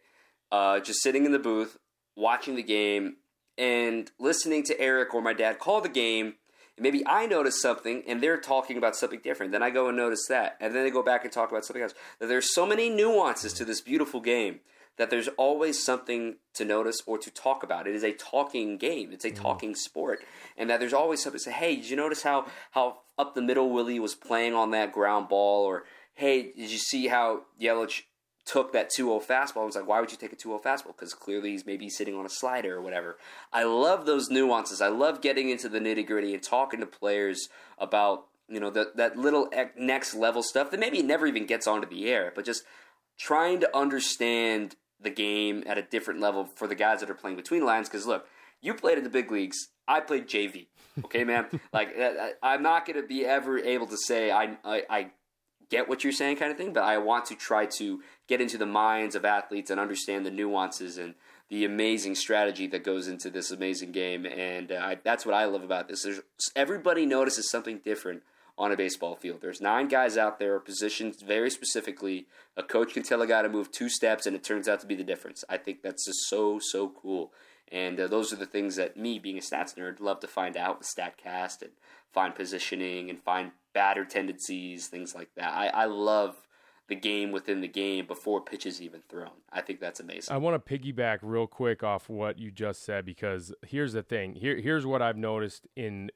uh, 0.52 0.78
just 0.78 1.02
sitting 1.02 1.26
in 1.26 1.32
the 1.32 1.38
booth 1.38 1.76
watching 2.16 2.54
the 2.54 2.62
game 2.62 3.16
and 3.58 4.10
listening 4.18 4.62
to 4.64 4.80
Eric 4.80 5.12
or 5.12 5.20
my 5.20 5.32
dad 5.32 5.58
call 5.58 5.80
the 5.80 5.88
game. 5.88 6.34
And 6.76 6.84
maybe 6.84 7.02
I 7.04 7.26
notice 7.26 7.60
something 7.60 8.04
and 8.06 8.22
they're 8.22 8.40
talking 8.40 8.78
about 8.78 8.94
something 8.94 9.20
different. 9.22 9.50
Then 9.50 9.64
I 9.64 9.70
go 9.70 9.88
and 9.88 9.96
notice 9.96 10.26
that. 10.28 10.56
And 10.60 10.74
then 10.74 10.84
they 10.84 10.90
go 10.90 11.02
back 11.02 11.24
and 11.24 11.32
talk 11.32 11.50
about 11.50 11.64
something 11.64 11.82
else. 11.82 11.94
That 12.20 12.28
there's 12.28 12.54
so 12.54 12.64
many 12.64 12.88
nuances 12.88 13.52
to 13.54 13.64
this 13.64 13.80
beautiful 13.80 14.20
game 14.20 14.60
that 14.98 15.10
there's 15.10 15.28
always 15.28 15.82
something 15.82 16.36
to 16.54 16.64
notice 16.64 17.00
or 17.06 17.18
to 17.18 17.30
talk 17.30 17.62
about. 17.62 17.86
It 17.86 17.94
is 17.94 18.04
a 18.04 18.12
talking 18.12 18.76
game. 18.76 19.10
It's 19.12 19.24
a 19.24 19.30
mm-hmm. 19.30 19.42
talking 19.42 19.74
sport, 19.74 20.20
and 20.56 20.68
that 20.70 20.80
there's 20.80 20.92
always 20.92 21.22
something 21.22 21.38
to 21.38 21.44
say. 21.44 21.52
Hey, 21.52 21.76
did 21.76 21.90
you 21.90 21.96
notice 21.96 22.22
how 22.22 22.46
how 22.72 22.98
up 23.18 23.34
the 23.34 23.42
middle 23.42 23.70
Willie 23.70 24.00
was 24.00 24.14
playing 24.14 24.54
on 24.54 24.70
that 24.72 24.92
ground 24.92 25.28
ball, 25.28 25.64
or 25.64 25.84
hey, 26.14 26.52
did 26.52 26.70
you 26.70 26.78
see 26.78 27.08
how 27.08 27.42
Yelich 27.60 28.02
took 28.44 28.72
that 28.72 28.90
2-0 28.90 29.24
fastball? 29.24 29.62
I 29.62 29.64
was 29.64 29.76
like, 29.76 29.86
why 29.86 30.00
would 30.00 30.10
you 30.10 30.18
take 30.18 30.32
a 30.32 30.36
2-0 30.36 30.62
fastball? 30.62 30.88
Because 30.88 31.14
clearly 31.14 31.50
he's 31.50 31.64
maybe 31.64 31.88
sitting 31.88 32.16
on 32.16 32.26
a 32.26 32.30
slider 32.30 32.76
or 32.76 32.82
whatever. 32.82 33.16
I 33.52 33.62
love 33.64 34.04
those 34.04 34.30
nuances. 34.30 34.80
I 34.80 34.88
love 34.88 35.20
getting 35.20 35.48
into 35.48 35.68
the 35.68 35.78
nitty 35.78 36.06
gritty 36.06 36.34
and 36.34 36.42
talking 36.42 36.80
to 36.80 36.86
players 36.86 37.48
about 37.78 38.26
you 38.48 38.60
know 38.60 38.70
that 38.70 38.96
that 38.96 39.16
little 39.16 39.48
next 39.78 40.14
level 40.14 40.42
stuff 40.42 40.70
that 40.70 40.80
maybe 40.80 41.02
never 41.02 41.26
even 41.26 41.46
gets 41.46 41.66
onto 41.66 41.88
the 41.88 42.08
air, 42.10 42.32
but 42.34 42.44
just 42.44 42.64
trying 43.18 43.60
to 43.60 43.76
understand 43.76 44.76
the 45.02 45.10
game 45.10 45.62
at 45.66 45.78
a 45.78 45.82
different 45.82 46.20
level 46.20 46.44
for 46.44 46.66
the 46.66 46.74
guys 46.74 47.00
that 47.00 47.10
are 47.10 47.14
playing 47.14 47.36
between 47.36 47.64
lines. 47.64 47.88
Because 47.88 48.06
look, 48.06 48.26
you 48.60 48.74
played 48.74 48.98
in 48.98 49.04
the 49.04 49.10
big 49.10 49.30
leagues. 49.30 49.68
I 49.88 50.00
played 50.00 50.28
JV. 50.28 50.66
Okay, 51.04 51.24
man. 51.24 51.46
like 51.72 51.96
I'm 52.42 52.62
not 52.62 52.86
going 52.86 53.00
to 53.00 53.06
be 53.06 53.24
ever 53.24 53.58
able 53.58 53.86
to 53.88 53.96
say 53.96 54.30
I, 54.30 54.56
I, 54.64 54.82
I 54.88 55.10
get 55.70 55.88
what 55.88 56.04
you're 56.04 56.12
saying, 56.12 56.36
kind 56.36 56.52
of 56.52 56.58
thing. 56.58 56.72
But 56.72 56.84
I 56.84 56.98
want 56.98 57.26
to 57.26 57.34
try 57.34 57.66
to 57.78 58.02
get 58.28 58.40
into 58.40 58.58
the 58.58 58.66
minds 58.66 59.14
of 59.14 59.24
athletes 59.24 59.70
and 59.70 59.80
understand 59.80 60.24
the 60.24 60.30
nuances 60.30 60.98
and 60.98 61.14
the 61.48 61.64
amazing 61.64 62.14
strategy 62.14 62.66
that 62.68 62.84
goes 62.84 63.08
into 63.08 63.28
this 63.28 63.50
amazing 63.50 63.92
game. 63.92 64.24
And 64.24 64.72
uh, 64.72 64.76
I, 64.76 64.98
that's 65.02 65.26
what 65.26 65.34
I 65.34 65.44
love 65.44 65.62
about 65.62 65.88
this. 65.88 66.02
There's, 66.02 66.20
everybody 66.56 67.04
notices 67.04 67.50
something 67.50 67.80
different 67.84 68.22
on 68.58 68.72
a 68.72 68.76
baseball 68.76 69.16
field. 69.16 69.40
There's 69.40 69.60
nine 69.60 69.88
guys 69.88 70.16
out 70.16 70.38
there 70.38 70.58
positioned 70.60 71.16
very 71.20 71.50
specifically. 71.50 72.26
A 72.56 72.62
coach 72.62 72.94
can 72.94 73.02
tell 73.02 73.22
a 73.22 73.26
guy 73.26 73.42
to 73.42 73.48
move 73.48 73.72
two 73.72 73.88
steps, 73.88 74.26
and 74.26 74.36
it 74.36 74.44
turns 74.44 74.68
out 74.68 74.80
to 74.80 74.86
be 74.86 74.94
the 74.94 75.04
difference. 75.04 75.44
I 75.48 75.56
think 75.56 75.82
that's 75.82 76.04
just 76.04 76.28
so 76.28 76.58
so 76.60 76.88
cool. 76.90 77.32
And 77.70 77.98
uh, 77.98 78.06
those 78.06 78.32
are 78.32 78.36
the 78.36 78.46
things 78.46 78.76
that 78.76 78.98
me, 78.98 79.18
being 79.18 79.38
a 79.38 79.40
stats 79.40 79.74
nerd, 79.76 79.98
love 79.98 80.20
to 80.20 80.28
find 80.28 80.58
out 80.58 80.78
with 80.78 80.88
Statcast 80.94 81.62
and 81.62 81.70
find 82.12 82.34
positioning 82.34 83.08
and 83.08 83.18
find 83.18 83.52
batter 83.72 84.04
tendencies, 84.04 84.88
things 84.88 85.14
like 85.14 85.30
that. 85.36 85.54
I, 85.54 85.68
I 85.68 85.84
love 85.86 86.36
the 86.88 86.94
game 86.94 87.32
within 87.32 87.62
the 87.62 87.68
game 87.68 88.06
before 88.06 88.42
pitches 88.42 88.82
even 88.82 89.00
thrown. 89.08 89.30
I 89.50 89.62
think 89.62 89.80
that's 89.80 90.00
amazing. 90.00 90.34
I 90.34 90.36
want 90.36 90.62
to 90.62 90.78
piggyback 90.78 91.20
real 91.22 91.46
quick 91.46 91.82
off 91.82 92.10
what 92.10 92.38
you 92.38 92.50
just 92.50 92.84
said 92.84 93.06
because 93.06 93.54
here's 93.66 93.94
the 93.94 94.02
thing. 94.02 94.34
Here 94.34 94.60
here's 94.60 94.84
what 94.84 95.00
I've 95.00 95.16
noticed 95.16 95.66
in 95.74 96.10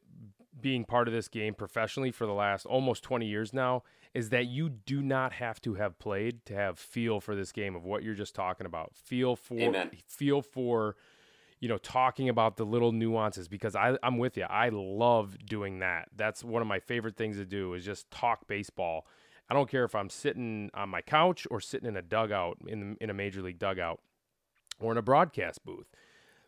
being 0.61 0.85
part 0.85 1.09
of 1.09 1.15
this 1.15 1.29
game 1.29 1.55
professionally 1.55 2.11
for 2.11 2.27
the 2.27 2.33
last 2.33 2.67
almost 2.67 3.03
20 3.03 3.27
years 3.27 3.53
now 3.53 3.83
is 4.15 4.31
that 4.31 4.47
you 4.47 4.69
do 4.71 5.03
not 5.03 5.35
have 5.35 5.61
to 5.61 5.75
have 5.75 5.99
played 5.99 6.45
to 6.47 6.55
have 6.55 6.79
feel 6.79 7.21
for 7.21 7.35
this 7.35 7.53
game 7.53 7.77
of 7.77 7.85
what 7.85 8.03
you're 8.03 8.15
just 8.15 8.35
talking 8.35 8.67
about. 8.67 8.93
Feel 8.95 9.37
for 9.37 9.59
Amen. 9.59 9.91
feel 10.07 10.41
for 10.41 10.97
you 11.61 11.69
know, 11.69 11.79
talking 11.79 12.29
about 12.29 12.57
the 12.57 12.65
little 12.65 12.93
nuances 12.93 13.49
because 13.49 13.75
I, 13.75 13.97
I'm 14.03 14.19
with 14.19 14.37
you. 14.37 14.45
I 14.45 14.69
love 14.69 15.37
doing 15.45 15.79
that. 15.79 16.09
That's 16.15 16.45
one 16.45 16.61
of 16.61 16.69
my 16.69 16.81
favorite 16.81 17.17
things 17.17 17.39
to 17.39 17.47
do 17.47 17.75
is 17.75 17.85
just 17.85 18.11
talk 18.11 18.47
baseball. 18.47 19.07
I 19.49 19.55
don't 19.55 19.71
care 19.71 19.85
if 19.85 19.95
I'm 19.95 20.11
sitting 20.11 20.71
on 20.75 20.91
my 20.91 21.01
couch 21.01 21.47
or 21.51 21.61
sitting 21.61 21.89
in 21.89 21.97
a 21.97 22.03
dugout 22.03 22.59
in 22.67 22.97
in 23.01 23.11
a 23.11 23.15
major 23.15 23.43
league 23.43 23.59
dugout 23.59 24.01
or 24.81 24.93
in 24.93 24.99
a 24.99 25.03
broadcast 25.03 25.65
booth. 25.65 25.87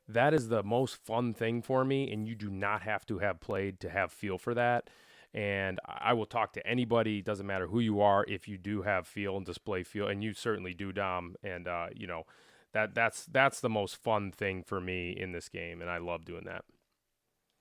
That 0.09 0.33
is 0.33 0.49
the 0.49 0.63
most 0.63 0.97
fun 0.97 1.35
thing 1.35 1.61
for 1.61 1.85
me, 1.85 2.11
and 2.11 2.27
you 2.27 2.35
do 2.35 2.49
not 2.49 2.83
have 2.83 3.05
to 3.07 3.19
have 3.19 3.41
played 3.41 3.79
to 3.81 3.91
have 3.91 4.11
feel 4.11 4.39
for 4.39 4.55
that. 4.55 4.89
And 5.35 5.79
I 5.87 6.15
will 6.15 6.25
talk 6.25 6.55
to 6.55 6.67
anybody, 6.67 7.21
doesn't 7.21 7.47
matter 7.47 7.67
who 7.67 7.81
you 7.81 8.01
are, 8.01 8.25
if 8.27 8.49
you 8.49 8.57
do 8.57 8.83
have 8.83 9.07
feel 9.07 9.37
and 9.37 9.45
display 9.45 9.83
feel, 9.83 10.09
and 10.09 10.25
you 10.25 10.33
certainly 10.33 10.73
do, 10.73 10.93
Dom. 10.93 11.37
And 11.43 11.69
uh, 11.69 11.89
you 11.95 12.07
know, 12.07 12.25
that 12.73 12.95
that's 12.95 13.27
that's 13.27 13.61
the 13.61 13.69
most 13.69 13.97
fun 13.97 14.33
thing 14.33 14.63
for 14.63 14.81
me 14.81 15.11
in 15.11 15.33
this 15.33 15.51
game, 15.51 15.83
and 15.83 15.91
I 15.91 15.99
love 15.99 16.25
doing 16.25 16.45
that. 16.45 16.65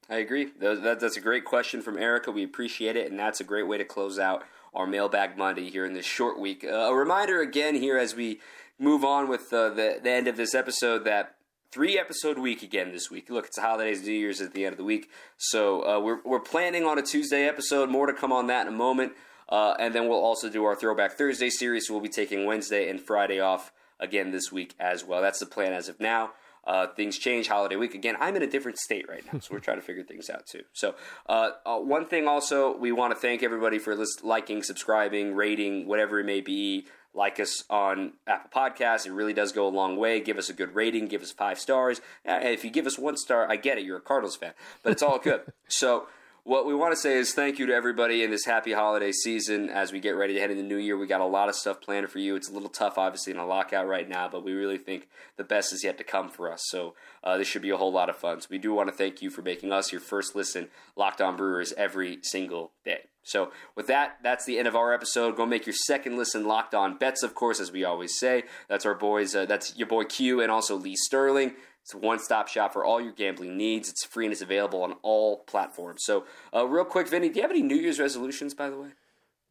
I 0.10 0.18
agree. 0.18 0.48
That's 0.58 1.18
a 1.18 1.22
great 1.22 1.44
question 1.44 1.82
from 1.82 1.98
Erica. 1.98 2.32
We 2.32 2.44
appreciate 2.44 2.96
it, 2.96 3.10
and 3.12 3.20
that's 3.20 3.42
a 3.42 3.44
great 3.44 3.68
way 3.68 3.78
to 3.78 3.84
close 3.84 4.18
out 4.18 4.46
our 4.74 4.88
Mailbag 4.88 5.38
Monday 5.38 5.70
here 5.70 5.86
in 5.86 5.94
this 5.94 6.06
short 6.06 6.40
week. 6.40 6.64
Uh, 6.64 6.70
a 6.70 6.96
reminder 6.96 7.42
again 7.42 7.76
here 7.76 7.98
as 7.98 8.16
we 8.16 8.40
move 8.80 9.04
on 9.04 9.28
with 9.28 9.52
uh, 9.52 9.70
the, 9.70 10.00
the 10.02 10.10
end 10.10 10.28
of 10.28 10.38
this 10.38 10.56
episode 10.56 11.04
that 11.04 11.36
three 11.72 12.00
episode 12.00 12.38
week 12.38 12.64
again 12.64 12.92
this 12.92 13.10
week. 13.12 13.30
Look, 13.30 13.46
it's 13.48 13.56
the 13.56 13.62
holidays, 13.62 14.06
New 14.06 14.14
Year's 14.14 14.42
at 14.42 14.54
the 14.54 14.66
end 14.66 14.74
of 14.74 14.78
the 14.78 14.84
week, 14.84 15.10
so 15.38 15.82
uh, 15.88 16.00
we're 16.00 16.22
we're 16.24 16.40
planning 16.40 16.84
on 16.84 16.98
a 16.98 17.02
Tuesday 17.02 17.48
episode. 17.48 17.90
More 17.90 18.08
to 18.08 18.14
come 18.14 18.32
on 18.32 18.48
that 18.48 18.68
in 18.68 18.74
a 18.74 18.78
moment, 18.78 19.14
uh, 19.50 19.76
and 19.80 19.94
then 19.94 20.08
we'll 20.08 20.24
also 20.24 20.50
do 20.50 20.66
our 20.66 20.76
Throwback 20.76 21.14
Thursday 21.14 21.50
series. 21.50 21.90
We'll 21.90 22.00
be 22.00 22.10
taking 22.10 22.46
Wednesday 22.46 22.90
and 22.90 23.00
Friday 23.00 23.40
off 23.40 23.72
again 24.00 24.32
this 24.32 24.52
week 24.52 24.76
as 24.80 25.04
well. 25.04 25.22
That's 25.22 25.40
the 25.40 25.46
plan 25.46 25.74
as 25.74 25.90
of 25.90 26.00
now. 26.00 26.32
Uh, 26.66 26.86
things 26.86 27.18
change 27.18 27.48
holiday 27.48 27.78
week 27.78 27.96
again. 27.96 28.18
I'm 28.20 28.36
in 28.36 28.42
a 28.42 28.48
different 28.48 28.78
state 28.78 29.08
right 29.08 29.24
now, 29.32 29.40
so 29.40 29.54
we're 29.54 29.62
trying 29.62 29.78
to 29.78 29.82
figure 29.82 30.04
things 30.04 30.30
out 30.30 30.46
too. 30.46 30.64
So, 30.74 30.96
uh, 31.30 31.52
uh, 31.66 31.78
one 31.78 32.08
thing 32.08 32.28
also, 32.28 32.78
we 32.78 32.92
want 32.92 33.14
to 33.14 33.20
thank 33.20 33.42
everybody 33.42 33.80
for 33.80 33.96
list- 33.96 34.22
liking, 34.22 34.62
subscribing, 34.64 35.34
rating, 35.34 35.88
whatever 35.88 36.20
it 36.20 36.26
may 36.26 36.42
be. 36.42 36.86
Like 37.18 37.40
us 37.40 37.64
on 37.68 38.14
Apple 38.28 38.52
Podcasts. 38.54 39.08
It 39.08 39.12
really 39.12 39.34
does 39.34 39.52
go 39.52 39.68
a 39.68 39.70
long 39.70 39.98
way. 39.98 40.20
Give 40.20 40.38
us 40.38 40.50
a 40.50 40.54
good 40.54 40.76
rating. 40.76 41.08
Give 41.08 41.24
us 41.24 41.32
five 41.32 41.60
stars. 41.60 42.00
If 42.24 42.64
you 42.64 42.70
give 42.70 42.86
us 42.86 43.00
one 43.00 43.18
star, 43.18 43.50
I 43.50 43.56
get 43.56 43.80
it. 43.80 43.86
You're 43.86 43.98
a 43.98 44.02
Cardinals 44.02 44.36
fan, 44.36 44.54
but 44.84 44.92
it's 44.92 45.02
all 45.02 45.18
good. 45.18 45.42
so 45.68 46.08
what 46.48 46.68
we 46.68 46.76
want 46.76 46.94
to 46.94 46.96
say 46.96 47.18
is 47.18 47.34
thank 47.34 47.58
you 47.58 47.66
to 47.66 47.74
everybody 47.74 48.24
in 48.24 48.30
this 48.30 48.46
happy 48.46 48.72
holiday 48.72 49.12
season 49.12 49.68
as 49.70 49.92
we 49.92 50.00
get 50.00 50.12
ready 50.12 50.36
to 50.36 50.40
head 50.40 50.52
into 50.52 50.62
the 50.62 50.70
new 50.70 50.78
year. 50.78 50.96
We 50.96 51.08
got 51.08 51.20
a 51.20 51.26
lot 51.26 51.50
of 51.50 51.56
stuff 51.56 51.82
planned 51.82 52.10
for 52.10 52.20
you. 52.20 52.36
It's 52.36 52.50
a 52.50 52.54
little 52.54 52.70
tough, 52.70 53.00
obviously, 53.00 53.34
in 53.34 53.40
a 53.40 53.46
lockout 53.48 53.88
right 53.88 54.08
now, 54.08 54.30
but 54.30 54.46
we 54.46 54.54
really 54.54 54.78
think 54.78 55.10
the 55.36 55.44
best 55.44 55.74
is 55.74 55.84
yet 55.84 55.98
to 55.98 56.06
come 56.06 56.30
for 56.30 56.50
us. 56.50 56.62
So 56.68 56.94
uh, 57.24 57.38
this 57.38 57.48
should 57.48 57.64
be 57.64 57.72
a 57.72 57.78
whole 57.78 57.92
lot 57.92 58.10
of 58.10 58.16
fun. 58.16 58.40
So 58.40 58.48
we 58.50 58.60
do 58.60 58.74
want 58.74 58.90
to 58.90 58.96
thank 58.96 59.22
you 59.22 59.30
for 59.30 59.42
making 59.42 59.74
us 59.74 59.92
your 59.92 60.00
first 60.00 60.36
listen, 60.36 60.70
Locked 60.96 61.20
On 61.20 61.36
Brewers, 61.36 61.74
every 61.74 62.20
single 62.22 62.72
day. 62.86 63.02
So 63.28 63.52
with 63.76 63.88
that, 63.88 64.18
that's 64.24 64.46
the 64.46 64.58
end 64.58 64.68
of 64.68 64.76
our 64.76 64.94
episode. 64.94 65.36
Go 65.36 65.46
make 65.46 65.66
your 65.66 65.76
second 65.86 66.18
listen 66.18 66.48
Locked 66.48 66.74
On 66.74 66.98
Bets, 66.98 67.24
of 67.24 67.36
course, 67.36 67.60
as 67.60 67.72
we 67.72 67.84
always 67.84 68.18
say. 68.18 68.44
That's 68.68 68.86
our 68.86 68.96
boys. 68.96 69.36
Uh, 69.36 69.46
that's 69.46 69.78
your 69.78 69.88
boy 69.88 70.06
Q 70.06 70.42
and 70.42 70.52
also 70.52 70.76
Lee 70.76 70.96
Sterling. 70.96 71.54
It's 71.84 71.94
a 71.94 71.98
one 71.98 72.20
stop 72.20 72.48
shop 72.50 72.74
for 72.74 72.84
all 72.84 73.00
your 73.00 73.14
gambling 73.14 73.56
needs. 73.56 73.90
It's 73.90 74.04
free 74.06 74.26
and 74.26 74.34
it's 74.34 74.42
available 74.42 74.84
on 74.84 74.96
all 75.04 75.38
platforms. 75.46 76.02
So, 76.04 76.26
uh, 76.54 76.68
real 76.68 76.84
quick, 76.84 77.08
Vinny, 77.08 77.30
do 77.30 77.36
you 77.36 77.42
have 77.44 77.52
any 77.52 77.62
New 77.62 77.78
Year's 77.78 78.00
resolutions, 78.00 78.54
by 78.54 78.70
the 78.70 78.78
way? 78.78 78.90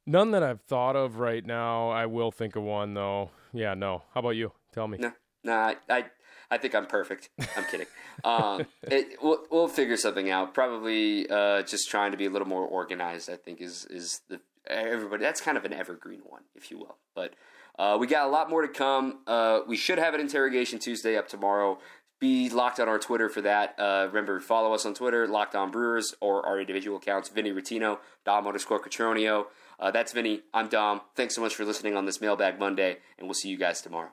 None 0.07 0.33
that 0.33 0.43
I've 0.43 0.61
thought 0.61 0.97
of 0.97 1.19
right 1.19 1.45
now. 1.45 1.89
I 1.89 2.07
will 2.07 2.31
think 2.31 2.55
of 2.55 2.63
one, 2.63 2.95
though. 2.95 3.31
Yeah, 3.53 3.75
no. 3.75 4.03
How 4.13 4.21
about 4.21 4.31
you? 4.31 4.53
Tell 4.73 4.87
me. 4.87 4.99
No, 4.99 5.13
no, 5.45 5.75
I, 5.89 6.05
I 6.51 6.59
think 6.59 6.75
I'm 6.75 6.87
perfect. 6.87 7.31
I'm 7.57 7.65
kidding. 7.65 7.87
Um, 8.25 8.67
it, 8.83 9.19
we'll, 9.23 9.45
we'll 9.51 9.69
figure 9.69 9.97
something 9.99 10.31
out. 10.31 10.55
Probably 10.55 11.29
uh, 11.29 11.61
just 11.63 11.91
trying 11.91 12.13
to 12.13 12.17
be 12.17 12.25
a 12.25 12.31
little 12.31 12.49
more 12.49 12.65
organized. 12.65 13.29
I 13.29 13.37
think 13.37 13.61
is 13.61 13.85
is 13.91 14.23
the 14.31 14.41
everybody. 14.67 15.23
That's 15.23 15.43
kind 15.43 15.59
of 15.59 15.67
an 15.67 15.75
evergreen 15.75 16.21
one, 16.25 16.43
if 16.55 16.71
you 16.71 16.79
will. 16.79 16.97
But 17.15 17.35
uh, 17.79 17.97
we 18.01 18.07
got 18.07 18.27
a 18.27 18.31
lot 18.31 18.49
more 18.49 18.63
to 18.63 18.69
come. 18.69 19.21
Uh, 19.27 19.61
we 19.67 19.77
should 19.77 19.99
have 19.99 20.15
an 20.15 20.21
interrogation 20.21 20.79
Tuesday 20.79 21.17
up 21.17 21.29
tomorrow. 21.29 21.79
Be 22.19 22.49
locked 22.49 22.81
on 22.81 22.89
our 22.89 22.99
Twitter 22.99 23.29
for 23.29 23.43
that. 23.43 23.79
Uh, 23.79 24.07
remember, 24.09 24.41
follow 24.41 24.73
us 24.73 24.87
on 24.87 24.95
Twitter, 24.95 25.29
Locked 25.29 25.55
On 25.55 25.71
Brewers, 25.71 26.15
or 26.21 26.45
our 26.47 26.59
individual 26.59 26.97
accounts, 26.97 27.29
Vinny 27.29 27.53
Rottino, 27.53 27.99
Dom 28.25 28.47
underscore 28.47 28.81
Cotroneo. 28.81 29.45
Uh, 29.79 29.91
that's 29.91 30.13
Vinny. 30.13 30.41
I'm 30.55 30.69
Dom. 30.69 31.03
Thanks 31.15 31.35
so 31.35 31.43
much 31.43 31.55
for 31.55 31.67
listening 31.67 31.95
on 31.95 32.07
this 32.07 32.23
Mailbag 32.23 32.59
Monday, 32.59 32.97
and 33.19 33.27
we'll 33.27 33.35
see 33.35 33.51
you 33.51 33.59
guys 33.59 33.83
tomorrow. 33.83 34.13